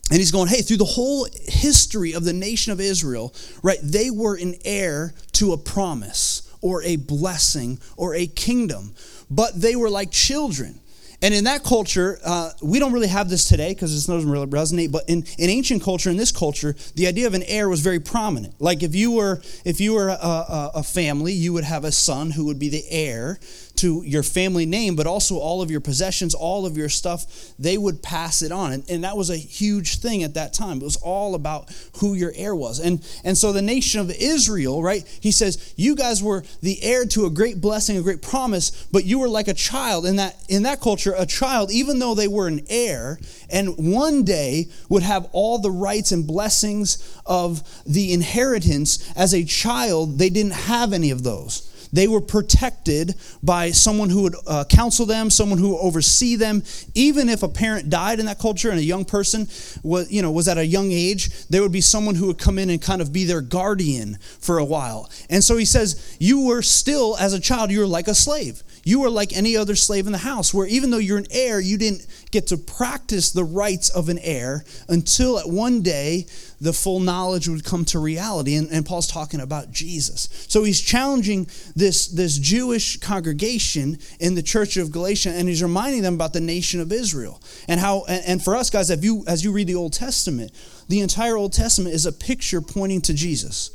And 0.10 0.20
he's 0.20 0.32
going 0.32 0.50
hey 0.50 0.62
through 0.62 0.78
the 0.78 0.86
whole 0.86 1.28
history 1.48 2.14
of 2.14 2.24
the 2.24 2.34
nation 2.34 2.72
of 2.72 2.82
israel 2.82 3.34
right 3.62 3.80
they 3.82 4.12
were 4.12 4.36
an 4.36 4.56
heir 4.66 5.14
to 5.34 5.54
a 5.54 5.58
promise 5.58 6.50
or 6.62 6.84
a 6.84 6.96
blessing 6.96 7.80
or 7.98 8.16
a 8.16 8.28
kingdom. 8.28 8.94
But 9.30 9.60
they 9.60 9.76
were 9.76 9.90
like 9.90 10.12
children 10.12 10.80
and 11.24 11.34
in 11.34 11.46
that 11.46 11.64
culture, 11.64 12.20
uh, 12.26 12.52
we 12.62 12.80
don't 12.80 12.92
really 12.92 13.08
have 13.08 13.30
this 13.30 13.46
today 13.48 13.74
because 13.74 13.94
this 13.94 14.06
doesn't 14.06 14.30
really 14.30 14.46
resonate. 14.46 14.92
But 14.92 15.06
in, 15.08 15.24
in 15.40 15.50
ancient 15.50 15.82
culture, 15.82 16.10
in 16.10 16.18
this 16.18 16.34
culture, 16.34 16.76
the 16.96 17.08
idea 17.08 17.28
of 17.28 17.34
an 17.34 17.44
heir 17.44 17.70
was 17.70 17.80
very 17.80 18.02
prominent. 18.02 18.60
Like 18.60 18.84
if 18.84 18.94
you 18.94 19.12
were 19.12 19.42
if 19.64 19.80
you 19.80 19.94
were 19.94 20.10
a, 20.10 20.14
a, 20.14 20.72
a 20.76 20.84
family, 20.84 21.32
you 21.32 21.54
would 21.54 21.64
have 21.64 21.86
a 21.86 21.94
son 21.94 22.32
who 22.32 22.44
would 22.46 22.60
be 22.60 22.68
the 22.68 22.84
heir 22.90 23.40
to 23.76 24.04
your 24.06 24.24
family 24.24 24.66
name, 24.66 24.96
but 24.96 25.08
also 25.08 25.38
all 25.38 25.62
of 25.62 25.72
your 25.72 25.82
possessions, 25.82 26.34
all 26.34 26.66
of 26.66 26.78
your 26.78 26.90
stuff, 26.90 27.54
they 27.58 27.78
would 27.78 28.04
pass 28.04 28.42
it 28.42 28.52
on. 28.52 28.72
And, 28.72 28.90
and 28.90 29.04
that 29.04 29.18
was 29.18 29.30
a 29.30 29.38
huge 29.38 29.98
thing 30.00 30.24
at 30.24 30.36
that 30.36 30.54
time. 30.54 30.78
It 30.78 30.84
was 30.84 30.96
all 30.98 31.36
about 31.36 31.70
who 31.98 32.14
your 32.14 32.32
heir 32.36 32.56
was. 32.56 32.80
And, 32.80 33.04
and 33.24 33.38
so 33.38 33.52
the 33.52 33.62
nation 33.62 34.00
of 34.00 34.12
Israel, 34.12 34.84
right, 34.84 35.04
he 35.22 35.32
says, 35.32 35.74
you 35.76 35.96
guys 35.96 36.22
were 36.22 36.44
the 36.62 36.82
heir 36.84 37.06
to 37.08 37.26
a 37.26 37.30
great 37.30 37.62
blessing, 37.62 37.98
a 37.98 38.02
great 38.02 38.22
promise, 38.22 38.88
but 38.92 39.06
you 39.06 39.20
were 39.20 39.30
like 39.30 39.48
a 39.48 39.54
child. 39.54 40.06
In 40.06 40.18
that, 40.18 40.38
in 40.50 40.64
that 40.64 40.80
culture, 40.80 41.14
a 41.18 41.26
child, 41.26 41.72
even 41.72 42.00
though 42.00 42.16
they 42.16 42.28
were 42.28 42.48
an 42.48 42.66
heir, 42.70 43.20
and 43.50 43.76
one 43.78 44.24
day 44.24 44.68
would 44.90 45.04
have 45.04 45.28
all 45.32 45.58
the 45.58 45.72
rights 45.72 46.12
and 46.12 46.28
blessings 46.28 47.20
of 47.26 47.64
the 47.86 48.14
inheritance, 48.14 49.12
as 49.16 49.34
a 49.34 49.44
child, 49.44 50.20
they 50.20 50.30
didn't 50.30 50.54
have 50.54 50.94
any 50.94 51.10
of 51.10 51.24
those. 51.24 51.70
They 51.94 52.08
were 52.08 52.20
protected 52.20 53.16
by 53.42 53.72
someone 53.72 54.10
who 54.10 54.24
would 54.24 54.36
uh, 54.46 54.66
counsel 54.66 55.06
them, 55.06 55.30
someone 55.30 55.60
who 55.60 55.70
would 55.70 55.80
oversee 55.80 56.36
them. 56.36 56.64
Even 56.96 57.30
if 57.30 57.44
a 57.44 57.48
parent 57.48 57.90
died 57.90 58.20
in 58.20 58.26
that 58.26 58.40
culture 58.40 58.72
and 58.72 58.80
a 58.80 58.84
young 58.84 59.06
person 59.06 59.48
was, 59.84 60.12
you 60.12 60.22
know, 60.22 60.32
was 60.32 60.48
at 60.48 60.58
a 60.58 60.66
young 60.66 60.92
age, 60.92 61.48
there 61.48 61.62
would 61.62 61.72
be 61.72 61.82
someone 61.82 62.16
who 62.16 62.28
would 62.28 62.40
come 62.40 62.58
in 62.58 62.72
and 62.72 62.82
kind 62.82 63.02
of 63.02 63.14
be 63.14 63.24
their 63.26 63.42
guardian 63.42 64.18
for 64.40 64.58
a 64.58 64.66
while. 64.66 65.10
And 65.30 65.44
so 65.44 65.56
he 65.56 65.66
says, 65.66 66.18
You 66.20 66.48
were 66.48 66.64
still, 66.64 67.16
as 67.18 67.34
a 67.34 67.40
child, 67.40 67.72
you 67.72 67.80
were 67.80 67.88
like 67.88 68.08
a 68.08 68.16
slave. 68.16 68.64
You 68.84 69.00
were 69.00 69.10
like 69.10 69.36
any 69.36 69.56
other 69.56 69.76
slave 69.76 70.08
in 70.08 70.12
the 70.12 70.18
house, 70.18 70.54
where 70.54 70.68
even 70.68 70.90
though 70.90 70.98
you're 70.98 71.18
an 71.18 71.28
heir, 71.32 71.60
you 71.60 71.78
didn't 71.78 72.06
get 72.32 72.48
to 72.48 72.58
practice 72.58 73.32
the 73.32 73.44
rights 73.44 73.90
of 73.90 74.10
an 74.10 74.20
heir 74.20 74.66
until 74.90 75.40
at 75.40 75.48
one 75.48 75.82
day 75.82 76.26
the 76.60 76.74
full 76.74 77.00
knowledge 77.00 77.48
would 77.48 77.64
come 77.64 77.86
to 77.86 78.00
reality. 78.00 78.56
And, 78.56 78.70
and 78.72 78.86
Paul's 78.86 79.08
talking 79.08 79.40
about 79.40 79.72
Jesus. 79.72 80.46
So 80.50 80.66
he's 80.66 80.82
challenging 80.82 81.48
this, 81.76 82.08
this 82.08 82.38
Jewish 82.38 82.98
congregation 82.98 84.00
in 84.20 84.36
the 84.36 84.44
church 84.44 84.76
of 84.76 84.92
Galatia, 84.92 85.32
and 85.32 85.48
he's 85.48 85.64
reminding 85.64 86.02
them 86.02 86.16
about 86.16 86.34
the 86.34 86.42
nation 86.42 86.82
of 86.82 86.92
Israel. 86.92 87.42
And 87.70 87.80
how, 87.80 88.04
and, 88.10 88.24
and 88.26 88.44
for 88.44 88.56
us 88.56 88.70
guys, 88.70 88.90
if 88.90 89.04
you, 89.04 89.24
as 89.28 89.46
you 89.46 89.54
read 89.54 89.68
the 89.68 89.76
Old 89.76 89.94
Testament, 89.94 90.52
the 90.90 91.00
entire 91.00 91.38
Old 91.38 91.54
Testament 91.54 91.96
is 91.96 92.06
a 92.06 92.12
picture 92.12 92.60
pointing 92.60 93.02
to 93.02 93.14
Jesus. 93.14 93.72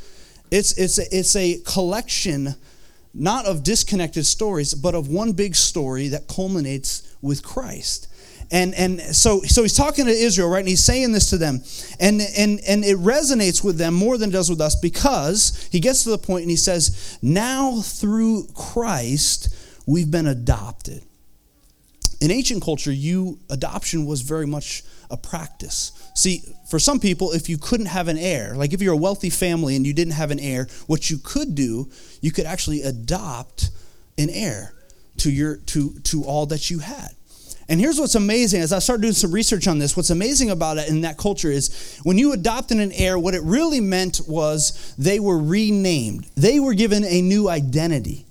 It's, 0.51 0.73
it's, 0.79 0.99
a, 0.99 1.17
it's 1.17 1.37
a 1.37 1.61
collection 1.65 2.55
not 3.15 3.47
of 3.47 3.63
disconnected 3.63 4.27
stories, 4.27 4.75
but 4.75 4.95
of 4.95 5.09
one 5.09 5.33
big 5.33 5.55
story 5.55 6.09
that 6.09 6.29
culminates 6.29 7.17
with 7.21 7.43
Christ. 7.43 8.09
And, 8.51 8.75
and 8.75 9.01
so, 9.01 9.43
so 9.43 9.63
he's 9.63 9.77
talking 9.77 10.07
to 10.07 10.11
Israel, 10.11 10.49
right? 10.49 10.61
And 10.61 10.69
he's 10.69 10.83
saying 10.83 11.13
this 11.13 11.31
to 11.31 11.39
them. 11.39 11.61
And, 12.01 12.21
and, 12.37 12.61
and 12.67 12.85
it 12.85 12.97
resonates 12.97 13.63
with 13.63 13.77
them 13.77 13.95
more 13.95 14.17
than 14.17 14.31
it 14.31 14.33
does 14.33 14.49
with 14.49 14.61
us 14.61 14.75
because 14.75 15.69
he 15.71 15.81
gets 15.81 16.05
to 16.05 16.11
the 16.11 16.19
point 16.19 16.43
and 16.43 16.51
he 16.51 16.57
says, 16.57 17.19
Now 17.21 17.81
through 17.83 18.47
Christ, 18.55 19.55
we've 19.87 20.11
been 20.11 20.27
adopted. 20.27 21.05
In 22.21 22.31
ancient 22.31 22.63
culture, 22.63 22.93
you 22.93 23.39
adoption 23.49 24.07
was 24.07 24.23
very 24.23 24.47
much 24.47 24.83
a 25.11 25.17
practice. 25.17 25.93
See, 26.15 26.43
for 26.69 26.79
some 26.79 26.99
people, 26.99 27.33
if 27.33 27.49
you 27.49 27.59
couldn't 27.59 27.87
have 27.87 28.09
an 28.09 28.19
heir, 28.19 28.55
like 28.57 28.73
if 28.73 28.83
you're 28.83 28.95
a 28.95 28.97
wealthy 28.97 29.31
family 29.31 29.77
and 29.77 29.87
you 29.87 29.93
didn't 29.93 30.15
have 30.15 30.31
an 30.31 30.41
heir, 30.41 30.67
what 30.87 31.11
you 31.11 31.19
could 31.19 31.55
do, 31.55 31.91
you 32.21 32.33
could 32.33 32.45
actually 32.45 32.83
adopt 32.83 33.71
an 34.19 34.31
heir 34.31 34.75
to 35.19 35.31
your 35.31 35.57
to 35.57 35.99
to 36.01 36.25
all 36.25 36.47
that 36.47 36.71
you 36.71 36.81
had. 36.81 37.11
And 37.71 37.79
here's 37.79 38.01
what's 38.01 38.15
amazing 38.15 38.63
as 38.63 38.73
I 38.73 38.79
started 38.79 39.03
doing 39.03 39.15
some 39.15 39.31
research 39.31 39.69
on 39.69 39.79
this, 39.79 39.95
what's 39.95 40.09
amazing 40.09 40.51
about 40.51 40.79
it 40.79 40.89
in 40.89 41.03
that 41.03 41.19
culture 41.19 41.51
is 41.51 42.01
when 42.03 42.17
you 42.17 42.33
adopted 42.33 42.79
an 42.79 42.93
heir, 42.93 43.19
what 43.19 43.35
it 43.35 43.43
really 43.43 43.81
meant 43.81 44.23
was 44.27 44.95
they 44.97 45.21
were 45.21 45.39
renamed. 45.39 46.27
They 46.35 46.61
were 46.61 46.73
given 46.73 47.05
a 47.05 47.21
new 47.21 47.49
identity. 47.49 48.25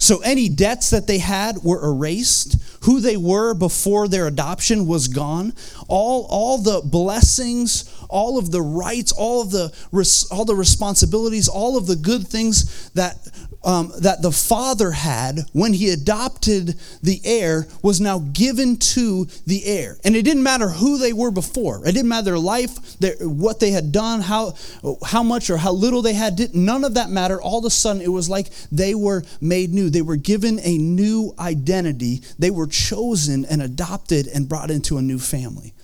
So 0.00 0.20
any 0.20 0.48
debts 0.48 0.90
that 0.90 1.06
they 1.06 1.18
had 1.18 1.62
were 1.62 1.84
erased. 1.86 2.56
Who 2.84 3.00
they 3.00 3.18
were 3.18 3.52
before 3.52 4.08
their 4.08 4.26
adoption 4.26 4.86
was 4.86 5.08
gone. 5.08 5.52
All, 5.88 6.26
all 6.30 6.56
the 6.56 6.80
blessings, 6.82 7.84
all 8.08 8.38
of 8.38 8.50
the 8.50 8.62
rights, 8.62 9.12
all 9.12 9.42
of 9.42 9.50
the, 9.50 9.70
all 10.30 10.46
the 10.46 10.54
responsibilities, 10.54 11.48
all 11.48 11.76
of 11.76 11.86
the 11.86 11.96
good 11.96 12.26
things 12.26 12.90
that 12.92 13.18
um, 13.62 13.92
that 14.00 14.22
the 14.22 14.32
father 14.32 14.90
had 14.90 15.40
when 15.52 15.74
he 15.74 15.90
adopted 15.90 16.76
the 17.02 17.20
heir 17.24 17.66
was 17.82 18.00
now 18.00 18.18
given 18.18 18.76
to 18.78 19.26
the 19.46 19.64
heir. 19.66 19.98
And 20.02 20.16
it 20.16 20.22
didn't 20.22 20.42
matter 20.42 20.68
who 20.68 20.98
they 20.98 21.12
were 21.12 21.30
before. 21.30 21.86
It 21.86 21.92
didn't 21.92 22.08
matter 22.08 22.24
their 22.24 22.38
life, 22.38 22.98
their, 22.98 23.16
what 23.20 23.60
they 23.60 23.70
had 23.70 23.92
done, 23.92 24.22
how, 24.22 24.54
how 25.04 25.22
much 25.22 25.50
or 25.50 25.58
how 25.58 25.72
little 25.72 26.00
they 26.00 26.14
had. 26.14 26.36
Did, 26.36 26.54
none 26.54 26.84
of 26.84 26.94
that 26.94 27.10
mattered. 27.10 27.40
All 27.40 27.58
of 27.58 27.64
a 27.66 27.70
sudden, 27.70 28.00
it 28.00 28.08
was 28.08 28.30
like 28.30 28.48
they 28.72 28.94
were 28.94 29.24
made 29.40 29.74
new. 29.74 29.90
They 29.90 30.02
were 30.02 30.16
given 30.16 30.58
a 30.60 30.78
new 30.78 31.34
identity. 31.38 32.22
They 32.38 32.50
were 32.50 32.66
chosen 32.66 33.44
and 33.44 33.60
adopted 33.60 34.26
and 34.26 34.48
brought 34.48 34.70
into 34.70 34.96
a 34.96 35.02
new 35.02 35.18
family. 35.18 35.74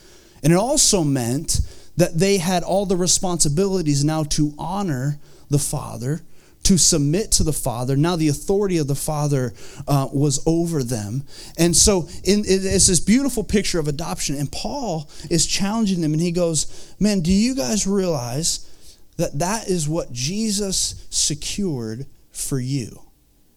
And 0.42 0.52
it 0.52 0.56
also 0.56 1.04
meant 1.04 1.60
that 1.96 2.18
they 2.18 2.38
had 2.38 2.62
all 2.62 2.86
the 2.86 2.96
responsibilities 2.96 4.04
now 4.04 4.24
to 4.24 4.54
honor 4.58 5.18
the 5.50 5.58
father 5.58 6.22
to 6.66 6.76
submit 6.76 7.30
to 7.30 7.44
the 7.44 7.52
Father. 7.52 7.96
Now 7.96 8.16
the 8.16 8.26
authority 8.26 8.78
of 8.78 8.88
the 8.88 8.96
Father 8.96 9.54
uh, 9.86 10.08
was 10.12 10.42
over 10.46 10.82
them. 10.82 11.22
And 11.56 11.76
so 11.76 12.08
in, 12.24 12.42
it's 12.44 12.88
this 12.88 12.98
beautiful 12.98 13.44
picture 13.44 13.78
of 13.78 13.86
adoption. 13.86 14.34
And 14.34 14.50
Paul 14.50 15.08
is 15.30 15.46
challenging 15.46 16.00
them 16.00 16.12
and 16.12 16.20
he 16.20 16.32
goes, 16.32 16.92
Man, 16.98 17.20
do 17.20 17.32
you 17.32 17.54
guys 17.54 17.86
realize 17.86 18.68
that 19.16 19.38
that 19.38 19.68
is 19.68 19.88
what 19.88 20.10
Jesus 20.10 21.06
secured 21.08 22.06
for 22.32 22.58
you? 22.58 23.00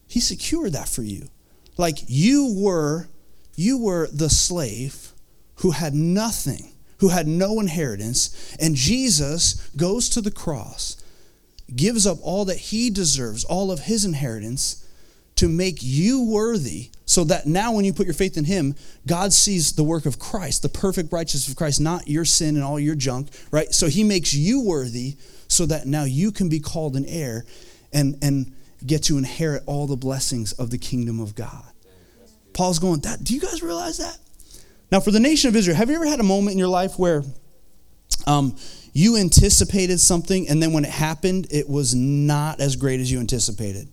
He 0.08 0.20
secured 0.20 0.74
that 0.74 0.88
for 0.88 1.02
you. 1.02 1.30
Like 1.78 1.98
you 2.06 2.54
were, 2.56 3.08
you 3.56 3.80
were 3.80 4.08
the 4.14 4.30
slave 4.30 5.14
who 5.56 5.72
had 5.72 5.96
nothing, 5.96 6.74
who 7.00 7.10
had 7.10 7.28
no 7.28 7.60
inheritance, 7.60 8.56
and 8.60 8.76
Jesus 8.76 9.68
goes 9.76 10.10
to 10.10 10.22
the 10.22 10.30
cross 10.30 11.04
gives 11.76 12.06
up 12.08 12.18
all 12.22 12.46
that 12.46 12.58
he 12.58 12.90
deserves, 12.90 13.44
all 13.44 13.72
of 13.72 13.82
his 13.82 14.06
inheritance, 14.06 14.86
to 15.36 15.48
make 15.48 15.78
you 15.82 16.26
worthy, 16.26 16.90
so 17.06 17.24
that 17.24 17.46
now 17.46 17.72
when 17.72 17.86
you 17.86 17.94
put 17.94 18.06
your 18.06 18.14
faith 18.14 18.36
in 18.36 18.44
him, 18.44 18.76
God 19.08 19.32
sees 19.32 19.74
the 19.74 19.84
work 19.84 20.06
of 20.06 20.20
Christ, 20.20 20.64
the 20.64 20.70
perfect 20.70 21.14
righteousness 21.14 21.48
of 21.48 21.56
Christ, 21.56 21.80
not 21.80 22.08
your 22.08 22.26
sin 22.26 22.56
and 22.56 22.64
all 22.64 22.80
your 22.80 22.96
junk, 22.96 23.30
right? 23.50 23.74
So 23.74 23.88
he 23.88 24.04
makes 24.04 24.34
you 24.34 24.62
worthy 24.62 25.16
so 25.48 25.66
that 25.68 25.88
now 25.88 26.04
you 26.04 26.32
can 26.32 26.50
be 26.50 26.60
called 26.60 26.96
an 26.98 27.06
heir 27.06 27.46
and, 27.94 28.18
and 28.22 28.54
get 28.86 29.04
to 29.04 29.18
inherit 29.18 29.64
all 29.66 29.88
the 29.88 29.96
blessings 29.96 30.52
of 30.54 30.72
the 30.72 30.78
kingdom 30.78 31.20
of 31.20 31.36
God. 31.36 31.64
Paul's 32.54 32.80
going, 32.80 33.00
that, 33.02 33.24
do 33.24 33.34
you 33.34 33.40
guys 33.40 33.64
realize 33.64 33.98
that? 33.98 34.18
Now, 34.92 35.00
for 35.00 35.12
the 35.12 35.20
nation 35.20 35.48
of 35.48 35.56
Israel, 35.56 35.78
have 35.78 35.90
you 35.90 35.96
ever 35.96 36.06
had 36.06 36.20
a 36.20 36.24
moment 36.24 36.52
in 36.52 36.60
your 36.60 36.68
life 36.68 37.00
where 37.00 37.24
um, 38.28 38.58
you 38.94 39.18
anticipated 39.18 40.00
something 40.00 40.48
and 40.50 40.62
then 40.62 40.74
when 40.74 40.86
it 40.86 40.92
happened 40.92 41.48
it 41.52 41.70
was 41.70 41.96
not 41.96 42.60
as 42.60 42.76
great 42.76 43.00
as 43.00 43.12
you 43.12 43.20
anticipated. 43.20 43.88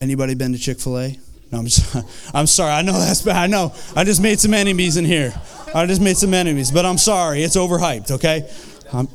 Anybody 0.00 0.34
been 0.34 0.52
to 0.52 0.58
chick-fil-a? 0.58 1.16
No 1.52 1.58
i'm, 1.58 1.64
just, 1.66 1.96
I'm 2.34 2.46
sorry 2.46 2.72
i 2.72 2.82
know 2.82 2.92
that's 2.92 3.22
bad 3.22 3.36
i 3.36 3.46
know. 3.46 3.74
I 3.96 4.04
just 4.04 4.22
made 4.22 4.40
some 4.40 4.54
enemies 4.54 4.96
in 4.96 5.04
here. 5.04 5.32
I 5.74 5.86
just 5.86 6.00
made 6.00 6.16
some 6.16 6.34
enemies 6.34 6.70
but 6.70 6.84
i'm 6.84 6.98
sorry 6.98 7.42
it's 7.42 7.56
overhyped 7.56 8.10
okay? 8.12 8.50
I'm, 8.92 9.08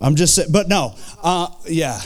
I'm 0.00 0.14
just 0.16 0.52
but 0.52 0.68
no 0.68 0.94
uh, 1.22 1.48
yeah. 1.66 2.00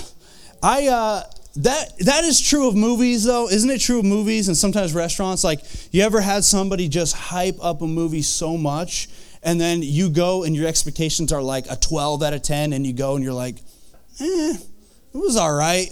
I 0.62 0.88
uh, 0.88 1.22
that 1.56 1.98
that 2.00 2.24
is 2.24 2.40
true 2.40 2.68
of 2.68 2.76
movies 2.76 3.24
though. 3.24 3.48
Isn't 3.48 3.70
it 3.70 3.80
true 3.80 3.98
of 4.00 4.04
movies 4.04 4.48
and 4.48 4.56
sometimes 4.56 4.94
restaurants? 4.94 5.44
Like 5.44 5.60
you 5.92 6.02
ever 6.02 6.20
had 6.20 6.44
somebody 6.44 6.88
just 6.88 7.16
hype 7.16 7.56
up 7.60 7.82
a 7.82 7.86
movie 7.86 8.22
so 8.22 8.56
much 8.56 9.08
and 9.42 9.60
then 9.60 9.82
you 9.82 10.10
go 10.10 10.44
and 10.44 10.54
your 10.54 10.66
expectations 10.66 11.32
are 11.32 11.42
like 11.42 11.66
a 11.70 11.76
12 11.76 12.22
out 12.22 12.32
of 12.32 12.42
10 12.42 12.72
and 12.72 12.86
you 12.86 12.92
go 12.92 13.14
and 13.14 13.24
you're 13.24 13.32
like 13.32 13.56
eh 14.20 14.54
it 15.14 15.16
was 15.16 15.36
all 15.36 15.54
right. 15.54 15.88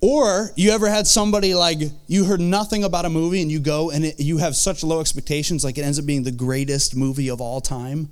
Or 0.00 0.50
you 0.54 0.72
ever 0.72 0.88
had 0.88 1.06
somebody 1.06 1.54
like 1.54 1.78
you 2.08 2.24
heard 2.24 2.40
nothing 2.40 2.84
about 2.84 3.06
a 3.06 3.10
movie 3.10 3.40
and 3.40 3.50
you 3.50 3.58
go 3.58 3.90
and 3.90 4.04
it, 4.04 4.20
you 4.20 4.38
have 4.38 4.54
such 4.54 4.84
low 4.84 5.00
expectations 5.00 5.64
like 5.64 5.78
it 5.78 5.82
ends 5.82 5.98
up 5.98 6.04
being 6.04 6.24
the 6.24 6.32
greatest 6.32 6.94
movie 6.94 7.30
of 7.30 7.40
all 7.40 7.60
time 7.60 8.10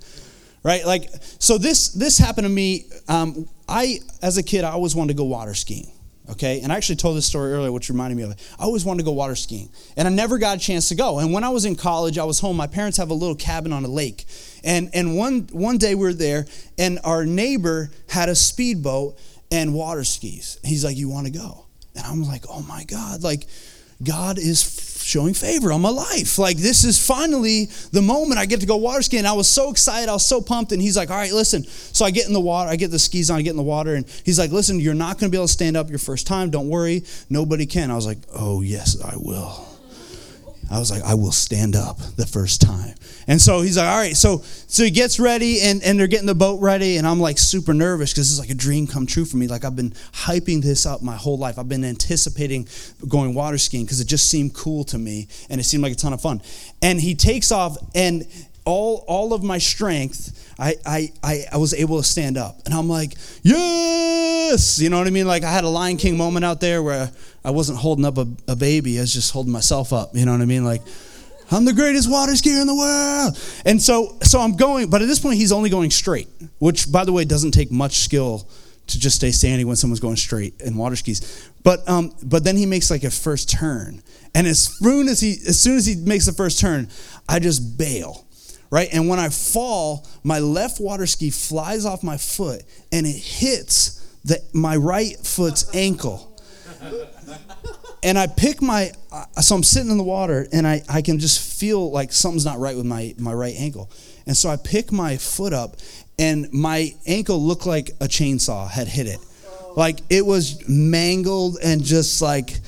right? 0.63 0.85
Like 0.85 1.09
so 1.39 1.57
this 1.57 1.89
this 1.89 2.17
happened 2.17 2.45
to 2.45 2.49
me 2.49 2.85
um, 3.07 3.47
i 3.67 3.99
as 4.21 4.37
a 4.37 4.43
kid 4.43 4.63
i 4.63 4.71
always 4.71 4.95
wanted 4.95 5.13
to 5.13 5.17
go 5.17 5.23
water 5.25 5.53
skiing 5.53 5.91
okay? 6.29 6.61
And 6.61 6.71
I 6.71 6.77
actually 6.77 6.95
told 6.97 7.17
this 7.17 7.25
story 7.25 7.51
earlier, 7.53 7.71
which 7.71 7.89
reminded 7.89 8.15
me 8.15 8.23
of 8.23 8.31
it. 8.31 8.55
I 8.59 8.63
always 8.63 8.85
wanted 8.85 8.99
to 8.99 9.05
go 9.05 9.11
water 9.11 9.35
skiing, 9.35 9.69
and 9.97 10.07
I 10.07 10.11
never 10.11 10.37
got 10.37 10.57
a 10.57 10.59
chance 10.59 10.89
to 10.89 10.95
go. 10.95 11.19
And 11.19 11.33
when 11.33 11.43
I 11.43 11.49
was 11.49 11.65
in 11.65 11.75
college, 11.75 12.17
I 12.17 12.23
was 12.23 12.39
home. 12.39 12.57
My 12.57 12.67
parents 12.67 12.97
have 12.97 13.09
a 13.09 13.13
little 13.13 13.35
cabin 13.35 13.73
on 13.73 13.83
a 13.83 13.89
lake, 13.89 14.25
and 14.63 14.89
and 14.93 15.15
one 15.17 15.47
one 15.51 15.77
day 15.77 15.95
we 15.95 16.05
were 16.05 16.13
there, 16.13 16.45
and 16.77 16.99
our 17.03 17.25
neighbor 17.25 17.91
had 18.09 18.29
a 18.29 18.35
speedboat 18.35 19.17
and 19.51 19.73
water 19.73 20.03
skis. 20.03 20.59
He's 20.63 20.83
like, 20.83 20.97
"You 20.97 21.09
want 21.09 21.27
to 21.27 21.33
go?" 21.33 21.65
And 21.95 22.05
I'm 22.05 22.23
like, 22.23 22.45
"Oh 22.49 22.61
my 22.61 22.83
God!" 22.85 23.23
Like, 23.23 23.47
God 24.03 24.37
is 24.37 24.61
showing 25.03 25.33
favor 25.33 25.71
on 25.71 25.81
my 25.81 25.89
life. 25.89 26.37
Like, 26.37 26.57
this 26.57 26.83
is 26.83 27.03
finally 27.05 27.65
the 27.91 28.01
moment 28.01 28.39
I 28.39 28.45
get 28.45 28.61
to 28.61 28.65
go 28.65 28.77
water 28.77 29.01
skiing. 29.01 29.25
I 29.25 29.33
was 29.33 29.49
so 29.49 29.69
excited. 29.69 30.09
I 30.09 30.13
was 30.13 30.25
so 30.25 30.41
pumped. 30.41 30.71
And 30.71 30.81
he's 30.81 30.97
like, 30.97 31.09
All 31.09 31.17
right, 31.17 31.31
listen. 31.31 31.63
So 31.65 32.05
I 32.05 32.11
get 32.11 32.27
in 32.27 32.33
the 32.33 32.39
water. 32.39 32.69
I 32.69 32.75
get 32.75 32.91
the 32.91 32.99
skis 32.99 33.29
on. 33.29 33.39
I 33.39 33.41
get 33.41 33.51
in 33.51 33.57
the 33.57 33.63
water. 33.63 33.95
And 33.95 34.05
he's 34.23 34.39
like, 34.39 34.51
Listen, 34.51 34.79
you're 34.79 34.93
not 34.93 35.19
going 35.19 35.29
to 35.29 35.35
be 35.35 35.37
able 35.37 35.47
to 35.47 35.53
stand 35.53 35.77
up 35.77 35.89
your 35.89 35.99
first 35.99 36.27
time. 36.27 36.49
Don't 36.49 36.69
worry. 36.69 37.03
Nobody 37.29 37.65
can. 37.65 37.91
I 37.91 37.95
was 37.95 38.05
like, 38.05 38.19
Oh, 38.33 38.61
yes, 38.61 39.01
I 39.01 39.15
will. 39.17 39.72
I 40.73 40.79
was 40.79 40.91
like, 40.91 41.03
I 41.03 41.13
will 41.13 41.31
stand 41.31 41.75
up 41.75 41.97
the 42.15 42.25
first 42.25 42.61
time. 42.61 42.95
And 43.27 43.41
so 43.41 43.61
he's 43.61 43.77
like, 43.77 43.87
all 43.87 43.97
right. 43.97 44.15
So 44.15 44.39
so 44.39 44.83
he 44.83 44.91
gets 44.91 45.19
ready 45.19 45.61
and, 45.61 45.83
and 45.83 45.99
they're 45.99 46.07
getting 46.07 46.25
the 46.25 46.35
boat 46.35 46.61
ready. 46.61 46.97
And 46.97 47.07
I'm 47.07 47.19
like 47.19 47.37
super 47.37 47.73
nervous 47.73 48.11
because 48.11 48.27
this 48.27 48.33
is 48.33 48.39
like 48.39 48.49
a 48.49 48.55
dream 48.55 48.87
come 48.87 49.05
true 49.05 49.25
for 49.25 49.37
me. 49.37 49.47
Like 49.47 49.65
I've 49.65 49.75
been 49.75 49.91
hyping 50.13 50.61
this 50.61 50.85
up 50.85 51.01
my 51.01 51.15
whole 51.15 51.37
life. 51.37 51.59
I've 51.59 51.69
been 51.69 51.85
anticipating 51.85 52.67
going 53.07 53.33
water 53.33 53.57
skiing 53.57 53.85
because 53.85 53.99
it 53.99 54.07
just 54.07 54.29
seemed 54.29 54.53
cool 54.53 54.83
to 54.85 54.97
me 54.97 55.27
and 55.49 55.61
it 55.61 55.63
seemed 55.63 55.83
like 55.83 55.93
a 55.93 55.95
ton 55.95 56.13
of 56.13 56.21
fun. 56.21 56.41
And 56.81 56.99
he 56.99 57.15
takes 57.15 57.51
off 57.51 57.77
and 57.93 58.25
all 58.65 59.03
all 59.07 59.33
of 59.33 59.43
my 59.43 59.57
strength, 59.57 60.53
I, 60.59 60.75
I 60.85 61.11
I 61.23 61.45
I 61.53 61.57
was 61.57 61.73
able 61.73 61.97
to 61.97 62.03
stand 62.03 62.37
up. 62.37 62.61
And 62.65 62.73
I'm 62.73 62.87
like, 62.89 63.13
yes! 63.43 64.79
You 64.79 64.89
know 64.89 64.97
what 64.97 65.07
I 65.07 65.11
mean? 65.11 65.27
Like 65.27 65.43
I 65.43 65.51
had 65.51 65.63
a 65.63 65.69
Lion 65.69 65.97
King 65.97 66.17
moment 66.17 66.45
out 66.45 66.61
there 66.61 66.81
where 66.81 67.11
I 67.43 67.51
wasn't 67.51 67.79
holding 67.79 68.05
up 68.05 68.17
a, 68.17 68.27
a 68.47 68.55
baby, 68.55 68.97
I 68.97 69.01
was 69.01 69.13
just 69.13 69.31
holding 69.31 69.51
myself 69.51 69.93
up. 69.93 70.15
You 70.15 70.25
know 70.25 70.31
what 70.31 70.41
I 70.41 70.45
mean? 70.45 70.63
Like 70.63 70.81
I'm 71.51 71.65
the 71.65 71.73
greatest 71.73 72.09
water 72.09 72.31
skier 72.33 72.61
in 72.61 72.67
the 72.67 72.75
world. 72.75 73.37
And 73.65 73.81
so 73.81 74.17
so 74.21 74.39
I'm 74.39 74.55
going, 74.55 74.89
but 74.89 75.01
at 75.01 75.07
this 75.07 75.19
point 75.19 75.35
he's 75.37 75.51
only 75.51 75.69
going 75.69 75.91
straight, 75.91 76.29
which 76.59 76.91
by 76.91 77.05
the 77.05 77.11
way 77.11 77.25
doesn't 77.25 77.51
take 77.51 77.71
much 77.71 77.99
skill 77.99 78.47
to 78.87 78.99
just 78.99 79.15
stay 79.15 79.31
standing 79.31 79.67
when 79.67 79.75
someone's 79.75 79.99
going 79.99 80.15
straight 80.15 80.61
in 80.61 80.75
water 80.75 80.95
skis. 80.95 81.49
But 81.63 81.87
um, 81.89 82.13
but 82.23 82.43
then 82.43 82.57
he 82.57 82.65
makes 82.65 82.91
like 82.91 83.03
a 83.03 83.11
first 83.11 83.49
turn, 83.49 84.01
and 84.35 84.47
as 84.47 84.59
soon 84.77 85.07
as 85.07 85.21
he 85.21 85.33
as 85.47 85.59
soon 85.59 85.77
as 85.77 85.85
he 85.85 85.95
makes 85.95 86.25
the 86.25 86.33
first 86.33 86.59
turn, 86.59 86.89
I 87.29 87.39
just 87.39 87.77
bail, 87.77 88.22
right? 88.73 88.89
And 88.91 89.07
when 89.07 89.19
I 89.19 89.29
fall, 89.29 90.07
my 90.23 90.39
left 90.39 90.81
water 90.81 91.05
ski 91.05 91.29
flies 91.29 91.85
off 91.85 92.01
my 92.01 92.17
foot, 92.17 92.63
and 92.91 93.05
it 93.05 93.15
hits 93.15 94.03
the 94.25 94.41
my 94.51 94.75
right 94.75 95.15
foot's 95.23 95.73
ankle. 95.75 96.35
And 98.05 98.19
I 98.19 98.27
pick 98.27 98.61
my, 98.61 98.91
so 99.39 99.55
I'm 99.55 99.63
sitting 99.63 99.89
in 99.89 99.97
the 99.97 100.03
water, 100.03 100.45
and 100.51 100.67
I, 100.67 100.81
I 100.89 101.01
can 101.01 101.19
just 101.19 101.57
feel 101.57 101.89
like 101.89 102.11
something's 102.11 102.43
not 102.43 102.59
right 102.59 102.75
with 102.75 102.85
my, 102.85 103.15
my 103.17 103.33
right 103.33 103.55
ankle. 103.57 103.89
And 104.27 104.35
so 104.35 104.49
I 104.49 104.57
pick 104.57 104.91
my 104.91 105.15
foot 105.15 105.53
up, 105.53 105.77
and 106.19 106.51
my 106.51 106.93
ankle 107.07 107.41
looked 107.41 107.65
like 107.65 107.91
a 108.01 108.07
chainsaw 108.07 108.69
had 108.69 108.89
hit 108.89 109.07
it. 109.07 109.19
Like 109.77 109.99
it 110.09 110.25
was 110.25 110.67
mangled 110.67 111.59
and 111.63 111.81
just 111.81 112.21
like, 112.21 112.59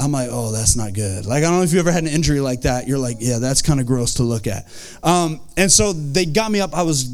I'm 0.00 0.12
like, 0.12 0.28
oh, 0.30 0.50
that's 0.50 0.76
not 0.76 0.94
good. 0.94 1.26
Like, 1.26 1.38
I 1.38 1.48
don't 1.48 1.58
know 1.58 1.62
if 1.62 1.72
you 1.72 1.78
ever 1.78 1.92
had 1.92 2.04
an 2.04 2.08
injury 2.08 2.40
like 2.40 2.62
that. 2.62 2.88
You're 2.88 2.98
like, 2.98 3.18
yeah, 3.20 3.38
that's 3.38 3.60
kind 3.60 3.80
of 3.80 3.86
gross 3.86 4.14
to 4.14 4.22
look 4.22 4.46
at. 4.46 4.66
Um, 5.02 5.40
and 5.56 5.70
so 5.70 5.92
they 5.92 6.24
got 6.24 6.50
me 6.50 6.60
up. 6.60 6.74
I 6.74 6.82
was 6.82 7.04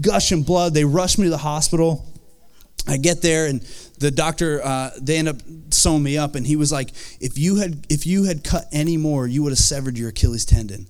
gushing 0.00 0.42
blood. 0.42 0.72
They 0.74 0.84
rushed 0.84 1.18
me 1.18 1.24
to 1.24 1.30
the 1.30 1.36
hospital. 1.36 2.06
I 2.88 2.96
get 2.96 3.22
there 3.22 3.46
and 3.46 3.60
the 3.98 4.10
doctor 4.10 4.60
uh, 4.64 4.90
they 5.00 5.16
end 5.16 5.28
up 5.28 5.36
sewing 5.70 6.02
me 6.02 6.18
up 6.18 6.34
and 6.34 6.44
he 6.44 6.56
was 6.56 6.72
like 6.72 6.90
if 7.20 7.38
you 7.38 7.56
had 7.56 7.86
if 7.88 8.06
you 8.06 8.24
had 8.24 8.42
cut 8.42 8.64
any 8.72 8.96
more 8.96 9.26
you 9.26 9.44
would 9.44 9.52
have 9.52 9.58
severed 9.58 9.96
your 9.96 10.08
Achilles 10.08 10.44
tendon 10.44 10.88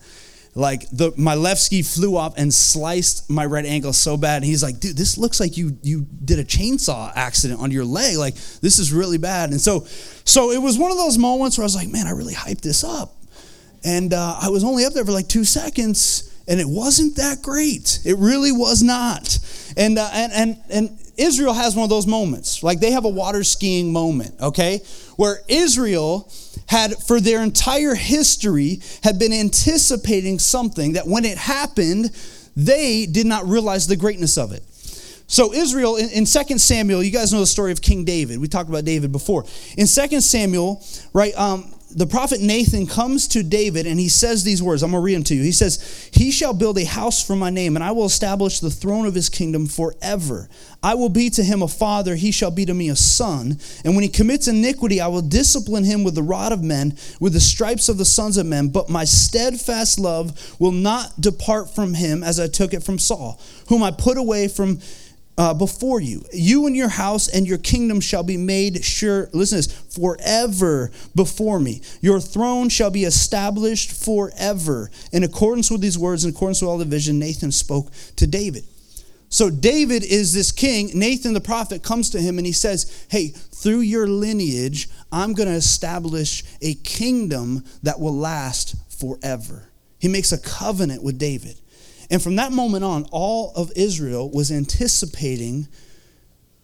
like 0.55 0.89
the 0.91 1.13
my 1.17 1.35
left 1.35 1.61
ski 1.61 1.83
flew 1.83 2.17
off 2.17 2.35
and 2.37 2.53
sliced 2.53 3.31
my 3.31 3.47
right 3.47 3.65
ankle 3.65 3.93
so 3.93 4.17
bad. 4.17 4.37
And 4.37 4.45
he's 4.45 4.63
like 4.63 4.81
dude 4.81 4.97
this 4.97 5.17
looks 5.17 5.41
like 5.41 5.57
you 5.57 5.77
you 5.83 6.07
did 6.25 6.39
a 6.39 6.45
chainsaw 6.45 7.11
accident 7.15 7.61
on 7.61 7.71
your 7.71 7.85
leg. 7.85 8.17
Like 8.17 8.35
this 8.35 8.79
is 8.79 8.93
really 8.93 9.19
bad. 9.19 9.51
And 9.51 9.61
so 9.61 9.87
so 10.25 10.51
it 10.51 10.61
was 10.61 10.79
one 10.79 10.91
of 10.91 10.99
those 10.99 11.17
moments 11.19 11.57
where 11.57 11.63
i 11.63 11.67
was 11.67 11.75
like 11.75 11.89
man 11.89 12.07
i 12.07 12.11
really 12.11 12.35
hyped 12.35 12.61
this 12.61 12.85
up. 12.85 13.15
And 13.85 14.13
uh, 14.13 14.39
i 14.41 14.49
was 14.49 14.63
only 14.65 14.85
up 14.85 14.93
there 14.93 15.05
for 15.05 15.13
like 15.13 15.29
two 15.29 15.45
seconds 15.45 16.29
and 16.49 16.61
it 16.61 16.69
wasn't 16.69 17.17
that 17.17 17.43
great. 17.43 18.01
It 18.05 18.19
really 18.19 18.53
was 18.53 18.83
not. 18.83 19.39
And 19.77 19.99
uh, 19.99 20.09
and 20.13 20.33
and 20.33 20.59
and 20.71 20.99
Israel 21.17 21.53
has 21.53 21.77
one 21.77 21.85
of 21.85 21.91
those 21.91 22.07
moments. 22.07 22.63
Like 22.63 22.81
they 22.81 22.91
have 22.93 23.05
a 23.05 23.09
water 23.09 23.45
skiing 23.45 23.93
moment, 23.93 24.35
okay? 24.41 24.81
Where 25.23 25.39
Israel 25.47 26.29
had 26.67 26.97
for 27.07 27.21
their 27.21 27.45
entire 27.45 27.95
history 27.95 28.81
had 29.05 29.21
been 29.21 29.33
anticipating 29.33 30.41
something 30.41 30.95
that 30.95 31.07
when 31.07 31.25
it 31.25 31.39
happened, 31.39 32.11
they 32.57 33.07
did 33.07 33.27
not 33.27 33.47
realize 33.47 33.87
the 33.87 33.95
greatness 33.95 34.37
of 34.37 34.51
it. 34.51 34.65
So 35.29 35.55
Israel 35.55 35.95
in, 35.95 36.09
in 36.09 36.25
2 36.25 36.59
Samuel, 36.59 37.05
you 37.05 37.13
guys 37.13 37.33
know 37.33 37.39
the 37.39 37.47
story 37.47 37.71
of 37.71 37.81
King 37.81 38.05
David. 38.05 38.41
We 38.41 38.49
talked 38.49 38.69
about 38.69 38.85
David 38.85 39.13
before. 39.13 39.45
In 39.79 39.87
2 39.87 40.21
Samuel, 40.21 40.85
right, 41.13 41.33
um, 41.37 41.73
the 41.95 42.07
prophet 42.07 42.41
Nathan 42.41 42.87
comes 42.87 43.29
to 43.29 43.43
David 43.43 43.87
and 43.87 43.99
he 43.99 44.09
says 44.09 44.45
these 44.45 44.63
words. 44.63 44.83
I'm 44.83 44.91
going 44.91 45.01
to 45.01 45.05
read 45.05 45.15
them 45.17 45.25
to 45.25 45.35
you. 45.35 45.43
He 45.43 45.53
says, 45.53 46.11
He 46.13 46.31
shall 46.31 46.55
build 46.55 46.79
a 46.79 46.85
house 46.85 47.25
for 47.25 47.37
my 47.37 47.51
name, 47.51 47.77
and 47.77 47.85
I 47.85 47.93
will 47.93 48.07
establish 48.07 48.61
the 48.61 48.71
throne 48.71 49.07
of 49.07 49.15
his 49.15 49.29
kingdom 49.29 49.67
forever. 49.67 50.49
I 50.83 50.95
will 50.95 51.09
be 51.09 51.31
to 51.31 51.45
him 51.45 51.63
a 51.63 51.69
father, 51.69 52.17
he 52.17 52.33
shall 52.33 52.51
be 52.51 52.67
to 52.67 52.75
me 52.75 52.89
a 52.89 52.97
son. 52.97 53.59
And 53.85 53.95
when 53.95 54.03
he 54.03 54.09
commits 54.09 54.49
iniquity, 54.49 55.01
I 55.01 55.07
will 55.09 55.23
discipline 55.23 55.85
him 55.85 56.03
with 56.03 56.15
the 56.15 56.23
rod 56.23 56.53
of 56.53 56.63
men, 56.63 56.97
with 57.21 57.35
the 57.35 57.41
stripes 57.41 57.89
of 57.89 57.99
the 57.99 58.05
sons 58.05 58.37
of 58.37 58.47
men. 58.47 58.69
But 58.69 58.89
my 58.89 59.05
steadfast 59.05 59.99
love 59.99 60.57
will 60.59 60.73
not 60.73 61.21
depart 61.21 61.75
from 61.75 61.95
him 61.95 62.23
as 62.23 62.41
I 62.41 62.49
took 62.49 62.75
it 62.75 62.83
from 62.83 62.99
Saul, 62.99 63.41
whom 63.69 63.83
I 63.83 63.91
put 63.91 64.19
away 64.19 64.49
from 64.49 64.81
uh, 65.39 65.55
before 65.55 66.01
you. 66.01 66.25
You 66.33 66.67
and 66.67 66.77
your 66.77 66.89
house 66.89 67.29
and 67.29 67.47
your 67.47 67.59
kingdom 67.59 68.01
shall 68.01 68.23
be 68.23 68.37
made 68.37 68.85
sure, 68.85 69.29
listen 69.33 69.63
to 69.63 69.69
this, 69.69 69.97
forever 69.97 70.91
before 71.15 71.59
me. 71.59 71.83
Your 72.01 72.21
throne 72.21 72.69
shall 72.69 72.91
be 72.91 73.05
established 73.05 73.93
forever. 73.93 74.91
In 75.13 75.25
accordance 75.25 75.71
with 75.71 75.81
these 75.81 75.99
words, 75.99 76.25
in 76.25 76.31
accordance 76.31 76.61
with 76.61 76.69
all 76.69 76.79
the 76.79 76.85
vision, 76.85 77.19
Nathan 77.19 77.53
spoke 77.53 77.91
to 78.17 78.27
David. 78.27 78.65
So 79.29 79.49
David 79.49 80.05
is 80.05 80.35
this 80.35 80.53
king. 80.53 80.91
Nathan 80.93 81.33
the 81.33 81.41
prophet 81.41 81.83
comes 81.83 82.11
to 82.11 82.21
him 82.21 82.37
and 82.37 82.47
he 82.47 82.53
says, 82.53 83.07
Hey, 83.09 83.29
through 83.29 83.81
your 83.81 84.07
lineage, 84.07 84.91
I'm 85.11 85.33
going 85.33 85.49
to 85.49 85.55
establish 85.55 86.45
a 86.61 86.75
kingdom 86.75 87.65
that 87.83 87.99
will 87.99 88.15
last 88.15 88.77
forever. 89.01 89.71
He 89.99 90.09
makes 90.09 90.33
a 90.33 90.39
covenant 90.39 91.03
with 91.03 91.19
David. 91.19 91.59
And 92.13 92.23
from 92.23 92.37
that 92.37 92.53
moment 92.53 92.85
on, 92.85 93.07
all 93.11 93.53
of 93.57 93.73
Israel 93.75 94.31
was 94.31 94.53
anticipating 94.53 95.67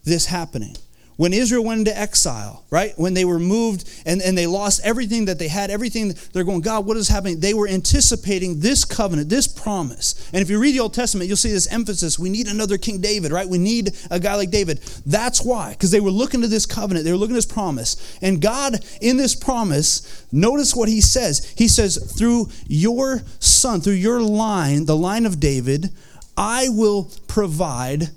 this 0.04 0.26
happening 0.26 0.76
when 1.18 1.33
Israel 1.33 1.64
went 1.64 1.81
into 1.81 1.98
exile, 1.98 2.64
right? 2.70 2.92
When 2.96 3.12
they 3.12 3.24
were 3.24 3.40
moved 3.40 3.90
and, 4.07 4.22
and 4.22 4.38
they 4.38 4.46
lost 4.46 4.81
everything 4.85 5.24
that 5.24 5.40
they 5.40 5.48
had, 5.48 5.68
everything, 5.68 6.14
they're 6.33 6.44
going, 6.44 6.61
God, 6.61 6.87
what 6.87 6.96
is 6.96 7.09
happening? 7.09 7.40
They 7.40 7.54
were 7.54 7.66
anticipating 7.66 8.61
this 8.61 8.85
covenant, 8.85 9.28
this 9.28 9.48
promise. 9.48 10.31
And 10.33 10.40
if 10.40 10.48
you 10.48 10.61
read 10.61 10.76
the 10.76 10.81
Old 10.81 10.94
Testament, 10.94 11.26
you'll 11.26 11.37
see 11.37 11.50
this 11.50 11.66
emphasis 11.72 12.20
we 12.20 12.31
need 12.31 12.46
another 12.46 12.78
King 12.78 13.00
David, 13.00 13.33
right? 13.33 13.48
We 13.48 13.59
need 13.59 13.96
a 14.12 14.20
guy 14.20 14.37
like 14.37 14.52
David. 14.52 14.78
That's 15.07 15.44
why, 15.44 15.72
because 15.72 15.90
they 15.90 15.98
were 15.98 16.12
looking 16.12 16.40
to 16.42 16.46
this 16.46 16.66
covenant, 16.66 17.04
they 17.04 17.11
were 17.11 17.18
looking 17.18 17.35
at 17.35 17.38
this 17.38 17.46
promise. 17.46 18.16
And 18.22 18.40
God, 18.40 18.78
in 19.00 19.16
this 19.16 19.35
promise, 19.35 20.24
notice 20.31 20.72
what 20.72 20.88
he 20.88 21.00
says. 21.00 21.52
He 21.59 21.66
says, 21.66 22.14
through 22.16 22.46
your 22.68 23.22
son, 23.40 23.81
through 23.81 23.94
your 23.94 24.22
line, 24.22 24.87
the 24.87 24.96
line 24.96 25.26
of 25.26 25.40
David, 25.40 25.90
I 26.37 26.68
will 26.68 27.11
provide 27.26 28.11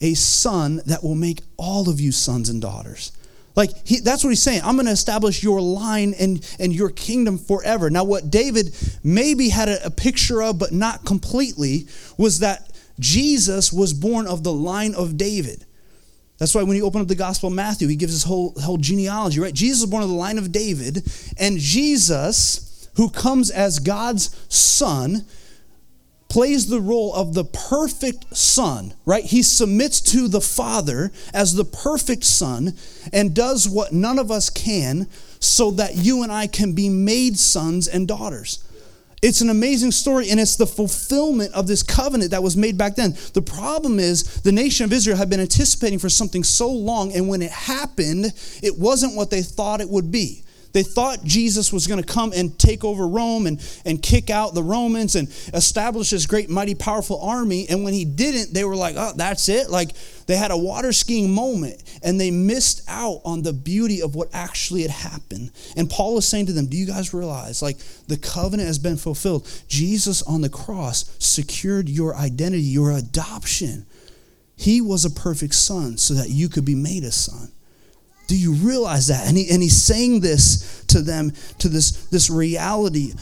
a 0.00 0.14
son 0.14 0.80
that 0.86 1.02
will 1.02 1.14
make 1.14 1.42
all 1.56 1.88
of 1.88 2.00
you 2.00 2.12
sons 2.12 2.48
and 2.48 2.60
daughters. 2.60 3.12
Like 3.56 3.70
he, 3.86 4.00
that's 4.00 4.22
what 4.22 4.30
he's 4.30 4.42
saying. 4.42 4.62
I'm 4.64 4.76
going 4.76 4.86
to 4.86 4.92
establish 4.92 5.42
your 5.42 5.60
line 5.60 6.14
and, 6.18 6.44
and 6.58 6.72
your 6.72 6.90
kingdom 6.90 7.36
forever. 7.36 7.90
Now, 7.90 8.04
what 8.04 8.30
David 8.30 8.74
maybe 9.02 9.48
had 9.48 9.68
a, 9.68 9.86
a 9.86 9.90
picture 9.90 10.42
of, 10.42 10.58
but 10.58 10.72
not 10.72 11.04
completely, 11.04 11.86
was 12.16 12.38
that 12.38 12.70
Jesus 12.98 13.72
was 13.72 13.92
born 13.92 14.26
of 14.26 14.44
the 14.44 14.52
line 14.52 14.94
of 14.94 15.16
David. 15.16 15.64
That's 16.38 16.54
why 16.54 16.62
when 16.62 16.76
you 16.76 16.86
open 16.86 17.02
up 17.02 17.08
the 17.08 17.14
Gospel 17.14 17.48
of 17.48 17.54
Matthew, 17.54 17.88
he 17.88 17.96
gives 17.96 18.12
his 18.12 18.24
whole, 18.24 18.54
whole 18.62 18.78
genealogy, 18.78 19.40
right? 19.40 19.52
Jesus 19.52 19.82
was 19.82 19.90
born 19.90 20.02
of 20.02 20.08
the 20.08 20.14
line 20.14 20.38
of 20.38 20.52
David, 20.52 21.06
and 21.38 21.58
Jesus, 21.58 22.88
who 22.96 23.10
comes 23.10 23.50
as 23.50 23.78
God's 23.78 24.34
son, 24.48 25.26
plays 26.30 26.68
the 26.68 26.80
role 26.80 27.12
of 27.12 27.34
the 27.34 27.44
perfect 27.44 28.34
son, 28.34 28.94
right? 29.04 29.24
He 29.24 29.42
submits 29.42 30.00
to 30.12 30.28
the 30.28 30.40
Father 30.40 31.12
as 31.34 31.54
the 31.54 31.64
perfect 31.64 32.24
son 32.24 32.74
and 33.12 33.34
does 33.34 33.68
what 33.68 33.92
none 33.92 34.18
of 34.18 34.30
us 34.30 34.48
can 34.48 35.08
so 35.40 35.72
that 35.72 35.96
you 35.96 36.22
and 36.22 36.30
I 36.30 36.46
can 36.46 36.72
be 36.72 36.88
made 36.88 37.38
sons 37.38 37.88
and 37.88 38.08
daughters. 38.08 38.64
It's 39.22 39.42
an 39.42 39.50
amazing 39.50 39.90
story, 39.90 40.30
and 40.30 40.40
it's 40.40 40.56
the 40.56 40.66
fulfillment 40.66 41.52
of 41.52 41.66
this 41.66 41.82
covenant 41.82 42.30
that 42.30 42.42
was 42.42 42.56
made 42.56 42.78
back 42.78 42.94
then. 42.94 43.14
The 43.34 43.42
problem 43.42 43.98
is 43.98 44.40
the 44.40 44.52
nation 44.52 44.84
of 44.84 44.92
Israel 44.94 45.18
had 45.18 45.28
been 45.28 45.40
anticipating 45.40 45.98
for 45.98 46.08
something 46.08 46.42
so 46.42 46.70
long, 46.70 47.12
and 47.12 47.28
when 47.28 47.42
it 47.42 47.50
happened, 47.50 48.32
it 48.62 48.78
wasn't 48.78 49.16
what 49.16 49.30
they 49.30 49.42
thought 49.42 49.82
it 49.82 49.90
would 49.90 50.10
be. 50.10 50.42
They 50.72 50.82
thought 50.82 51.24
Jesus 51.24 51.72
was 51.72 51.86
going 51.86 52.02
to 52.02 52.06
come 52.06 52.32
and 52.32 52.56
take 52.58 52.84
over 52.84 53.06
Rome 53.06 53.46
and, 53.46 53.60
and 53.84 54.00
kick 54.00 54.30
out 54.30 54.54
the 54.54 54.62
Romans 54.62 55.16
and 55.16 55.28
establish 55.52 56.10
this 56.10 56.26
great, 56.26 56.48
mighty, 56.48 56.74
powerful 56.74 57.20
army. 57.20 57.66
And 57.68 57.82
when 57.82 57.92
he 57.92 58.04
didn't, 58.04 58.54
they 58.54 58.64
were 58.64 58.76
like, 58.76 58.94
oh, 58.96 59.12
that's 59.16 59.48
it. 59.48 59.70
Like 59.70 59.90
they 60.26 60.36
had 60.36 60.52
a 60.52 60.56
water 60.56 60.92
skiing 60.92 61.32
moment 61.32 61.82
and 62.02 62.20
they 62.20 62.30
missed 62.30 62.82
out 62.88 63.20
on 63.24 63.42
the 63.42 63.52
beauty 63.52 64.00
of 64.00 64.14
what 64.14 64.28
actually 64.32 64.82
had 64.82 64.90
happened. 64.90 65.50
And 65.76 65.90
Paul 65.90 66.18
is 66.18 66.28
saying 66.28 66.46
to 66.46 66.52
them, 66.52 66.66
Do 66.66 66.76
you 66.76 66.86
guys 66.86 67.12
realize, 67.12 67.62
like, 67.62 67.78
the 68.06 68.16
covenant 68.16 68.68
has 68.68 68.78
been 68.78 68.96
fulfilled? 68.96 69.50
Jesus 69.68 70.22
on 70.22 70.40
the 70.40 70.48
cross 70.48 71.16
secured 71.18 71.88
your 71.88 72.14
identity, 72.14 72.62
your 72.62 72.92
adoption. 72.92 73.86
He 74.56 74.80
was 74.80 75.04
a 75.04 75.10
perfect 75.10 75.54
son 75.54 75.96
so 75.96 76.14
that 76.14 76.28
you 76.30 76.48
could 76.48 76.64
be 76.64 76.74
made 76.74 77.02
a 77.02 77.10
son. 77.10 77.50
Do 78.30 78.38
you 78.38 78.52
realize 78.52 79.08
that? 79.08 79.26
And, 79.26 79.36
he, 79.36 79.50
and 79.50 79.60
he's 79.60 79.82
saying 79.82 80.20
this 80.20 80.84
to 80.84 81.02
them, 81.02 81.32
to 81.58 81.68
this, 81.68 82.06
this 82.10 82.30
reality. 82.30 83.12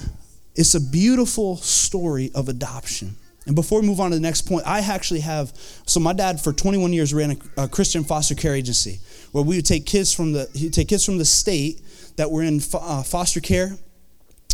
It's 0.55 0.75
a 0.75 0.81
beautiful 0.83 1.57
story 1.57 2.31
of 2.35 2.51
adoption. 2.51 3.16
And 3.47 3.55
before 3.57 3.81
we 3.81 3.87
move 3.87 4.01
on 4.01 4.11
to 4.11 4.16
the 4.16 4.21
next 4.21 4.42
point, 4.42 4.66
I 4.66 4.81
actually 4.81 5.21
have. 5.21 5.55
So 5.87 5.99
my 5.99 6.12
dad, 6.12 6.42
for 6.42 6.53
21 6.53 6.92
years, 6.92 7.14
ran 7.14 7.31
a, 7.57 7.62
a 7.62 7.68
Christian 7.68 8.05
foster 8.05 8.35
care 8.35 8.55
agency 8.55 8.99
where 9.33 9.42
we 9.42 9.57
would 9.57 9.64
take 9.64 9.87
kids 9.87 10.12
from 10.12 10.33
the 10.33 10.47
he'd 10.53 10.75
take 10.75 10.88
kids 10.88 11.07
from 11.07 11.16
the 11.16 11.25
state 11.25 11.81
that 12.16 12.31
were 12.31 12.42
in 12.42 12.61
fo- 12.61 12.77
uh, 12.83 13.03
foster 13.03 13.40
care, 13.40 13.79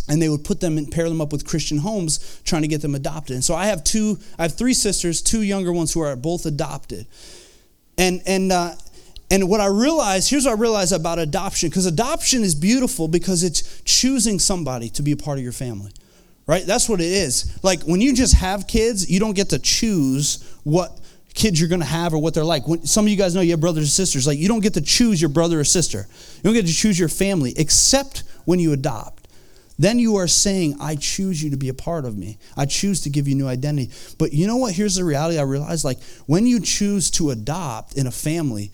and 0.07 0.21
they 0.21 0.29
would 0.29 0.45
put 0.45 0.61
them 0.61 0.77
and 0.77 0.89
pair 0.89 1.09
them 1.09 1.19
up 1.19 1.33
with 1.33 1.45
Christian 1.45 1.79
homes, 1.79 2.39
trying 2.45 2.61
to 2.61 2.69
get 2.69 2.81
them 2.81 2.95
adopted. 2.95 3.33
And 3.33 3.43
so 3.43 3.55
I 3.55 3.65
have 3.65 3.83
two, 3.83 4.19
I 4.39 4.43
have 4.43 4.57
three 4.57 4.73
sisters, 4.73 5.21
two 5.21 5.41
younger 5.41 5.73
ones 5.73 5.91
who 5.91 5.99
are 5.99 6.15
both 6.15 6.45
adopted, 6.45 7.07
and 7.97 8.21
and 8.25 8.53
uh, 8.53 8.75
and 9.35 9.49
what 9.49 9.59
I 9.59 9.65
realized, 9.65 10.29
here's 10.29 10.45
what 10.45 10.57
I 10.57 10.61
realized 10.61 10.93
about 10.93 11.19
adoption, 11.19 11.67
because 11.67 11.85
adoption 11.85 12.41
is 12.41 12.55
beautiful 12.55 13.09
because 13.09 13.43
it's 13.43 13.81
choosing 13.81 14.39
somebody 14.39 14.87
to 14.91 15.01
be 15.01 15.11
a 15.11 15.17
part 15.17 15.37
of 15.37 15.43
your 15.43 15.51
family, 15.51 15.91
right? 16.47 16.65
That's 16.65 16.87
what 16.87 17.01
it 17.01 17.11
is. 17.11 17.59
Like 17.61 17.83
when 17.83 17.99
you 17.99 18.15
just 18.15 18.35
have 18.35 18.65
kids, 18.65 19.11
you 19.11 19.19
don't 19.19 19.35
get 19.35 19.49
to 19.49 19.59
choose 19.59 20.57
what 20.63 20.97
kids 21.33 21.59
you're 21.59 21.67
going 21.67 21.81
to 21.81 21.85
have 21.85 22.13
or 22.13 22.17
what 22.17 22.33
they're 22.33 22.45
like. 22.45 22.65
When, 22.65 22.85
some 22.85 23.03
of 23.03 23.09
you 23.09 23.17
guys 23.17 23.35
know 23.35 23.41
you 23.41 23.51
have 23.51 23.59
brothers 23.59 23.83
and 23.83 23.89
sisters. 23.89 24.25
Like, 24.25 24.39
you 24.39 24.47
don't 24.47 24.61
get 24.61 24.75
to 24.75 24.81
choose 24.81 25.21
your 25.21 25.27
brother 25.27 25.59
or 25.59 25.65
sister, 25.65 26.07
you 26.37 26.43
don't 26.43 26.53
get 26.53 26.65
to 26.67 26.73
choose 26.73 26.97
your 26.97 27.09
family 27.09 27.53
except 27.57 28.23
when 28.45 28.59
you 28.59 28.71
adopt. 28.71 29.27
Then 29.77 29.99
you 29.99 30.15
are 30.15 30.27
saying, 30.29 30.77
I 30.79 30.95
choose 30.95 31.43
you 31.43 31.49
to 31.49 31.57
be 31.57 31.67
a 31.67 31.73
part 31.73 32.05
of 32.05 32.17
me. 32.17 32.37
I 32.55 32.65
choose 32.65 33.01
to 33.01 33.09
give 33.09 33.27
you 33.27 33.35
new 33.35 33.49
identity. 33.49 33.91
But 34.17 34.31
you 34.31 34.47
know 34.47 34.55
what? 34.55 34.73
Here's 34.73 34.95
the 34.95 35.03
reality 35.03 35.37
I 35.37 35.41
realized 35.41 35.83
like, 35.83 36.01
when 36.25 36.47
you 36.47 36.61
choose 36.61 37.11
to 37.11 37.31
adopt 37.31 37.97
in 37.97 38.07
a 38.07 38.11
family, 38.11 38.71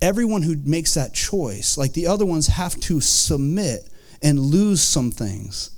everyone 0.00 0.42
who 0.42 0.56
makes 0.64 0.94
that 0.94 1.14
choice, 1.14 1.78
like 1.78 1.92
the 1.92 2.06
other 2.06 2.26
ones, 2.26 2.46
have 2.48 2.78
to 2.80 3.00
submit 3.00 3.88
and 4.22 4.38
lose 4.38 4.82
some 4.82 5.10
things. 5.10 5.70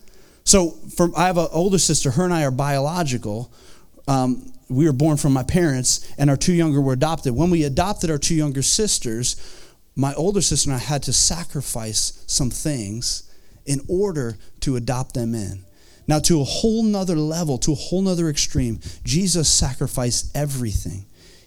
So, 0.45 0.71
from 0.97 1.13
I 1.17 1.27
have 1.27 1.39
an 1.39 1.49
older 1.51 1.79
sister. 1.79 2.13
Her 2.13 2.25
and 2.25 2.33
I 2.33 2.45
are 2.45 2.53
biological. 2.53 3.53
Um, 4.07 4.53
we 4.69 4.87
were 4.87 4.93
born 4.93 5.17
from 5.17 5.33
my 5.33 5.43
parents, 5.43 6.13
and 6.19 6.31
our 6.31 6.37
two 6.37 6.53
younger 6.53 6.81
were 6.81 6.93
adopted. 6.93 7.35
When 7.35 7.51
we 7.51 7.65
adopted 7.65 8.11
our 8.11 8.19
two 8.19 8.35
younger 8.35 8.63
sisters, 8.63 9.37
my 9.97 10.15
older 10.15 10.41
sister 10.41 10.71
and 10.71 10.77
I 10.77 10.85
had 10.85 11.03
to 11.05 11.13
sacrifice 11.13 12.23
some 12.27 12.51
things 12.51 13.25
in 13.65 13.81
order 13.89 14.37
to 14.61 14.77
adopt 14.77 15.15
them 15.15 15.35
in. 15.35 15.65
Now, 16.07 16.21
to 16.21 16.41
a 16.41 16.45
whole 16.45 16.83
nother 16.83 17.17
level, 17.17 17.59
to 17.59 17.73
a 17.73 17.77
whole 17.77 18.03
nother 18.03 18.29
extreme, 18.29 18.79
Jesus 19.05 19.49
sacrificed 19.49 20.37
everything. 20.37 21.07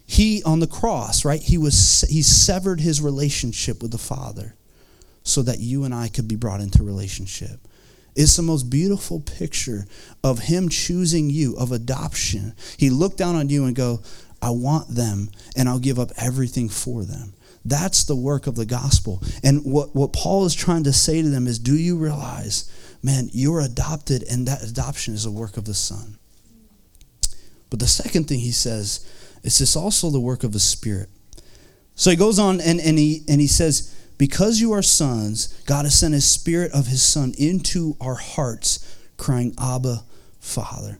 He 0.09 0.41
on 0.41 0.59
the 0.59 0.65
cross, 0.65 1.23
right? 1.23 1.39
He 1.39 1.59
was 1.59 2.01
he 2.09 2.23
severed 2.23 2.79
his 2.79 2.99
relationship 2.99 3.79
with 3.79 3.91
the 3.91 3.99
Father 3.99 4.55
so 5.21 5.43
that 5.43 5.59
you 5.59 5.83
and 5.83 5.93
I 5.93 6.07
could 6.07 6.27
be 6.27 6.35
brought 6.35 6.61
into 6.61 6.81
relationship. 6.81 7.59
It's 8.15 8.35
the 8.35 8.41
most 8.41 8.71
beautiful 8.71 9.19
picture 9.19 9.85
of 10.23 10.39
him 10.39 10.67
choosing 10.67 11.29
you, 11.29 11.55
of 11.57 11.71
adoption. 11.71 12.55
He 12.75 12.89
looked 12.89 13.17
down 13.17 13.35
on 13.35 13.49
you 13.49 13.65
and 13.65 13.75
go, 13.75 14.01
I 14.41 14.49
want 14.49 14.95
them, 14.95 15.29
and 15.55 15.69
I'll 15.69 15.77
give 15.77 15.99
up 15.99 16.09
everything 16.17 16.69
for 16.69 17.03
them. 17.03 17.35
That's 17.63 18.03
the 18.03 18.15
work 18.15 18.47
of 18.47 18.55
the 18.55 18.65
gospel. 18.65 19.21
And 19.43 19.63
what, 19.63 19.95
what 19.95 20.11
Paul 20.11 20.43
is 20.45 20.55
trying 20.55 20.85
to 20.85 20.93
say 20.93 21.21
to 21.21 21.29
them 21.29 21.45
is 21.45 21.59
do 21.59 21.75
you 21.75 21.97
realize, 21.97 22.67
man, 23.03 23.29
you're 23.31 23.61
adopted, 23.61 24.23
and 24.23 24.47
that 24.47 24.63
adoption 24.63 25.13
is 25.13 25.27
a 25.27 25.31
work 25.31 25.55
of 25.55 25.65
the 25.65 25.75
Son. 25.75 26.17
But 27.69 27.79
the 27.79 27.87
second 27.87 28.27
thing 28.27 28.39
he 28.39 28.51
says 28.51 29.05
is 29.43 29.57
this 29.59 29.75
also 29.75 30.09
the 30.09 30.19
work 30.19 30.43
of 30.43 30.53
the 30.53 30.59
Spirit. 30.59 31.09
So 31.95 32.09
he 32.09 32.15
goes 32.15 32.39
on 32.39 32.61
and, 32.61 32.79
and, 32.79 32.97
he, 32.97 33.23
and 33.27 33.41
he 33.41 33.47
says, 33.47 33.95
Because 34.17 34.59
you 34.59 34.71
are 34.71 34.81
sons, 34.81 35.47
God 35.65 35.85
has 35.85 35.99
sent 35.99 36.13
his 36.13 36.29
Spirit 36.29 36.71
of 36.71 36.87
his 36.87 37.01
Son 37.01 37.33
into 37.37 37.95
our 37.99 38.15
hearts, 38.15 38.97
crying, 39.17 39.53
Abba, 39.59 40.03
Father. 40.39 40.99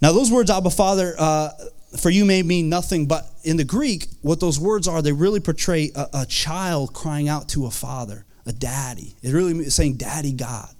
Now, 0.00 0.12
those 0.12 0.30
words, 0.30 0.50
Abba, 0.50 0.70
Father, 0.70 1.14
uh, 1.18 1.50
for 1.98 2.10
you 2.10 2.24
may 2.24 2.42
mean 2.42 2.68
nothing, 2.68 3.06
but 3.06 3.26
in 3.42 3.56
the 3.56 3.64
Greek, 3.64 4.08
what 4.22 4.40
those 4.40 4.58
words 4.58 4.88
are, 4.88 5.00
they 5.02 5.12
really 5.12 5.40
portray 5.40 5.90
a, 5.94 6.08
a 6.12 6.26
child 6.26 6.92
crying 6.92 7.28
out 7.28 7.48
to 7.50 7.66
a 7.66 7.70
father, 7.70 8.24
a 8.46 8.52
daddy. 8.52 9.14
It 9.22 9.32
really 9.32 9.52
is 9.66 9.74
saying, 9.74 9.94
Daddy 9.94 10.32
God. 10.32 10.73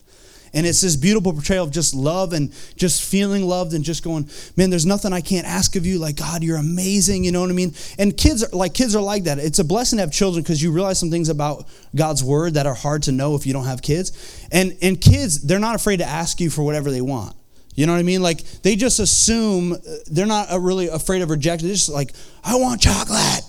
And 0.55 0.67
it's 0.67 0.81
this 0.81 0.95
beautiful 0.95 1.33
portrayal 1.33 1.65
of 1.65 1.73
just 1.73 1.95
love 1.95 2.33
and 2.33 2.53
just 2.77 3.03
feeling 3.03 3.43
loved 3.43 3.75
and 3.75 3.85
just 3.85 4.05
going, 4.05 4.29
man, 4.57 4.71
there's 4.71 4.87
nothing 4.87 5.13
I 5.13 5.21
can't 5.21 5.47
ask 5.47 5.75
of 5.75 5.85
you. 5.85 5.99
Like, 5.99 6.17
God, 6.17 6.45
you're 6.45 6.57
amazing. 6.57 7.25
You 7.25 7.33
know 7.33 7.41
what 7.41 7.51
I 7.51 7.55
mean? 7.55 7.75
And 7.99 8.17
kids 8.17 8.45
are 8.45 8.57
like, 8.57 8.73
kids 8.73 8.95
are 8.95 9.03
like 9.03 9.25
that. 9.25 9.39
It's 9.39 9.59
a 9.59 9.65
blessing 9.65 9.97
to 9.97 10.03
have 10.03 10.13
children 10.13 10.43
because 10.43 10.63
you 10.63 10.71
realize 10.71 11.01
some 11.01 11.11
things 11.11 11.29
about 11.29 11.67
God's 11.95 12.23
word 12.23 12.55
that 12.55 12.67
are 12.67 12.75
hard 12.75 13.03
to 13.05 13.13
know 13.13 13.35
if 13.35 13.47
you 13.47 13.53
don't 13.53 13.67
have 13.67 13.83
kids. 13.83 14.47
And, 14.53 14.77
and 14.81 15.01
kids, 15.01 15.43
they're 15.43 15.59
not 15.59 15.75
afraid 15.75 15.99
to 15.99 16.07
ask 16.07 16.41
you 16.41 16.51
for 16.51 16.63
whatever 16.63 16.91
they 16.91 17.01
want. 17.01 17.35
You 17.75 17.87
know 17.87 17.93
what 17.93 17.99
I 17.99 18.05
mean? 18.05 18.23
Like 18.23 18.45
they 18.63 18.77
just 18.77 19.01
assume 19.01 19.73
uh, 19.73 19.79
they're 20.07 20.27
not 20.27 20.53
uh, 20.53 20.61
really 20.61 20.87
afraid 20.87 21.23
of 21.23 21.31
rejection. 21.31 21.67
They're 21.67 21.75
just 21.75 21.89
like, 21.89 22.13
I 22.45 22.57
want 22.57 22.81
chocolate. 22.81 23.45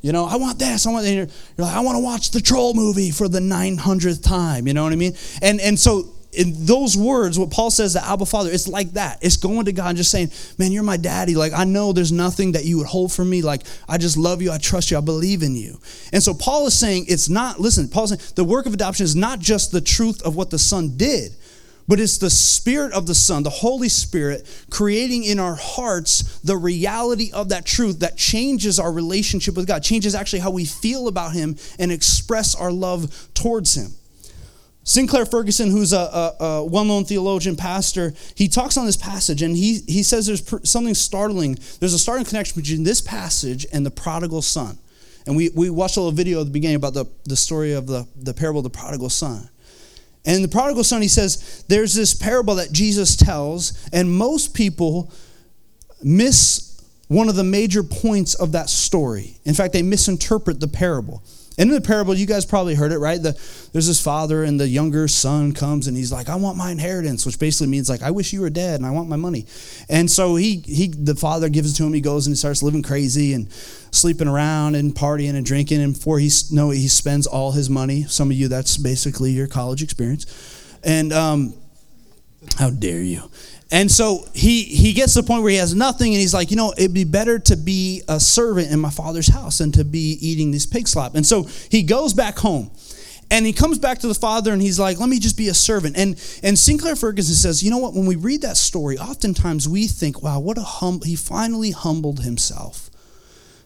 You 0.00 0.12
know, 0.12 0.24
I 0.24 0.36
want 0.36 0.58
this. 0.58 0.86
I 0.86 0.92
want. 0.92 1.06
You're 1.06 1.26
like, 1.58 1.74
I 1.74 1.80
want 1.80 1.96
to 1.96 2.02
watch 2.02 2.30
the 2.30 2.40
troll 2.40 2.72
movie 2.72 3.10
for 3.10 3.28
the 3.28 3.40
900th 3.40 4.22
time. 4.22 4.66
You 4.66 4.72
know 4.72 4.84
what 4.84 4.92
I 4.92 4.96
mean? 4.96 5.14
And 5.42 5.60
and 5.60 5.78
so 5.78 6.08
in 6.32 6.66
those 6.66 6.96
words, 6.96 7.38
what 7.38 7.50
Paul 7.50 7.70
says 7.70 7.94
to 7.94 8.04
Abba 8.04 8.26
Father, 8.26 8.50
it's 8.52 8.68
like 8.68 8.92
that. 8.92 9.18
It's 9.22 9.38
going 9.38 9.64
to 9.64 9.72
God 9.72 9.88
and 9.88 9.96
just 9.96 10.10
saying, 10.10 10.30
Man, 10.58 10.72
you're 10.72 10.82
my 10.82 10.98
daddy. 10.98 11.34
Like, 11.34 11.52
I 11.54 11.64
know 11.64 11.92
there's 11.92 12.12
nothing 12.12 12.52
that 12.52 12.64
you 12.64 12.78
would 12.78 12.86
hold 12.86 13.12
from 13.12 13.30
me. 13.30 13.40
Like, 13.40 13.62
I 13.88 13.96
just 13.96 14.16
love 14.16 14.42
you. 14.42 14.52
I 14.52 14.58
trust 14.58 14.90
you. 14.90 14.98
I 14.98 15.00
believe 15.00 15.42
in 15.42 15.56
you. 15.56 15.80
And 16.12 16.22
so 16.22 16.34
Paul 16.34 16.66
is 16.66 16.78
saying, 16.78 17.06
It's 17.08 17.28
not, 17.30 17.58
listen, 17.58 17.88
Paul's 17.88 18.10
saying, 18.10 18.32
the 18.34 18.44
work 18.44 18.66
of 18.66 18.74
adoption 18.74 19.04
is 19.04 19.16
not 19.16 19.38
just 19.38 19.72
the 19.72 19.80
truth 19.80 20.20
of 20.22 20.36
what 20.36 20.50
the 20.50 20.58
Son 20.58 20.96
did, 20.96 21.34
but 21.88 21.98
it's 21.98 22.18
the 22.18 22.28
Spirit 22.28 22.92
of 22.92 23.06
the 23.06 23.14
Son, 23.14 23.42
the 23.42 23.48
Holy 23.48 23.88
Spirit, 23.88 24.46
creating 24.70 25.24
in 25.24 25.40
our 25.40 25.54
hearts 25.54 26.38
the 26.40 26.58
reality 26.58 27.30
of 27.32 27.48
that 27.48 27.64
truth 27.64 28.00
that 28.00 28.18
changes 28.18 28.78
our 28.78 28.92
relationship 28.92 29.56
with 29.56 29.66
God, 29.66 29.82
changes 29.82 30.14
actually 30.14 30.40
how 30.40 30.50
we 30.50 30.66
feel 30.66 31.08
about 31.08 31.32
Him 31.32 31.56
and 31.78 31.90
express 31.90 32.54
our 32.54 32.70
love 32.70 33.28
towards 33.32 33.74
Him. 33.74 33.92
Sinclair 34.88 35.26
Ferguson, 35.26 35.70
who's 35.70 35.92
a, 35.92 35.98
a, 35.98 36.44
a 36.44 36.64
well 36.64 36.84
known 36.84 37.04
theologian, 37.04 37.56
pastor, 37.56 38.14
he 38.34 38.48
talks 38.48 38.78
on 38.78 38.86
this 38.86 38.96
passage 38.96 39.42
and 39.42 39.54
he, 39.54 39.80
he 39.86 40.02
says 40.02 40.26
there's 40.26 40.42
something 40.68 40.94
startling. 40.94 41.58
There's 41.78 41.92
a 41.92 41.98
startling 41.98 42.24
connection 42.24 42.58
between 42.58 42.84
this 42.84 43.02
passage 43.02 43.66
and 43.70 43.84
the 43.84 43.90
prodigal 43.90 44.40
son. 44.40 44.78
And 45.26 45.36
we, 45.36 45.50
we 45.50 45.68
watched 45.68 45.98
a 45.98 46.00
little 46.00 46.16
video 46.16 46.40
at 46.40 46.46
the 46.46 46.52
beginning 46.52 46.76
about 46.76 46.94
the, 46.94 47.04
the 47.24 47.36
story 47.36 47.74
of 47.74 47.86
the, 47.86 48.08
the 48.16 48.32
parable 48.32 48.60
of 48.60 48.64
the 48.64 48.70
prodigal 48.70 49.10
son. 49.10 49.50
And 50.24 50.42
the 50.42 50.48
prodigal 50.48 50.84
son, 50.84 51.02
he 51.02 51.08
says, 51.08 51.64
there's 51.68 51.92
this 51.92 52.14
parable 52.14 52.54
that 52.54 52.72
Jesus 52.72 53.14
tells, 53.14 53.86
and 53.92 54.10
most 54.10 54.54
people 54.54 55.12
miss 56.02 56.82
one 57.08 57.28
of 57.28 57.36
the 57.36 57.44
major 57.44 57.82
points 57.82 58.34
of 58.34 58.52
that 58.52 58.70
story. 58.70 59.36
In 59.44 59.52
fact, 59.52 59.74
they 59.74 59.82
misinterpret 59.82 60.60
the 60.60 60.68
parable. 60.68 61.22
And 61.58 61.68
in 61.68 61.74
the 61.74 61.80
parable, 61.80 62.14
you 62.14 62.24
guys 62.24 62.46
probably 62.46 62.76
heard 62.76 62.92
it, 62.92 62.98
right? 62.98 63.20
The, 63.20 63.32
there's 63.72 63.88
this 63.88 64.00
father, 64.00 64.44
and 64.44 64.60
the 64.60 64.68
younger 64.68 65.08
son 65.08 65.52
comes, 65.52 65.88
and 65.88 65.96
he's 65.96 66.12
like, 66.12 66.28
"I 66.28 66.36
want 66.36 66.56
my 66.56 66.70
inheritance," 66.70 67.26
which 67.26 67.38
basically 67.38 67.66
means 67.66 67.90
like, 67.90 68.02
"I 68.02 68.12
wish 68.12 68.32
you 68.32 68.40
were 68.42 68.50
dead, 68.50 68.78
and 68.78 68.86
I 68.86 68.92
want 68.92 69.08
my 69.08 69.16
money." 69.16 69.44
And 69.88 70.08
so 70.08 70.36
he, 70.36 70.60
he, 70.60 70.86
the 70.86 71.16
father 71.16 71.48
gives 71.48 71.72
it 71.72 71.76
to 71.78 71.84
him. 71.84 71.92
He 71.92 72.00
goes 72.00 72.26
and 72.26 72.32
he 72.32 72.36
starts 72.36 72.62
living 72.62 72.84
crazy 72.84 73.34
and 73.34 73.52
sleeping 73.90 74.28
around 74.28 74.76
and 74.76 74.94
partying 74.94 75.34
and 75.34 75.44
drinking. 75.44 75.82
And 75.82 75.94
before 75.94 76.20
he 76.20 76.30
know, 76.52 76.70
he 76.70 76.86
spends 76.86 77.26
all 77.26 77.52
his 77.52 77.68
money. 77.68 78.04
Some 78.04 78.30
of 78.30 78.36
you, 78.36 78.46
that's 78.46 78.76
basically 78.76 79.32
your 79.32 79.48
college 79.48 79.82
experience. 79.82 80.26
And 80.84 81.12
um, 81.12 81.54
how 82.56 82.70
dare 82.70 83.02
you? 83.02 83.22
And 83.70 83.90
so 83.90 84.26
he 84.32 84.62
he 84.62 84.94
gets 84.94 85.12
to 85.14 85.20
the 85.20 85.26
point 85.26 85.42
where 85.42 85.50
he 85.50 85.58
has 85.58 85.74
nothing, 85.74 86.14
and 86.14 86.20
he's 86.20 86.32
like, 86.32 86.50
you 86.50 86.56
know, 86.56 86.72
it'd 86.78 86.94
be 86.94 87.04
better 87.04 87.38
to 87.38 87.56
be 87.56 88.02
a 88.08 88.18
servant 88.18 88.70
in 88.72 88.80
my 88.80 88.90
father's 88.90 89.28
house 89.28 89.58
than 89.58 89.72
to 89.72 89.84
be 89.84 90.16
eating 90.20 90.50
this 90.50 90.64
pig 90.64 90.88
slop. 90.88 91.14
And 91.14 91.26
so 91.26 91.42
he 91.70 91.82
goes 91.82 92.14
back 92.14 92.38
home. 92.38 92.70
And 93.30 93.44
he 93.44 93.52
comes 93.52 93.78
back 93.78 93.98
to 93.98 94.08
the 94.08 94.14
father 94.14 94.54
and 94.54 94.62
he's 94.62 94.80
like, 94.80 94.98
let 94.98 95.10
me 95.10 95.18
just 95.18 95.36
be 95.36 95.48
a 95.48 95.54
servant. 95.54 95.98
And 95.98 96.16
and 96.42 96.58
Sinclair 96.58 96.96
Ferguson 96.96 97.34
says, 97.34 97.62
you 97.62 97.70
know 97.70 97.76
what, 97.76 97.92
when 97.92 98.06
we 98.06 98.16
read 98.16 98.40
that 98.40 98.56
story, 98.56 98.96
oftentimes 98.96 99.68
we 99.68 99.86
think, 99.86 100.22
wow, 100.22 100.40
what 100.40 100.56
a 100.56 100.62
hum 100.62 101.02
he 101.04 101.14
finally 101.14 101.72
humbled 101.72 102.20
himself. 102.20 102.88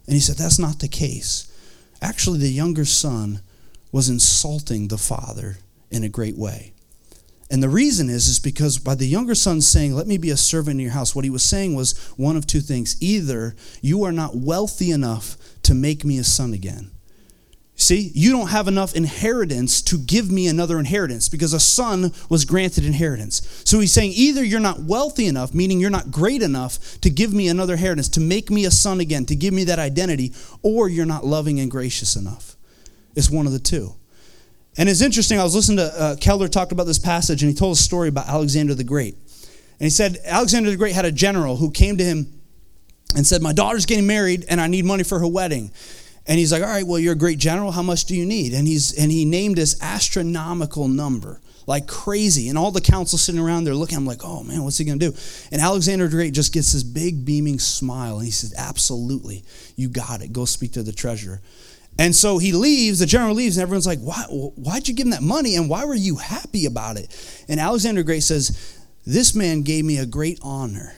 And 0.06 0.14
he 0.14 0.20
said, 0.20 0.36
that's 0.36 0.58
not 0.58 0.80
the 0.80 0.88
case. 0.88 1.46
Actually, 2.00 2.40
the 2.40 2.50
younger 2.50 2.84
son 2.84 3.40
was 3.92 4.08
insulting 4.08 4.88
the 4.88 4.98
father 4.98 5.58
in 5.92 6.02
a 6.02 6.08
great 6.08 6.36
way. 6.36 6.71
And 7.52 7.62
the 7.62 7.68
reason 7.68 8.08
is, 8.08 8.28
is 8.28 8.38
because 8.38 8.78
by 8.78 8.94
the 8.94 9.06
younger 9.06 9.34
son 9.34 9.60
saying, 9.60 9.94
Let 9.94 10.06
me 10.06 10.16
be 10.16 10.30
a 10.30 10.38
servant 10.38 10.76
in 10.76 10.80
your 10.80 10.92
house, 10.92 11.14
what 11.14 11.26
he 11.26 11.30
was 11.30 11.42
saying 11.42 11.74
was 11.74 11.98
one 12.16 12.34
of 12.34 12.46
two 12.46 12.60
things. 12.60 12.96
Either 13.02 13.54
you 13.82 14.04
are 14.04 14.10
not 14.10 14.34
wealthy 14.34 14.90
enough 14.90 15.36
to 15.64 15.74
make 15.74 16.02
me 16.02 16.18
a 16.18 16.24
son 16.24 16.54
again. 16.54 16.90
See, 17.74 18.10
you 18.14 18.32
don't 18.32 18.48
have 18.48 18.68
enough 18.68 18.96
inheritance 18.96 19.82
to 19.82 19.98
give 19.98 20.30
me 20.30 20.46
another 20.46 20.78
inheritance 20.78 21.28
because 21.28 21.52
a 21.52 21.60
son 21.60 22.12
was 22.30 22.46
granted 22.46 22.86
inheritance. 22.86 23.62
So 23.66 23.80
he's 23.80 23.92
saying 23.92 24.12
either 24.14 24.42
you're 24.42 24.58
not 24.58 24.80
wealthy 24.80 25.26
enough, 25.26 25.52
meaning 25.52 25.78
you're 25.78 25.90
not 25.90 26.10
great 26.10 26.40
enough 26.40 26.98
to 27.02 27.10
give 27.10 27.34
me 27.34 27.48
another 27.48 27.74
inheritance, 27.74 28.08
to 28.10 28.20
make 28.20 28.50
me 28.50 28.64
a 28.64 28.70
son 28.70 28.98
again, 28.98 29.26
to 29.26 29.36
give 29.36 29.52
me 29.52 29.64
that 29.64 29.78
identity, 29.78 30.32
or 30.62 30.88
you're 30.88 31.04
not 31.04 31.26
loving 31.26 31.60
and 31.60 31.70
gracious 31.70 32.16
enough. 32.16 32.56
It's 33.14 33.30
one 33.30 33.46
of 33.46 33.52
the 33.52 33.58
two. 33.58 33.94
And 34.76 34.88
it's 34.88 35.02
interesting, 35.02 35.38
I 35.38 35.44
was 35.44 35.54
listening 35.54 35.78
to 35.78 36.00
uh, 36.00 36.16
Keller 36.16 36.48
talk 36.48 36.72
about 36.72 36.84
this 36.84 36.98
passage, 36.98 37.42
and 37.42 37.50
he 37.50 37.56
told 37.56 37.74
a 37.74 37.80
story 37.80 38.08
about 38.08 38.28
Alexander 38.28 38.74
the 38.74 38.84
Great. 38.84 39.14
And 39.14 39.86
he 39.86 39.90
said, 39.90 40.18
Alexander 40.24 40.70
the 40.70 40.76
Great 40.76 40.94
had 40.94 41.04
a 41.04 41.12
general 41.12 41.56
who 41.56 41.70
came 41.70 41.98
to 41.98 42.04
him 42.04 42.40
and 43.14 43.26
said, 43.26 43.42
My 43.42 43.52
daughter's 43.52 43.84
getting 43.84 44.06
married, 44.06 44.46
and 44.48 44.60
I 44.60 44.66
need 44.66 44.84
money 44.84 45.02
for 45.02 45.18
her 45.18 45.26
wedding. 45.26 45.70
And 46.26 46.38
he's 46.38 46.52
like, 46.52 46.62
All 46.62 46.68
right, 46.68 46.86
well, 46.86 46.98
you're 46.98 47.12
a 47.12 47.18
great 47.18 47.38
general. 47.38 47.72
How 47.72 47.82
much 47.82 48.06
do 48.06 48.16
you 48.16 48.24
need? 48.24 48.54
And, 48.54 48.66
he's, 48.66 48.96
and 48.98 49.12
he 49.12 49.26
named 49.26 49.56
this 49.56 49.80
astronomical 49.82 50.88
number, 50.88 51.42
like 51.66 51.86
crazy. 51.86 52.48
And 52.48 52.56
all 52.56 52.70
the 52.70 52.80
council 52.80 53.18
sitting 53.18 53.40
around 53.40 53.64
there 53.64 53.74
looking, 53.74 53.98
I'm 53.98 54.06
like, 54.06 54.24
Oh 54.24 54.42
man, 54.42 54.64
what's 54.64 54.78
he 54.78 54.86
going 54.86 54.98
to 54.98 55.10
do? 55.10 55.16
And 55.50 55.60
Alexander 55.60 56.06
the 56.08 56.16
Great 56.16 56.32
just 56.32 56.54
gets 56.54 56.72
this 56.72 56.82
big 56.82 57.26
beaming 57.26 57.58
smile, 57.58 58.16
and 58.16 58.24
he 58.24 58.32
says, 58.32 58.54
Absolutely, 58.56 59.44
you 59.76 59.90
got 59.90 60.22
it. 60.22 60.32
Go 60.32 60.46
speak 60.46 60.72
to 60.72 60.82
the 60.82 60.92
treasurer. 60.92 61.42
And 61.98 62.14
so 62.14 62.38
he 62.38 62.52
leaves, 62.52 62.98
the 62.98 63.06
general 63.06 63.34
leaves, 63.34 63.56
and 63.56 63.62
everyone's 63.62 63.86
like, 63.86 64.00
why, 64.00 64.24
why'd 64.28 64.88
you 64.88 64.94
give 64.94 65.06
him 65.06 65.10
that 65.10 65.22
money 65.22 65.56
and 65.56 65.68
why 65.68 65.84
were 65.84 65.94
you 65.94 66.16
happy 66.16 66.64
about 66.66 66.96
it? 66.96 67.44
And 67.48 67.60
Alexander 67.60 68.02
Great 68.02 68.22
says, 68.22 68.78
This 69.04 69.34
man 69.34 69.62
gave 69.62 69.84
me 69.84 69.98
a 69.98 70.06
great 70.06 70.38
honor 70.42 70.94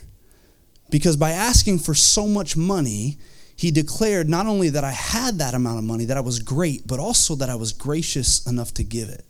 Because 0.91 1.17
by 1.17 1.31
asking 1.31 1.81
for 1.81 1.95
so 1.95 2.27
much 2.27 2.57
money, 2.57 3.19
he 3.57 3.71
declared 3.71 4.29
not 4.29 4.47
only 4.47 4.69
that 4.71 4.85
I 4.85 4.93
had 4.93 5.39
that 5.39 5.55
amount 5.55 5.79
of 5.79 5.85
money, 5.85 6.05
that 6.07 6.17
I 6.17 6.21
was 6.21 6.41
great, 6.41 6.87
but 6.87 6.99
also 6.99 7.35
that 7.37 7.51
I 7.51 7.55
was 7.57 7.73
gracious 7.73 8.47
enough 8.47 8.75
to 8.75 8.85
give 8.85 9.09
it. 9.09 9.25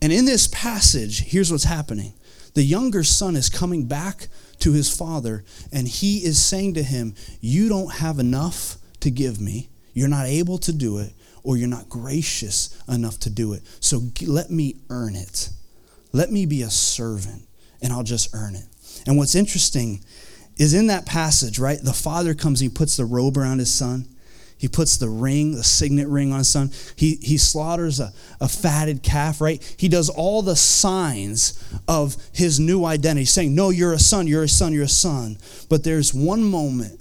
And 0.00 0.12
in 0.12 0.24
this 0.24 0.48
passage, 0.48 1.24
here's 1.24 1.50
what's 1.50 1.64
happening 1.64 2.14
the 2.54 2.62
younger 2.62 3.04
son 3.04 3.36
is 3.36 3.48
coming 3.48 3.86
back 3.86 4.28
to 4.60 4.72
his 4.72 4.94
father, 4.94 5.44
and 5.72 5.86
he 5.86 6.18
is 6.18 6.42
saying 6.44 6.74
to 6.74 6.82
him, 6.82 7.14
You 7.40 7.68
don't 7.68 7.94
have 7.94 8.18
enough 8.18 8.78
to 9.00 9.10
give 9.10 9.40
me. 9.40 9.68
You're 9.98 10.08
not 10.08 10.26
able 10.26 10.58
to 10.58 10.72
do 10.72 10.98
it, 10.98 11.12
or 11.42 11.56
you're 11.56 11.66
not 11.66 11.88
gracious 11.88 12.80
enough 12.88 13.18
to 13.20 13.30
do 13.30 13.52
it. 13.52 13.62
So 13.80 14.00
let 14.22 14.48
me 14.48 14.76
earn 14.90 15.16
it. 15.16 15.50
Let 16.12 16.30
me 16.30 16.46
be 16.46 16.62
a 16.62 16.70
servant, 16.70 17.42
and 17.82 17.92
I'll 17.92 18.04
just 18.04 18.32
earn 18.32 18.54
it. 18.54 18.64
And 19.08 19.16
what's 19.16 19.34
interesting 19.34 20.04
is 20.56 20.72
in 20.72 20.86
that 20.86 21.04
passage, 21.04 21.58
right? 21.58 21.78
The 21.82 21.92
father 21.92 22.32
comes, 22.34 22.60
he 22.60 22.68
puts 22.68 22.96
the 22.96 23.04
robe 23.04 23.36
around 23.36 23.58
his 23.58 23.74
son. 23.74 24.06
He 24.56 24.68
puts 24.68 24.98
the 24.98 25.08
ring, 25.08 25.56
the 25.56 25.64
signet 25.64 26.06
ring 26.06 26.32
on 26.32 26.38
his 26.38 26.48
son. 26.48 26.70
He, 26.94 27.16
he 27.16 27.36
slaughters 27.36 27.98
a, 27.98 28.12
a 28.40 28.48
fatted 28.48 29.02
calf, 29.02 29.40
right? 29.40 29.62
He 29.76 29.88
does 29.88 30.08
all 30.08 30.42
the 30.42 30.56
signs 30.56 31.60
of 31.88 32.16
his 32.32 32.60
new 32.60 32.84
identity, 32.84 33.24
saying, 33.24 33.52
No, 33.52 33.70
you're 33.70 33.92
a 33.92 33.98
son, 33.98 34.28
you're 34.28 34.44
a 34.44 34.48
son, 34.48 34.72
you're 34.72 34.84
a 34.84 34.88
son. 34.88 35.38
But 35.68 35.82
there's 35.82 36.14
one 36.14 36.44
moment 36.44 37.00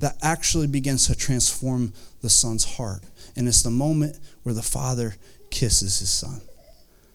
that 0.00 0.16
actually 0.22 0.66
begins 0.66 1.06
to 1.06 1.14
transform 1.14 1.92
the 2.22 2.30
son's 2.30 2.76
heart. 2.76 3.02
And 3.36 3.46
it's 3.46 3.62
the 3.62 3.70
moment 3.70 4.18
where 4.42 4.54
the 4.54 4.62
father 4.62 5.14
kisses 5.50 6.00
his 6.00 6.10
son. 6.10 6.40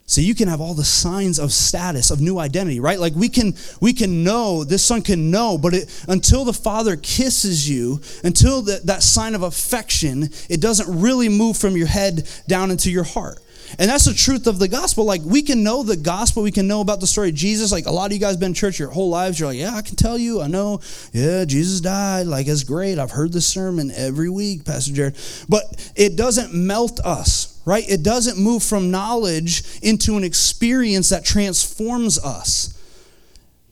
So 0.07 0.21
you 0.21 0.35
can 0.35 0.47
have 0.47 0.61
all 0.61 0.75
the 0.75 0.83
signs 0.83 1.39
of 1.39 1.51
status, 1.51 2.11
of 2.11 2.21
new 2.21 2.37
identity, 2.37 2.79
right? 2.79 2.99
Like 2.99 3.15
we 3.15 3.27
can 3.27 3.55
we 3.81 3.91
can 3.91 4.23
know, 4.23 4.63
this 4.63 4.85
son 4.85 5.01
can 5.01 5.31
know, 5.31 5.57
but 5.57 5.73
it, 5.73 6.05
until 6.07 6.45
the 6.45 6.53
father 6.53 6.95
kisses 6.95 7.67
you, 7.67 7.99
until 8.23 8.61
the, 8.61 8.81
that 8.83 9.01
sign 9.01 9.33
of 9.33 9.41
affection, 9.41 10.29
it 10.47 10.61
doesn't 10.61 11.01
really 11.01 11.27
move 11.27 11.57
from 11.57 11.75
your 11.75 11.87
head 11.87 12.29
down 12.47 12.69
into 12.69 12.91
your 12.91 13.03
heart. 13.03 13.39
And 13.79 13.89
that's 13.89 14.05
the 14.05 14.13
truth 14.13 14.47
of 14.47 14.59
the 14.59 14.67
gospel. 14.67 15.05
Like 15.05 15.21
we 15.23 15.41
can 15.41 15.63
know 15.63 15.83
the 15.83 15.97
gospel, 15.97 16.43
we 16.43 16.51
can 16.51 16.67
know 16.67 16.81
about 16.81 16.99
the 16.99 17.07
story 17.07 17.29
of 17.29 17.35
Jesus. 17.35 17.71
Like 17.71 17.85
a 17.85 17.91
lot 17.91 18.07
of 18.07 18.13
you 18.13 18.19
guys 18.19 18.37
been 18.37 18.49
in 18.49 18.53
church 18.53 18.79
your 18.79 18.89
whole 18.89 19.09
lives. 19.09 19.39
You're 19.39 19.49
like, 19.49 19.59
yeah, 19.59 19.75
I 19.75 19.81
can 19.81 19.95
tell 19.95 20.17
you, 20.17 20.41
I 20.41 20.47
know. 20.47 20.79
Yeah, 21.13 21.45
Jesus 21.45 21.81
died. 21.81 22.27
Like 22.27 22.47
it's 22.47 22.63
great. 22.63 22.99
I've 22.99 23.11
heard 23.11 23.33
this 23.33 23.47
sermon 23.47 23.91
every 23.91 24.29
week, 24.29 24.65
Pastor 24.65 24.93
Jared. 24.93 25.17
But 25.49 25.91
it 25.95 26.15
doesn't 26.15 26.53
melt 26.53 26.99
us 27.01 27.53
right? 27.65 27.89
It 27.89 28.03
doesn't 28.03 28.37
move 28.37 28.61
from 28.61 28.91
knowledge 28.91 29.63
into 29.81 30.17
an 30.17 30.23
experience 30.23 31.09
that 31.09 31.25
transforms 31.25 32.23
us. 32.23 32.74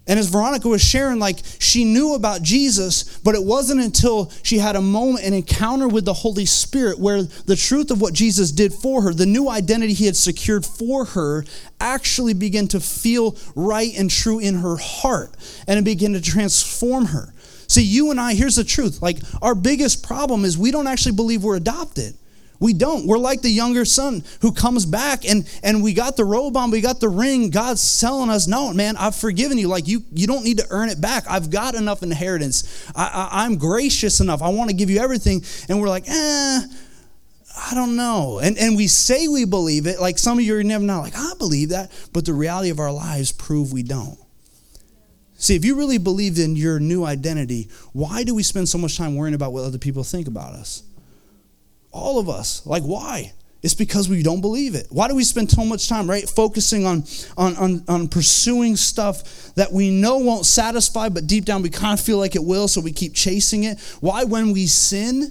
And 0.05 0.19
as 0.19 0.29
Veronica 0.29 0.67
was 0.67 0.83
sharing, 0.83 1.19
like 1.19 1.39
she 1.59 1.85
knew 1.85 2.13
about 2.13 2.41
Jesus, 2.41 3.17
but 3.19 3.35
it 3.35 3.43
wasn't 3.43 3.79
until 3.79 4.31
she 4.43 4.57
had 4.57 4.75
a 4.75 4.81
moment, 4.81 5.25
an 5.25 5.33
encounter 5.33 5.87
with 5.87 6.03
the 6.03 6.13
Holy 6.13 6.45
Spirit, 6.45 6.99
where 6.99 7.23
the 7.23 7.55
truth 7.55 7.89
of 7.89 8.01
what 8.01 8.13
Jesus 8.13 8.51
did 8.51 8.73
for 8.73 9.01
her, 9.03 9.13
the 9.13 9.25
new 9.25 9.49
identity 9.49 9.93
he 9.93 10.05
had 10.05 10.17
secured 10.17 10.65
for 10.65 11.05
her, 11.05 11.45
actually 11.79 12.33
began 12.33 12.67
to 12.67 12.81
feel 12.81 13.37
right 13.55 13.93
and 13.97 14.11
true 14.11 14.39
in 14.39 14.55
her 14.55 14.75
heart. 14.75 15.35
And 15.67 15.79
it 15.79 15.85
began 15.85 16.13
to 16.13 16.21
transform 16.21 17.05
her. 17.05 17.33
See, 17.67 17.83
you 17.83 18.11
and 18.11 18.19
I, 18.19 18.33
here's 18.33 18.57
the 18.57 18.65
truth 18.65 19.01
like, 19.01 19.19
our 19.41 19.55
biggest 19.55 20.03
problem 20.03 20.43
is 20.43 20.57
we 20.57 20.71
don't 20.71 20.87
actually 20.87 21.15
believe 21.15 21.43
we're 21.43 21.55
adopted. 21.55 22.15
We 22.63 22.71
don't. 22.71 23.05
We're 23.05 23.17
like 23.17 23.41
the 23.41 23.49
younger 23.49 23.83
son 23.83 24.23
who 24.39 24.53
comes 24.53 24.85
back 24.85 25.29
and, 25.29 25.45
and 25.63 25.83
we 25.83 25.93
got 25.93 26.15
the 26.15 26.23
robe 26.23 26.55
on, 26.55 26.71
we 26.71 26.79
got 26.79 27.01
the 27.01 27.09
ring. 27.09 27.49
God's 27.49 27.99
telling 27.99 28.29
us, 28.29 28.47
no, 28.47 28.73
man, 28.73 28.95
I've 28.95 29.17
forgiven 29.17 29.57
you. 29.57 29.67
Like 29.67 29.85
you, 29.85 30.03
you 30.13 30.27
don't 30.27 30.45
need 30.45 30.59
to 30.59 30.67
earn 30.69 30.87
it 30.87 31.01
back. 31.01 31.25
I've 31.29 31.49
got 31.49 31.75
enough 31.75 32.03
inheritance. 32.03 32.89
I, 32.95 33.03
I, 33.03 33.43
I'm 33.43 33.57
gracious 33.57 34.21
enough. 34.21 34.41
I 34.41 34.47
want 34.47 34.69
to 34.69 34.75
give 34.77 34.89
you 34.89 35.01
everything. 35.01 35.43
And 35.67 35.81
we're 35.81 35.89
like, 35.89 36.05
eh, 36.07 36.61
I 37.57 37.73
don't 37.73 37.97
know. 37.97 38.39
And, 38.41 38.57
and 38.57 38.77
we 38.77 38.87
say 38.87 39.27
we 39.27 39.43
believe 39.43 39.85
it. 39.85 39.99
Like 39.99 40.17
some 40.17 40.37
of 40.37 40.45
you 40.45 40.55
are 40.55 40.63
never 40.63 40.85
not 40.85 41.01
like, 41.01 41.17
I 41.17 41.33
believe 41.37 41.67
that. 41.69 41.91
But 42.13 42.23
the 42.23 42.33
reality 42.33 42.69
of 42.69 42.79
our 42.79 42.93
lives 42.93 43.33
prove 43.33 43.73
we 43.73 43.83
don't. 43.83 44.17
See, 45.35 45.57
if 45.57 45.65
you 45.65 45.75
really 45.75 45.97
believed 45.97 46.39
in 46.39 46.55
your 46.55 46.79
new 46.79 47.03
identity, 47.03 47.67
why 47.91 48.23
do 48.23 48.33
we 48.33 48.41
spend 48.41 48.69
so 48.69 48.77
much 48.77 48.97
time 48.97 49.15
worrying 49.15 49.35
about 49.35 49.51
what 49.51 49.65
other 49.65 49.77
people 49.77 50.05
think 50.05 50.29
about 50.29 50.53
us? 50.53 50.83
All 51.93 52.19
of 52.19 52.27
us. 52.27 52.65
Like, 52.65 52.83
why? 52.83 53.33
It's 53.61 53.73
because 53.73 54.09
we 54.09 54.23
don't 54.23 54.41
believe 54.41 54.75
it. 54.75 54.87
Why 54.89 55.07
do 55.07 55.15
we 55.15 55.23
spend 55.23 55.49
so 55.49 55.63
much 55.63 55.87
time, 55.87 56.09
right, 56.09 56.27
focusing 56.27 56.85
on, 56.85 57.05
on, 57.37 57.55
on, 57.55 57.83
on 57.87 58.07
pursuing 58.09 58.75
stuff 58.75 59.53
that 59.55 59.71
we 59.71 59.89
know 59.89 60.17
won't 60.17 60.45
satisfy, 60.45 61.07
but 61.07 61.27
deep 61.27 61.45
down 61.45 61.61
we 61.61 61.69
kind 61.69 61.97
of 61.97 62.03
feel 62.03 62.17
like 62.17 62.35
it 62.35 62.43
will, 62.43 62.67
so 62.67 62.81
we 62.81 62.91
keep 62.91 63.13
chasing 63.13 63.63
it? 63.63 63.79
Why, 64.01 64.25
when 64.25 64.51
we 64.51 64.67
sin, 64.67 65.29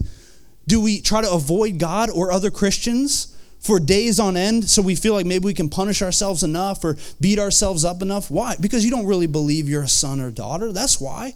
do 0.66 0.80
we 0.80 1.02
try 1.02 1.20
to 1.20 1.30
avoid 1.30 1.78
God 1.78 2.08
or 2.08 2.32
other 2.32 2.50
Christians 2.50 3.36
for 3.60 3.78
days 3.78 4.18
on 4.18 4.36
end 4.36 4.64
so 4.68 4.80
we 4.80 4.94
feel 4.94 5.12
like 5.12 5.26
maybe 5.26 5.44
we 5.44 5.54
can 5.54 5.68
punish 5.68 6.00
ourselves 6.00 6.42
enough 6.42 6.82
or 6.84 6.96
beat 7.20 7.38
ourselves 7.38 7.84
up 7.84 8.00
enough? 8.00 8.30
Why? 8.30 8.56
Because 8.58 8.82
you 8.82 8.90
don't 8.90 9.06
really 9.06 9.26
believe 9.26 9.68
you're 9.68 9.82
a 9.82 9.88
son 9.88 10.20
or 10.20 10.30
daughter. 10.30 10.72
That's 10.72 10.98
why 10.98 11.34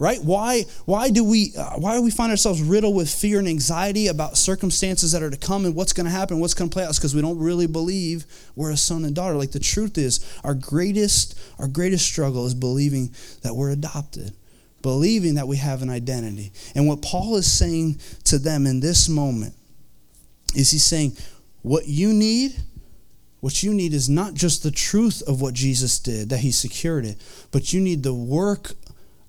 right? 0.00 0.18
Why 0.24 0.64
why 0.86 1.10
do 1.10 1.22
we 1.22 1.52
uh, 1.56 1.74
why 1.78 1.94
do 1.94 2.02
we 2.02 2.10
find 2.10 2.30
ourselves 2.30 2.60
riddled 2.60 2.96
with 2.96 3.08
fear 3.08 3.38
and 3.38 3.46
anxiety 3.46 4.08
about 4.08 4.36
circumstances 4.36 5.12
that 5.12 5.22
are 5.22 5.30
to 5.30 5.36
come 5.36 5.66
and 5.66 5.76
what's 5.76 5.92
going 5.92 6.06
to 6.06 6.10
happen 6.10 6.40
what's 6.40 6.54
going 6.54 6.68
to 6.68 6.74
play 6.74 6.84
out? 6.84 6.96
Because 6.96 7.14
we 7.14 7.20
don't 7.20 7.38
really 7.38 7.68
believe 7.68 8.24
we're 8.56 8.72
a 8.72 8.76
son 8.76 9.04
and 9.04 9.14
daughter. 9.14 9.34
Like 9.34 9.52
the 9.52 9.60
truth 9.60 9.98
is 9.98 10.26
our 10.42 10.54
greatest 10.54 11.38
our 11.60 11.68
greatest 11.68 12.06
struggle 12.06 12.46
is 12.46 12.54
believing 12.54 13.14
that 13.42 13.54
we're 13.54 13.70
adopted 13.70 14.32
believing 14.82 15.34
that 15.34 15.46
we 15.46 15.58
have 15.58 15.82
an 15.82 15.90
identity. 15.90 16.50
And 16.74 16.88
what 16.88 17.02
paul 17.02 17.36
is 17.36 17.52
saying 17.52 18.00
to 18.24 18.38
them 18.38 18.66
in 18.66 18.80
this 18.80 19.08
moment 19.08 19.54
is 20.56 20.70
he's 20.70 20.84
saying 20.84 21.12
what 21.60 21.86
you 21.86 22.14
need 22.14 22.56
what 23.40 23.62
you 23.62 23.72
need 23.72 23.94
is 23.94 24.08
not 24.08 24.34
just 24.34 24.62
the 24.62 24.70
truth 24.70 25.22
of 25.26 25.40
what 25.40 25.54
Jesus 25.54 25.98
did, 25.98 26.28
that 26.28 26.40
he 26.40 26.52
secured 26.52 27.06
it, 27.06 27.16
but 27.50 27.72
you 27.72 27.80
need 27.80 28.02
the 28.02 28.12
work 28.12 28.72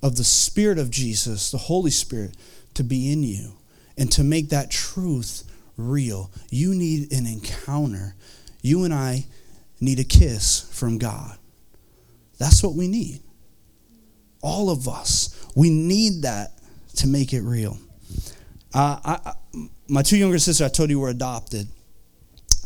of 0.01 0.15
the 0.15 0.23
Spirit 0.23 0.77
of 0.77 0.89
Jesus, 0.89 1.51
the 1.51 1.57
Holy 1.57 1.91
Spirit, 1.91 2.35
to 2.73 2.83
be 2.83 3.11
in 3.11 3.23
you 3.23 3.53
and 3.97 4.11
to 4.13 4.23
make 4.23 4.49
that 4.49 4.71
truth 4.71 5.43
real. 5.77 6.31
You 6.49 6.73
need 6.73 7.11
an 7.11 7.25
encounter. 7.25 8.15
You 8.61 8.83
and 8.83 8.93
I 8.93 9.25
need 9.79 9.99
a 9.99 10.03
kiss 10.03 10.69
from 10.71 10.97
God. 10.97 11.37
That's 12.37 12.63
what 12.63 12.75
we 12.75 12.87
need. 12.87 13.21
All 14.41 14.69
of 14.69 14.87
us. 14.87 15.37
We 15.55 15.69
need 15.69 16.23
that 16.23 16.53
to 16.97 17.07
make 17.07 17.33
it 17.33 17.41
real. 17.41 17.77
Uh, 18.73 18.99
I, 19.03 19.33
my 19.87 20.01
two 20.01 20.17
younger 20.17 20.39
sisters, 20.39 20.65
I 20.65 20.69
told 20.69 20.89
you, 20.89 20.99
were 20.99 21.09
adopted. 21.09 21.67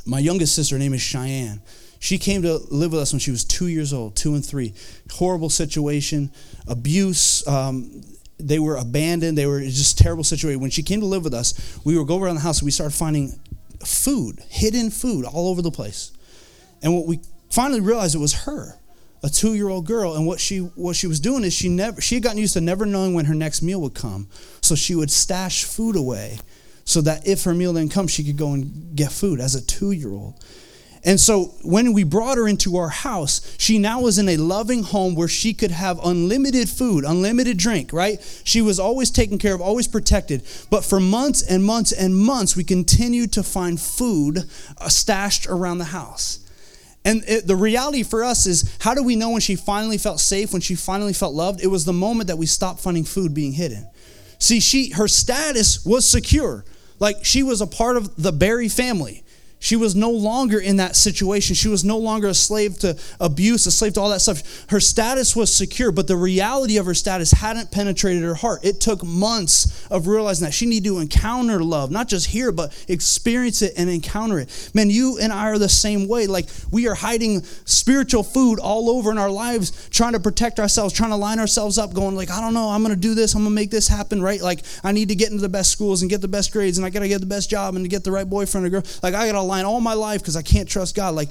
My 0.06 0.20
youngest 0.20 0.56
sister, 0.56 0.76
her 0.76 0.80
name 0.80 0.94
is 0.94 1.02
Cheyenne. 1.02 1.62
She 2.06 2.20
came 2.20 2.44
to 2.44 2.58
live 2.70 2.92
with 2.92 3.02
us 3.02 3.14
when 3.14 3.20
she 3.20 3.32
was 3.32 3.44
two 3.44 3.66
years 3.66 3.92
old, 3.92 4.16
two 4.16 4.36
and 4.36 4.46
three. 4.46 4.76
Horrible 5.10 5.50
situation, 5.50 6.32
abuse. 6.68 7.46
Um, 7.48 8.04
they 8.38 8.60
were 8.60 8.76
abandoned. 8.76 9.36
They 9.36 9.48
were 9.48 9.62
just 9.62 9.98
terrible 9.98 10.24
situation. 10.24 10.62
When 10.62 10.70
she 10.70 10.84
came 10.84 11.00
to 11.00 11.08
live 11.08 11.24
with 11.24 11.34
us, 11.34 11.80
we 11.84 11.98
would 11.98 12.08
go 12.08 12.22
around 12.22 12.36
the 12.36 12.42
house 12.42 12.60
and 12.60 12.68
we 12.68 12.72
started 12.72 12.96
finding 12.96 13.40
food, 13.84 14.38
hidden 14.50 14.92
food 14.92 15.26
all 15.26 15.50
over 15.50 15.64
the 15.64 15.72
place. 15.72 16.12
And 16.84 16.94
what 16.94 17.08
we 17.08 17.22
finally 17.50 17.80
realized 17.80 18.14
it 18.14 18.20
was 18.20 18.34
her, 18.44 18.80
a 19.24 19.30
two-year-old 19.30 19.88
girl. 19.88 20.14
And 20.14 20.28
what 20.28 20.40
she 20.40 20.60
what 20.60 20.96
she 20.96 21.08
was 21.08 21.20
doing 21.20 21.44
is 21.44 21.54
she 21.56 21.70
never 21.70 22.02
she 22.02 22.14
had 22.14 22.24
gotten 22.24 22.38
used 22.38 22.54
to 22.54 22.62
never 22.62 22.86
knowing 22.86 23.16
when 23.16 23.26
her 23.26 23.34
next 23.34 23.64
meal 23.64 23.82
would 23.82 23.96
come. 23.96 24.28
So 24.62 24.76
she 24.76 24.94
would 24.94 25.10
stash 25.10 25.64
food 25.64 25.96
away 25.96 26.38
so 26.84 27.02
that 27.02 27.28
if 27.28 27.46
her 27.46 27.56
meal 27.56 27.74
didn't 27.74 27.94
come, 27.94 28.08
she 28.08 28.24
could 28.24 28.38
go 28.38 28.54
and 28.54 28.96
get 28.96 29.12
food 29.12 29.40
as 29.40 29.56
a 29.56 29.66
two-year-old. 29.66 30.36
And 31.06 31.20
so 31.20 31.54
when 31.62 31.94
we 31.94 32.04
brought 32.04 32.38
her 32.38 32.48
into 32.48 32.78
our 32.78 32.90
house, 32.90 33.56
she 33.60 33.78
now 33.78 34.02
was 34.02 34.18
in 34.18 34.28
a 34.28 34.38
loving 34.38 34.82
home 34.82 35.14
where 35.14 35.28
she 35.28 35.54
could 35.54 35.70
have 35.70 36.04
unlimited 36.04 36.68
food, 36.68 37.06
unlimited 37.06 37.58
drink, 37.58 37.94
right? 37.94 38.20
She 38.44 38.60
was 38.60 38.80
always 38.80 39.12
taken 39.12 39.38
care 39.38 39.54
of, 39.54 39.62
always 39.62 39.88
protected. 39.88 40.42
But 40.72 40.84
for 40.84 41.00
months 41.00 41.44
and 41.44 41.64
months 41.64 41.92
and 41.92 42.18
months, 42.18 42.56
we 42.56 42.64
continued 42.64 43.32
to 43.34 43.44
find 43.44 43.80
food 43.80 44.40
uh, 44.80 44.90
stashed 44.90 45.46
around 45.46 45.78
the 45.78 45.86
house. 45.86 46.40
And 47.06 47.24
it, 47.28 47.46
the 47.46 47.56
reality 47.56 48.02
for 48.02 48.24
us 48.24 48.48
is 48.48 48.76
how 48.82 48.96
do 48.96 49.04
we 49.04 49.16
know 49.16 49.30
when 49.30 49.42
she 49.42 49.56
finally 49.56 50.00
felt 50.00 50.20
safe, 50.20 50.52
when 50.54 50.62
she 50.62 50.74
finally 50.74 51.14
felt 51.14 51.36
loved? 51.36 51.64
It 51.64 51.68
was 51.68 51.86
the 51.86 51.94
moment 51.94 52.28
that 52.30 52.40
we 52.40 52.48
stopped 52.48 52.80
finding 52.80 53.04
food 53.04 53.32
being 53.32 53.54
hidden. 53.54 53.88
See, 54.40 54.60
she 54.60 54.90
her 54.90 55.08
status 55.08 55.86
was 55.86 56.10
secure. 56.10 56.66
Like 57.00 57.24
she 57.24 57.44
was 57.44 57.62
a 57.62 57.68
part 57.68 57.96
of 57.96 58.16
the 58.16 58.32
Berry 58.32 58.70
family. 58.70 59.24
She 59.66 59.76
was 59.76 59.96
no 59.96 60.12
longer 60.12 60.60
in 60.60 60.76
that 60.76 60.96
situation. 60.96 61.56
She 61.56 61.70
was 61.70 61.84
no 61.84 61.98
longer 61.98 62.28
a 62.28 62.36
slave 62.36 62.78
to 62.82 62.96
abuse, 63.20 63.66
a 63.66 63.72
slave 63.72 63.94
to 63.94 64.00
all 64.00 64.12
that 64.12 64.22
stuff. 64.22 64.70
Her 64.70 64.80
status 64.80 65.36
was 65.36 65.52
secure, 65.52 65.92
but 65.92 66.06
the 66.06 66.16
reality 66.16 66.78
of 66.78 66.86
her 66.86 66.94
status 66.94 67.32
hadn't 67.32 67.72
penetrated 67.72 68.22
her 68.22 68.36
heart. 68.36 68.64
It 68.64 68.80
took 68.80 69.04
months 69.04 69.88
of 69.90 70.06
realizing 70.06 70.46
that 70.46 70.52
she 70.52 70.68
needed 70.68 70.90
to 70.90 71.00
encounter 71.00 71.64
love, 71.64 71.90
not 71.90 72.08
just 72.08 72.28
hear, 72.28 72.52
but 72.52 72.80
experience 72.88 73.64
it 73.64 73.74
and 73.76 73.90
encounter 73.90 74.38
it. 74.38 74.70
Man, 74.76 74.92
you 74.92 75.18
and 75.20 75.34
I 75.34 75.50
are 75.50 75.58
the 75.58 75.68
same 75.68 76.08
way. 76.08 76.28
Like 76.28 76.46
we 76.70 76.88
are 76.88 76.94
hiding 76.94 77.42
spiritual 77.66 78.22
food 78.22 78.60
all 78.60 78.88
over 78.88 79.10
in 79.10 79.18
our 79.18 79.32
lives, 79.32 79.90
trying 79.90 80.14
to 80.14 80.20
protect 80.20 80.60
ourselves, 80.60 80.94
trying 80.94 81.10
to 81.10 81.16
line 81.16 81.40
ourselves 81.40 81.80
up, 81.80 81.92
going 81.92 82.16
like, 82.16 82.30
I 82.30 82.40
don't 82.40 82.54
know, 82.54 82.70
I'm 82.70 82.84
going 82.84 82.94
to 82.94 83.02
do 83.02 83.16
this, 83.16 83.34
I'm 83.34 83.42
going 83.42 83.50
to 83.50 83.56
make 83.56 83.72
this 83.72 83.88
happen, 83.88 84.22
right? 84.22 84.42
Like 84.42 84.62
I 84.84 84.92
need 84.92 85.10
to 85.10 85.16
get 85.16 85.32
into 85.32 85.42
the 85.42 85.50
best 85.50 85.72
schools 85.72 86.04
and 86.04 86.12
get 86.12 86.22
the 86.22 86.28
best 86.28 86.54
grades, 86.54 86.78
and 86.78 86.86
I 86.86 86.92
got 86.92 87.00
to 87.00 87.08
get 87.08 87.20
the 87.20 87.26
best 87.26 87.50
job 87.50 87.76
and 87.76 87.84
to 87.84 87.90
get 87.90 88.04
the 88.04 88.12
right 88.12 88.30
boyfriend 88.30 88.68
or 88.68 88.70
girl. 88.70 88.84
Like 89.02 89.16
I 89.16 89.26
got 89.26 89.32
to 89.32 89.55
line 89.56 89.66
all 89.66 89.82
my 89.82 89.94
life 89.94 90.22
because 90.22 90.36
I 90.36 90.42
can't 90.42 90.70
trust 90.70 90.96
God. 90.96 91.16
Like, 91.16 91.30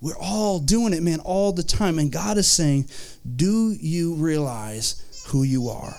we're 0.00 0.18
all 0.18 0.60
doing 0.60 0.92
it, 0.92 1.02
man, 1.02 1.20
all 1.20 1.52
the 1.52 1.62
time. 1.62 1.98
And 1.98 2.12
God 2.12 2.38
is 2.38 2.46
saying, 2.46 2.88
Do 3.36 3.74
you 3.80 4.14
realize 4.14 5.24
who 5.28 5.42
you 5.42 5.68
are? 5.68 5.96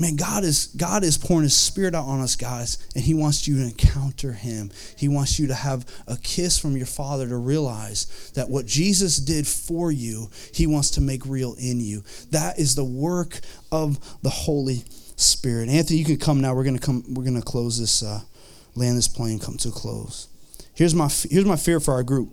Man, 0.00 0.14
God 0.14 0.44
is 0.44 0.68
God 0.68 1.02
is 1.02 1.18
pouring 1.18 1.42
his 1.42 1.56
spirit 1.56 1.92
out 1.92 2.04
on 2.04 2.20
us, 2.20 2.36
guys, 2.36 2.78
and 2.94 3.02
he 3.02 3.14
wants 3.14 3.48
you 3.48 3.56
to 3.56 3.64
encounter 3.64 4.32
him. 4.32 4.70
He 4.96 5.08
wants 5.08 5.40
you 5.40 5.48
to 5.48 5.54
have 5.54 5.84
a 6.06 6.16
kiss 6.16 6.56
from 6.56 6.76
your 6.76 6.86
father 6.86 7.28
to 7.28 7.36
realize 7.36 8.30
that 8.36 8.48
what 8.48 8.64
Jesus 8.64 9.16
did 9.16 9.44
for 9.44 9.90
you, 9.90 10.30
he 10.54 10.68
wants 10.68 10.90
to 10.92 11.00
make 11.00 11.26
real 11.26 11.56
in 11.58 11.80
you. 11.80 12.04
That 12.30 12.60
is 12.60 12.76
the 12.76 12.84
work 12.84 13.40
of 13.72 13.98
the 14.22 14.30
Holy 14.30 14.84
Spirit. 15.16 15.68
Anthony, 15.68 15.98
you 15.98 16.04
can 16.04 16.18
come 16.18 16.40
now. 16.40 16.54
We're 16.54 16.62
gonna 16.62 16.78
come, 16.78 17.02
we're 17.12 17.24
gonna 17.24 17.42
close 17.42 17.80
this 17.80 18.04
uh, 18.04 18.20
land 18.78 18.96
this 18.96 19.08
plane 19.08 19.38
come 19.38 19.56
to 19.58 19.68
a 19.68 19.72
close. 19.72 20.28
Here's 20.74 20.94
my 20.94 21.08
here's 21.30 21.44
my 21.44 21.56
fear 21.56 21.80
for 21.80 21.94
our 21.94 22.02
group. 22.02 22.30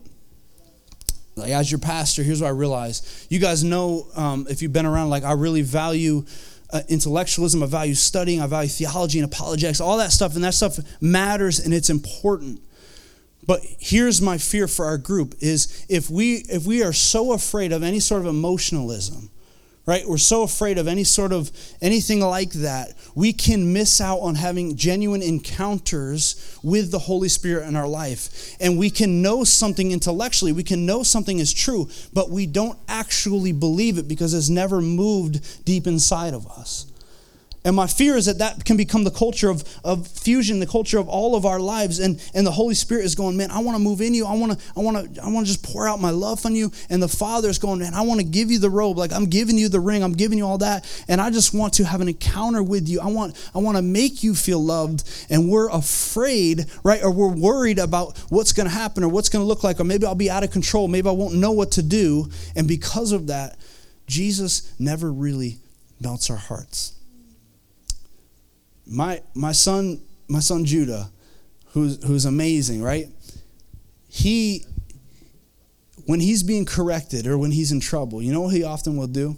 Like 1.35 1.51
as 1.51 1.69
your 1.69 1.79
pastor, 1.79 2.23
here's 2.23 2.41
what 2.41 2.47
I 2.47 2.51
realize. 2.51 3.27
You 3.29 3.39
guys 3.39 3.63
know 3.63 4.07
um, 4.15 4.47
if 4.49 4.61
you've 4.61 4.71
been 4.71 4.85
around, 4.85 5.09
like 5.09 5.23
I 5.23 5.33
really 5.33 5.61
value 5.61 6.25
uh, 6.71 6.81
intellectualism, 6.87 7.61
I 7.61 7.65
value 7.65 7.93
studying, 7.93 8.41
I 8.41 8.47
value 8.47 8.69
theology 8.69 9.19
and 9.19 9.31
apologetics, 9.31 9.81
all 9.81 9.97
that 9.97 10.11
stuff, 10.11 10.35
and 10.35 10.43
that 10.43 10.53
stuff 10.53 10.77
matters 11.01 11.59
and 11.59 11.73
it's 11.73 11.89
important. 11.89 12.61
But 13.45 13.61
here's 13.79 14.21
my 14.21 14.37
fear 14.37 14.67
for 14.67 14.85
our 14.85 14.97
group 14.97 15.35
is 15.39 15.85
if 15.89 16.09
we 16.09 16.45
if 16.49 16.65
we 16.65 16.83
are 16.83 16.93
so 16.93 17.33
afraid 17.33 17.71
of 17.71 17.83
any 17.83 17.99
sort 17.99 18.21
of 18.21 18.27
emotionalism, 18.27 19.29
right? 19.85 20.07
We're 20.07 20.17
so 20.17 20.43
afraid 20.43 20.77
of 20.77 20.87
any 20.87 21.03
sort 21.03 21.31
of 21.31 21.51
anything 21.81 22.19
like 22.19 22.51
that. 22.53 22.93
We 23.13 23.33
can 23.33 23.71
miss 23.71 24.01
out 24.01 24.19
on 24.19 24.35
having 24.35 24.75
genuine 24.75 25.21
encounters 25.21 26.57
with 26.63 26.91
the 26.91 26.99
Holy 26.99 27.29
Spirit 27.29 27.67
in 27.67 27.75
our 27.75 27.87
life. 27.87 28.55
And 28.59 28.77
we 28.77 28.89
can 28.89 29.21
know 29.21 29.43
something 29.43 29.91
intellectually, 29.91 30.51
we 30.51 30.63
can 30.63 30.85
know 30.85 31.03
something 31.03 31.39
is 31.39 31.53
true, 31.53 31.89
but 32.13 32.29
we 32.29 32.45
don't 32.45 32.77
actually 32.87 33.51
believe 33.51 33.97
it 33.97 34.07
because 34.07 34.33
it's 34.33 34.49
never 34.49 34.81
moved 34.81 35.65
deep 35.65 35.87
inside 35.87 36.33
of 36.33 36.47
us. 36.47 36.87
And 37.65 37.75
my 37.75 37.87
fear 37.87 38.15
is 38.15 38.27
that 38.27 38.37
that 38.37 38.63
can 38.63 38.77
become 38.77 39.03
the 39.03 39.11
culture 39.11 39.49
of, 39.49 39.63
of 39.83 40.07
fusion, 40.07 40.59
the 40.59 40.67
culture 40.67 40.99
of 40.99 41.09
all 41.09 41.35
of 41.35 41.47
our 41.47 41.59
lives. 41.59 41.97
And, 41.97 42.23
and 42.35 42.45
the 42.45 42.51
Holy 42.51 42.75
Spirit 42.75 43.05
is 43.05 43.15
going, 43.15 43.35
man, 43.35 43.49
I 43.49 43.57
want 43.57 43.75
to 43.75 43.83
move 43.83 44.01
in 44.01 44.13
you. 44.13 44.27
I 44.27 44.33
want 44.33 44.51
to 44.51 44.65
I 44.77 44.81
want 44.81 45.15
to 45.15 45.23
I 45.23 45.29
want 45.29 45.47
to 45.47 45.51
just 45.51 45.63
pour 45.63 45.87
out 45.87 45.99
my 45.99 46.11
love 46.11 46.45
on 46.45 46.53
you. 46.53 46.71
And 46.91 47.01
the 47.01 47.07
Father 47.07 47.49
is 47.49 47.57
going, 47.57 47.79
man, 47.79 47.95
I 47.95 48.01
want 48.01 48.19
to 48.19 48.25
give 48.25 48.51
you 48.51 48.59
the 48.59 48.69
robe. 48.69 48.99
Like 48.99 49.11
I'm 49.11 49.25
giving 49.25 49.57
you 49.57 49.67
the 49.67 49.79
ring. 49.79 50.03
I'm 50.03 50.13
giving 50.13 50.37
you 50.37 50.45
all 50.45 50.59
that. 50.59 50.85
And 51.07 51.19
I 51.19 51.31
just 51.31 51.55
want 51.55 51.73
to 51.73 51.85
have 51.85 52.01
an 52.01 52.07
encounter 52.07 52.61
with 52.61 52.87
you. 52.87 52.99
I 52.99 53.07
want 53.07 53.35
I 53.55 53.57
want 53.57 53.77
to 53.77 53.81
make 53.81 54.23
you 54.23 54.35
feel 54.35 54.63
loved. 54.63 55.09
And 55.31 55.49
we're 55.49 55.69
afraid, 55.69 56.67
right? 56.83 57.03
Or 57.03 57.09
we're 57.09 57.33
worried 57.33 57.79
about 57.79 58.15
what's 58.29 58.51
going 58.51 58.69
to 58.69 58.75
happen 58.75 59.03
or 59.03 59.09
what's 59.09 59.29
going 59.29 59.41
to 59.41 59.47
look 59.47 59.63
like. 59.63 59.79
Or 59.79 59.85
maybe 59.85 60.05
I'll 60.05 60.13
be 60.13 60.29
out 60.29 60.43
of 60.43 60.51
control. 60.51 60.87
Maybe 60.87 61.09
I 61.09 61.13
won't 61.13 61.33
know 61.33 61.51
what 61.51 61.71
to 61.71 61.81
do. 61.81 62.29
And 62.55 62.67
because 62.67 63.11
of 63.11 63.25
that, 63.27 63.57
Jesus 64.05 64.71
never 64.77 65.11
really 65.11 65.57
melts 65.99 66.29
our 66.29 66.37
hearts 66.37 66.91
my 68.87 69.21
my 69.33 69.51
son 69.51 70.01
my 70.27 70.39
son 70.39 70.65
Judah, 70.65 71.09
who's 71.67 72.03
who's 72.03 72.25
amazing, 72.25 72.81
right? 72.81 73.07
He 74.07 74.65
when 76.05 76.19
he's 76.19 76.43
being 76.43 76.65
corrected 76.65 77.27
or 77.27 77.37
when 77.37 77.51
he's 77.51 77.71
in 77.71 77.79
trouble, 77.79 78.21
you 78.21 78.31
know 78.31 78.41
what 78.41 78.53
he 78.53 78.63
often 78.63 78.95
will 78.95 79.07
do? 79.07 79.37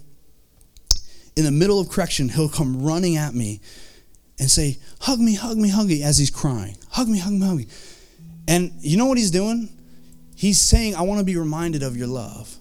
In 1.36 1.44
the 1.44 1.50
middle 1.50 1.80
of 1.80 1.88
correction, 1.88 2.28
he'll 2.28 2.48
come 2.48 2.82
running 2.82 3.16
at 3.16 3.34
me 3.34 3.60
and 4.38 4.50
say, 4.50 4.78
Hug 5.00 5.18
me, 5.18 5.34
hug 5.34 5.56
me, 5.56 5.68
hug 5.68 5.86
me, 5.86 6.02
as 6.02 6.18
he's 6.18 6.30
crying. 6.30 6.76
Hug 6.90 7.08
me, 7.08 7.18
hug 7.18 7.32
me, 7.32 7.46
hug 7.46 7.56
me. 7.56 7.66
And 8.46 8.72
you 8.80 8.96
know 8.96 9.06
what 9.06 9.18
he's 9.18 9.30
doing? 9.30 9.68
He's 10.34 10.60
saying, 10.60 10.94
I 10.94 11.02
want 11.02 11.18
to 11.20 11.24
be 11.24 11.36
reminded 11.36 11.82
of 11.82 11.96
your 11.96 12.06
love 12.06 12.54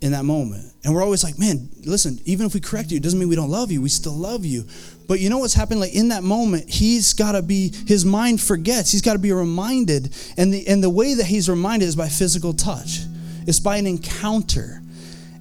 in 0.00 0.12
that 0.12 0.24
moment. 0.24 0.72
And 0.84 0.94
we're 0.94 1.02
always 1.02 1.24
like, 1.24 1.38
man, 1.38 1.68
listen, 1.84 2.18
even 2.24 2.44
if 2.44 2.54
we 2.54 2.60
correct 2.60 2.90
you, 2.90 2.98
it 2.98 3.02
doesn't 3.02 3.18
mean 3.18 3.28
we 3.28 3.36
don't 3.36 3.50
love 3.50 3.70
you. 3.70 3.80
We 3.80 3.88
still 3.88 4.16
love 4.16 4.44
you. 4.44 4.64
But 5.06 5.20
you 5.20 5.30
know 5.30 5.38
what's 5.38 5.54
happening? 5.54 5.80
Like 5.80 5.94
in 5.94 6.08
that 6.08 6.22
moment, 6.22 6.68
he's 6.68 7.12
got 7.12 7.32
to 7.32 7.42
be, 7.42 7.72
his 7.86 8.04
mind 8.04 8.40
forgets. 8.40 8.92
He's 8.92 9.02
got 9.02 9.14
to 9.14 9.18
be 9.18 9.32
reminded. 9.32 10.14
And 10.36 10.52
the, 10.52 10.66
and 10.66 10.82
the 10.82 10.90
way 10.90 11.14
that 11.14 11.26
he's 11.26 11.48
reminded 11.48 11.86
is 11.86 11.96
by 11.96 12.08
physical 12.08 12.52
touch, 12.52 13.00
it's 13.46 13.60
by 13.60 13.76
an 13.76 13.86
encounter. 13.86 14.82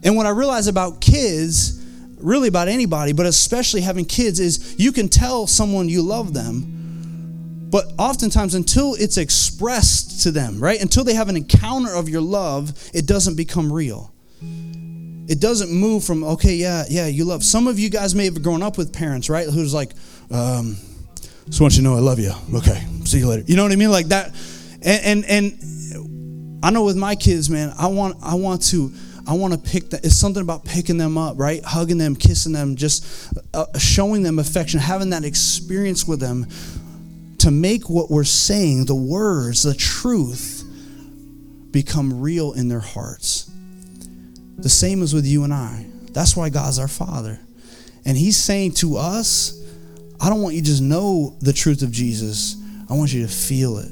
And 0.03 0.16
what 0.16 0.26
I 0.26 0.30
realize 0.30 0.68
about 0.68 0.99
kids, 1.01 1.84
really 2.18 2.47
about 2.47 2.68
anybody, 2.68 3.14
but 3.14 3.26
especially 3.26 3.82
having 3.82 4.05
kids, 4.05 4.39
is 4.39 4.76
you 4.78 4.91
can 4.91 5.09
tell 5.09 5.47
someone 5.47 5.89
you 5.89 6.01
love 6.01 6.34
them. 6.34 7.70
But 7.70 7.86
oftentimes, 7.97 8.53
until 8.53 8.95
it's 8.95 9.18
expressed 9.18 10.24
to 10.24 10.32
them, 10.32 10.59
right? 10.59 10.82
Until 10.82 11.03
they 11.05 11.14
have 11.14 11.30
an 11.30 11.38
encounter 11.38 11.93
of 11.93 12.09
your 12.09 12.22
love, 12.22 12.74
it 12.93 13.05
doesn't 13.05 13.36
become 13.36 13.72
real 13.72 14.12
it 15.32 15.39
doesn't 15.39 15.71
move 15.71 16.03
from 16.03 16.25
okay 16.25 16.55
yeah 16.55 16.84
yeah 16.89 17.07
you 17.07 17.23
love 17.23 17.41
some 17.41 17.65
of 17.65 17.79
you 17.79 17.89
guys 17.89 18.13
may 18.13 18.25
have 18.25 18.43
grown 18.43 18.61
up 18.61 18.77
with 18.77 18.91
parents 18.91 19.29
right 19.29 19.47
who's 19.47 19.73
like 19.73 19.93
um, 20.29 20.75
just 21.45 21.61
want 21.61 21.73
you 21.73 21.77
to 21.77 21.84
know 21.84 21.95
i 21.95 21.99
love 21.99 22.19
you 22.19 22.34
okay 22.53 22.84
see 23.05 23.19
you 23.19 23.27
later 23.27 23.43
you 23.47 23.55
know 23.55 23.63
what 23.63 23.71
i 23.71 23.77
mean 23.77 23.89
like 23.89 24.07
that 24.07 24.36
and 24.82 25.23
and, 25.23 25.25
and 25.25 26.59
i 26.61 26.69
know 26.69 26.84
with 26.84 26.97
my 26.97 27.15
kids 27.15 27.49
man 27.49 27.73
i 27.79 27.88
want 27.88 28.17
i 28.21 28.36
want 28.36 28.61
to 28.61 28.91
I 29.27 29.34
want 29.34 29.53
to 29.53 29.59
pick 29.59 29.91
that. 29.91 30.03
It's 30.03 30.15
something 30.17 30.41
about 30.41 30.65
picking 30.65 30.97
them 30.97 31.15
up, 31.15 31.38
right? 31.38 31.63
Hugging 31.63 31.99
them, 31.99 32.15
kissing 32.15 32.53
them, 32.53 32.75
just 32.75 33.32
uh, 33.53 33.67
showing 33.77 34.23
them 34.23 34.39
affection, 34.39 34.79
having 34.79 35.11
that 35.11 35.23
experience 35.23 36.07
with 36.07 36.19
them 36.19 36.47
to 37.38 37.51
make 37.51 37.88
what 37.88 38.09
we're 38.09 38.23
saying, 38.23 38.86
the 38.86 38.95
words, 38.95 39.61
the 39.61 39.75
truth, 39.75 40.63
become 41.69 42.19
real 42.19 42.53
in 42.53 42.67
their 42.67 42.79
hearts. 42.79 43.51
The 44.62 44.70
same 44.70 45.01
as 45.01 45.14
with 45.14 45.26
you 45.26 45.43
and 45.43 45.53
I. 45.53 45.86
That's 46.12 46.36
why 46.36 46.49
God's 46.49 46.80
our 46.80 46.88
Father. 46.88 47.39
And 48.05 48.18
He's 48.18 48.38
saying 48.38 48.74
to 48.74 48.97
us, 48.97 49.59
I 50.20 50.30
don't 50.30 50.41
want 50.41 50.55
you 50.55 50.62
to 50.62 50.68
just 50.68 50.82
know 50.82 51.36
the 51.41 51.53
truth 51.53 51.82
of 51.82 51.91
Jesus, 51.91 52.55
I 52.89 52.93
want 52.93 53.14
you 53.14 53.26
to 53.26 53.32
feel 53.32 53.78
it. 53.78 53.89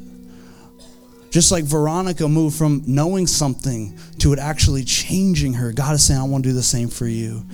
Just 1.32 1.52
like 1.52 1.64
Veronica 1.64 2.28
moved 2.28 2.58
from 2.58 2.84
knowing 2.88 3.28
something 3.28 3.98
to 4.20 4.34
it 4.34 4.40
actually 4.40 4.84
changing 4.84 5.54
her, 5.54 5.72
God 5.72 5.94
is 5.94 6.04
saying, 6.04 6.20
I 6.20 6.24
want 6.24 6.44
to 6.44 6.50
do 6.50 6.56
the 6.56 6.64
same 6.64 6.88
for 6.88 7.08
you. 7.08 7.46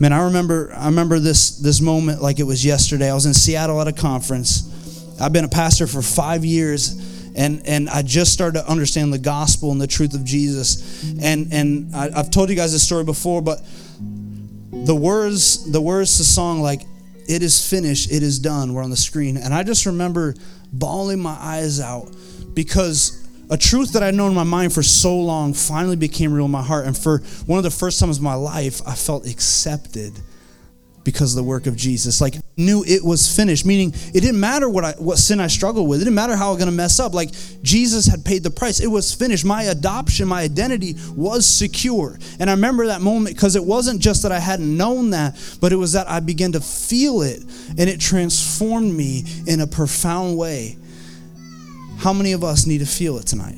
Man, 0.00 0.12
I 0.12 0.24
remember 0.24 0.72
I 0.76 0.86
remember 0.86 1.20
this 1.20 1.58
this 1.58 1.80
moment 1.80 2.20
like 2.20 2.40
it 2.40 2.42
was 2.42 2.64
yesterday. 2.64 3.08
I 3.08 3.14
was 3.14 3.26
in 3.26 3.34
Seattle 3.34 3.80
at 3.80 3.86
a 3.86 3.92
conference. 3.92 4.68
I've 5.20 5.32
been 5.32 5.44
a 5.44 5.48
pastor 5.48 5.86
for 5.86 6.02
five 6.02 6.44
years 6.44 7.13
and 7.34 7.66
and 7.66 7.88
I 7.88 8.02
just 8.02 8.32
started 8.32 8.60
to 8.60 8.68
understand 8.68 9.12
the 9.12 9.18
gospel 9.18 9.72
and 9.72 9.80
the 9.80 9.86
truth 9.86 10.14
of 10.14 10.24
Jesus. 10.24 11.02
And 11.20 11.52
and 11.52 11.94
I, 11.94 12.10
have 12.10 12.30
told 12.30 12.50
you 12.50 12.56
guys 12.56 12.72
this 12.72 12.82
story 12.82 13.04
before, 13.04 13.42
but 13.42 13.60
the 14.72 14.94
words 14.94 15.70
the 15.70 15.80
words 15.80 16.18
the 16.18 16.24
song 16.24 16.60
like 16.60 16.82
"It 17.28 17.42
is 17.42 17.68
finished, 17.68 18.12
it 18.12 18.22
is 18.22 18.38
done" 18.38 18.74
were 18.74 18.82
on 18.82 18.90
the 18.90 18.96
screen, 18.96 19.36
and 19.36 19.52
I 19.52 19.62
just 19.62 19.86
remember 19.86 20.34
bawling 20.72 21.20
my 21.20 21.36
eyes 21.40 21.80
out 21.80 22.10
because 22.54 23.24
a 23.50 23.56
truth 23.56 23.92
that 23.92 24.02
I'd 24.02 24.14
known 24.14 24.30
in 24.30 24.36
my 24.36 24.44
mind 24.44 24.72
for 24.72 24.82
so 24.82 25.18
long 25.18 25.52
finally 25.52 25.96
became 25.96 26.32
real 26.32 26.46
in 26.46 26.50
my 26.50 26.62
heart. 26.62 26.86
And 26.86 26.96
for 26.96 27.18
one 27.46 27.58
of 27.58 27.62
the 27.62 27.70
first 27.70 28.00
times 28.00 28.18
in 28.18 28.24
my 28.24 28.34
life, 28.34 28.80
I 28.86 28.94
felt 28.94 29.26
accepted 29.26 30.14
because 31.04 31.32
of 31.32 31.36
the 31.36 31.48
work 31.48 31.66
of 31.66 31.76
Jesus. 31.76 32.20
Like 32.20 32.34
knew 32.56 32.82
it 32.84 33.04
was 33.04 33.34
finished, 33.34 33.64
meaning 33.66 33.92
it 34.14 34.20
didn't 34.20 34.40
matter 34.40 34.68
what 34.68 34.84
I 34.84 34.92
what 34.92 35.18
sin 35.18 35.38
I 35.38 35.46
struggled 35.46 35.88
with. 35.88 36.00
It 36.00 36.04
didn't 36.04 36.14
matter 36.14 36.34
how 36.34 36.52
I'm 36.52 36.58
going 36.58 36.70
to 36.70 36.72
mess 36.72 36.98
up. 36.98 37.14
Like 37.14 37.30
Jesus 37.62 38.06
had 38.06 38.24
paid 38.24 38.42
the 38.42 38.50
price. 38.50 38.80
It 38.80 38.86
was 38.86 39.14
finished. 39.14 39.44
My 39.44 39.64
adoption, 39.64 40.26
my 40.26 40.42
identity 40.42 40.94
was 41.14 41.46
secure. 41.46 42.18
And 42.40 42.48
I 42.48 42.54
remember 42.54 42.86
that 42.86 43.00
moment 43.00 43.36
because 43.36 43.54
it 43.54 43.64
wasn't 43.64 44.00
just 44.00 44.22
that 44.22 44.32
I 44.32 44.38
hadn't 44.38 44.76
known 44.76 45.10
that, 45.10 45.36
but 45.60 45.72
it 45.72 45.76
was 45.76 45.92
that 45.92 46.08
I 46.08 46.20
began 46.20 46.52
to 46.52 46.60
feel 46.60 47.22
it 47.22 47.42
and 47.78 47.88
it 47.90 48.00
transformed 48.00 48.94
me 48.94 49.24
in 49.46 49.60
a 49.60 49.66
profound 49.66 50.36
way. 50.38 50.78
How 51.98 52.12
many 52.12 52.32
of 52.32 52.42
us 52.42 52.66
need 52.66 52.78
to 52.78 52.86
feel 52.86 53.18
it 53.18 53.26
tonight? 53.26 53.56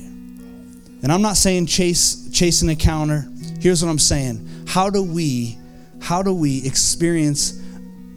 And 1.03 1.11
I'm 1.11 1.21
not 1.21 1.37
saying 1.37 1.67
chase 1.67 2.29
chase 2.31 2.61
an 2.61 2.69
encounter. 2.69 3.27
Here's 3.59 3.83
what 3.83 3.89
I'm 3.89 3.99
saying. 3.99 4.65
How 4.67 4.89
do 4.89 5.01
we 5.01 5.57
how 6.01 6.21
do 6.21 6.33
we 6.33 6.65
experience 6.65 7.61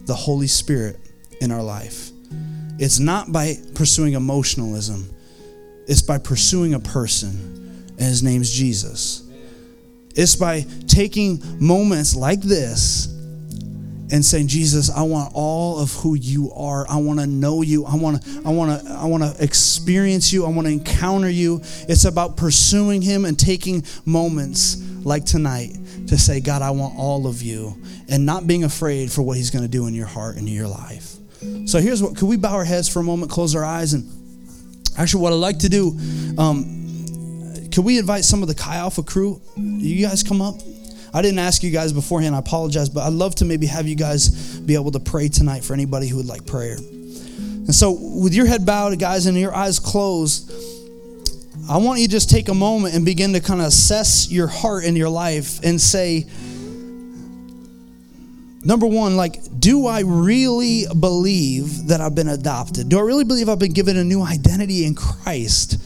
the 0.05 0.14
Holy 0.14 0.47
Spirit 0.47 0.99
in 1.41 1.51
our 1.51 1.62
life? 1.62 2.11
It's 2.78 2.99
not 2.99 3.31
by 3.31 3.57
pursuing 3.74 4.14
emotionalism, 4.14 5.14
It's 5.87 6.03
by 6.03 6.18
pursuing 6.18 6.74
a 6.74 6.81
person, 6.81 7.87
and 7.91 8.01
his 8.01 8.22
name's 8.22 8.51
Jesus. 8.51 9.28
It's 10.14 10.37
by 10.37 10.64
taking 10.87 11.43
moments 11.59 12.14
like 12.14 12.41
this 12.41 13.07
and 14.12 14.24
saying, 14.24 14.49
Jesus, 14.49 14.91
I 14.91 15.03
want 15.03 15.33
all 15.35 15.78
of 15.78 15.93
who 15.93 16.14
you 16.14 16.53
are. 16.53 16.87
I 16.89 16.97
want 16.97 17.20
to 17.20 17.26
know 17.26 17.62
you. 17.62 17.85
I 17.85 17.95
want 17.95 18.22
to, 18.22 18.43
I 18.45 18.51
want 18.51 18.83
to, 18.83 18.91
I 18.93 19.05
want 19.05 19.22
to 19.22 19.43
experience 19.43 20.33
you. 20.33 20.45
I 20.45 20.49
want 20.49 20.66
to 20.66 20.72
encounter 20.72 21.31
you. 21.31 21.61
It's 21.89 22.05
about 22.05 22.37
pursuing 22.37 23.03
him 23.03 23.24
and 23.24 23.39
taking 23.39 23.85
moments 24.05 24.76
like 25.05 25.24
tonight 25.24 25.76
to 26.09 26.18
say, 26.18 26.40
God, 26.40 26.62
I 26.62 26.70
want 26.70 26.94
all 26.96 27.26
of 27.26 27.42
you, 27.42 27.76
and 28.09 28.26
not 28.26 28.46
being 28.46 28.64
afraid 28.64 29.11
for 29.11 29.22
what 29.22 29.36
he's 29.36 29.51
going 29.51 29.64
to 29.64 29.70
do 29.70 29.86
in 29.86 29.94
your 29.94 30.07
heart 30.07 30.36
and 30.36 30.46
in 30.46 30.55
your 30.55 30.68
life. 30.68 31.16
So 31.66 31.78
here's 31.78 32.03
what, 32.03 32.16
could 32.16 32.28
we 32.28 32.36
bow 32.36 32.53
our 32.55 32.64
heads 32.64 32.88
for 32.88 33.01
a 33.01 33.03
moment, 33.03 33.30
close 33.30 33.55
our 33.55 33.64
eyes, 33.64 33.94
and 33.94 34.05
actually 34.98 35.22
what 35.22 35.32
I'd 35.32 35.36
like 35.36 35.59
to 35.61 35.68
do, 35.68 35.96
um, 36.36 36.76
could 37.72 37.84
we 37.84 37.98
invite 37.98 38.24
some 38.24 38.42
of 38.42 38.48
the 38.48 38.55
Chi 38.55 38.76
Alpha 38.76 39.03
crew? 39.03 39.40
You 39.57 40.07
guys 40.07 40.22
come 40.22 40.42
up. 40.42 40.57
I 41.12 41.22
didn't 41.22 41.38
ask 41.38 41.62
you 41.62 41.70
guys 41.70 41.92
beforehand. 41.92 42.34
I 42.34 42.38
apologize, 42.38 42.88
but 42.88 43.03
I'd 43.03 43.12
love 43.12 43.34
to 43.36 43.44
maybe 43.44 43.66
have 43.66 43.86
you 43.86 43.96
guys 43.96 44.59
be 44.61 44.74
able 44.74 44.92
to 44.92 45.01
pray 45.01 45.28
tonight 45.28 45.64
for 45.64 45.72
anybody 45.74 46.09
who 46.09 46.16
would 46.16 46.26
like 46.26 46.46
prayer. 46.46 46.76
And 46.76 47.74
so, 47.74 47.92
with 47.92 48.34
your 48.34 48.46
head 48.46 48.66
bowed, 48.66 48.98
guys, 48.98 49.26
and 49.26 49.38
your 49.38 49.55
eyes 49.55 49.78
closed, 49.78 50.51
I 51.71 51.77
want 51.77 52.01
you 52.01 52.09
to 52.09 52.11
just 52.11 52.29
take 52.29 52.49
a 52.49 52.55
moment 52.55 52.97
and 52.97 53.05
begin 53.05 53.33
to 53.35 53.41
kind 53.41 53.61
of 53.61 53.68
assess 53.68 54.29
your 54.29 54.49
heart 54.49 54.83
and 54.85 54.99
your 54.99 55.09
life 55.09 55.61
and 55.62 55.81
say, 55.81 56.27
number 58.64 58.87
one, 58.87 59.16
like, 59.16 59.37
do 59.57 59.87
I 59.87 60.01
really 60.01 60.87
believe 60.99 61.87
that 61.87 62.01
I've 62.01 62.16
been 62.16 62.27
adopted? 62.27 62.89
Do 62.89 62.99
I 62.99 63.03
really 63.03 63.23
believe 63.23 63.49
I've 63.49 63.61
been 63.61 63.73
given 63.73 63.97
a 63.97 64.03
new 64.03 64.21
identity 64.21 64.85
in 64.85 64.97
Christ? 64.97 65.81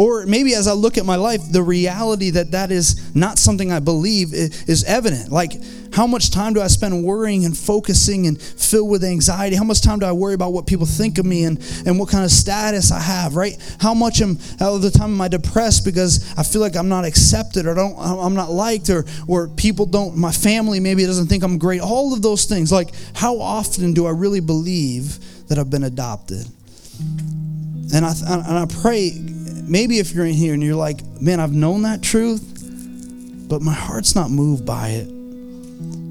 Or 0.00 0.24
maybe 0.24 0.54
as 0.54 0.66
I 0.66 0.72
look 0.72 0.96
at 0.96 1.04
my 1.04 1.16
life, 1.16 1.42
the 1.52 1.62
reality 1.62 2.30
that 2.30 2.52
that 2.52 2.70
is 2.70 3.14
not 3.14 3.38
something 3.38 3.70
I 3.70 3.80
believe 3.80 4.32
is 4.32 4.82
evident. 4.84 5.30
Like, 5.30 5.52
how 5.92 6.06
much 6.06 6.30
time 6.30 6.54
do 6.54 6.62
I 6.62 6.68
spend 6.68 7.04
worrying 7.04 7.44
and 7.44 7.54
focusing 7.54 8.26
and 8.26 8.40
filled 8.40 8.88
with 8.88 9.04
anxiety? 9.04 9.56
How 9.56 9.64
much 9.64 9.82
time 9.82 9.98
do 9.98 10.06
I 10.06 10.12
worry 10.12 10.32
about 10.32 10.54
what 10.54 10.66
people 10.66 10.86
think 10.86 11.18
of 11.18 11.26
me 11.26 11.44
and, 11.44 11.58
and 11.84 11.98
what 11.98 12.08
kind 12.08 12.24
of 12.24 12.30
status 12.30 12.90
I 12.90 12.98
have, 12.98 13.36
right? 13.36 13.58
How 13.78 13.92
much 13.92 14.22
am, 14.22 14.38
out 14.58 14.72
of 14.72 14.80
the 14.80 14.90
time 14.90 15.12
am 15.12 15.20
I 15.20 15.28
depressed 15.28 15.84
because 15.84 16.32
I 16.38 16.44
feel 16.44 16.62
like 16.62 16.76
I'm 16.76 16.88
not 16.88 17.04
accepted 17.04 17.66
or 17.66 17.74
don't, 17.74 17.94
I'm 17.98 18.34
not 18.34 18.50
liked 18.50 18.88
or, 18.88 19.04
or 19.28 19.48
people 19.48 19.84
don't, 19.84 20.16
my 20.16 20.32
family 20.32 20.80
maybe 20.80 21.04
doesn't 21.04 21.26
think 21.26 21.44
I'm 21.44 21.58
great? 21.58 21.82
All 21.82 22.14
of 22.14 22.22
those 22.22 22.46
things. 22.46 22.72
Like, 22.72 22.88
how 23.14 23.38
often 23.38 23.92
do 23.92 24.06
I 24.06 24.12
really 24.12 24.40
believe 24.40 25.18
that 25.48 25.58
I've 25.58 25.68
been 25.68 25.84
adopted? 25.84 26.46
And 27.92 28.06
I, 28.06 28.12
and 28.26 28.58
I 28.58 28.66
pray, 28.80 29.10
maybe 29.70 29.98
if 29.98 30.12
you're 30.12 30.26
in 30.26 30.34
here 30.34 30.52
and 30.52 30.62
you're 30.62 30.74
like, 30.74 31.02
man, 31.20 31.40
I've 31.40 31.52
known 31.52 31.82
that 31.82 32.02
truth, 32.02 33.48
but 33.48 33.62
my 33.62 33.72
heart's 33.72 34.14
not 34.14 34.30
moved 34.30 34.66
by 34.66 34.88
it 34.88 35.20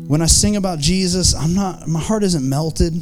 when 0.10 0.24
I 0.24 0.26
sing 0.26 0.56
about 0.56 0.80
Jesus, 0.80 1.36
I'm 1.36 1.54
not 1.54 1.88
my 1.88 2.00
heart 2.00 2.24
isn't 2.24 2.50
melted. 2.50 2.94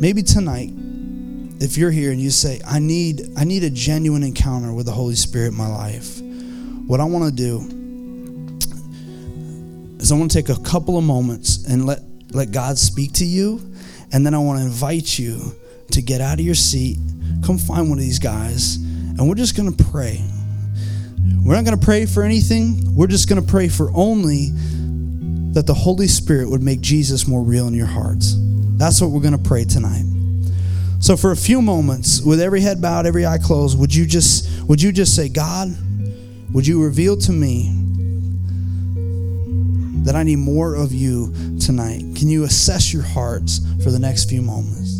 Maybe 0.00 0.24
tonight, 0.24 0.70
if 1.60 1.78
you're 1.78 1.92
here 1.92 2.10
and 2.10 2.20
you 2.20 2.30
say, 2.30 2.60
I 2.66 2.80
need 2.80 3.22
I 3.36 3.44
need 3.44 3.62
a 3.62 3.70
genuine 3.70 4.24
encounter 4.24 4.72
with 4.72 4.86
the 4.86 4.92
Holy 4.92 5.14
Spirit 5.14 5.52
in 5.52 5.54
my 5.54 5.68
life, 5.68 6.20
what 6.88 6.98
I 6.98 7.04
want 7.04 7.26
to 7.26 7.30
do 7.30 7.60
is 10.00 10.10
I 10.10 10.16
want 10.16 10.32
to 10.32 10.42
take 10.42 10.48
a 10.48 10.60
couple 10.62 10.98
of 10.98 11.04
moments 11.04 11.64
and 11.66 11.86
let 11.86 12.00
let 12.32 12.50
God 12.50 12.78
speak 12.78 13.12
to 13.12 13.24
you, 13.24 13.60
and 14.12 14.26
then 14.26 14.34
I 14.34 14.38
want 14.38 14.58
to 14.58 14.64
invite 14.64 15.20
you 15.20 15.54
to 15.92 16.02
get 16.02 16.20
out 16.20 16.38
of 16.38 16.44
your 16.44 16.54
seat, 16.54 16.98
come 17.44 17.58
find 17.58 17.88
one 17.88 17.98
of 17.98 18.04
these 18.04 18.18
guys, 18.18 18.76
and 18.76 19.28
we're 19.28 19.34
just 19.34 19.56
gonna 19.56 19.72
pray. 19.72 20.22
We're 21.44 21.54
not 21.54 21.64
going 21.64 21.78
to 21.78 21.84
pray 21.84 22.06
for 22.06 22.22
anything. 22.22 22.94
We're 22.94 23.06
just 23.06 23.28
going 23.28 23.40
to 23.40 23.48
pray 23.48 23.68
for 23.68 23.90
only 23.94 24.50
that 25.52 25.64
the 25.66 25.74
Holy 25.74 26.06
Spirit 26.06 26.50
would 26.50 26.62
make 26.62 26.80
Jesus 26.80 27.26
more 27.26 27.42
real 27.42 27.66
in 27.66 27.74
your 27.74 27.86
hearts. 27.86 28.36
That's 28.38 29.00
what 29.00 29.10
we're 29.10 29.22
going 29.22 29.36
to 29.36 29.48
pray 29.48 29.64
tonight. 29.64 30.04
So 31.00 31.16
for 31.16 31.32
a 31.32 31.36
few 31.36 31.62
moments, 31.62 32.20
with 32.20 32.40
every 32.40 32.60
head 32.60 32.82
bowed, 32.82 33.06
every 33.06 33.24
eye 33.24 33.38
closed, 33.38 33.78
would 33.78 33.94
you 33.94 34.04
just 34.04 34.62
would 34.68 34.82
you 34.82 34.92
just 34.92 35.16
say, 35.16 35.30
God, 35.30 35.74
would 36.52 36.66
you 36.66 36.82
reveal 36.84 37.16
to 37.16 37.32
me 37.32 37.72
that 40.04 40.14
I 40.14 40.22
need 40.22 40.36
more 40.36 40.74
of 40.74 40.92
you 40.92 41.32
tonight? 41.58 42.00
Can 42.16 42.28
you 42.28 42.44
assess 42.44 42.92
your 42.92 43.02
hearts 43.02 43.60
for 43.82 43.90
the 43.90 43.98
next 43.98 44.28
few 44.28 44.42
moments? 44.42 44.99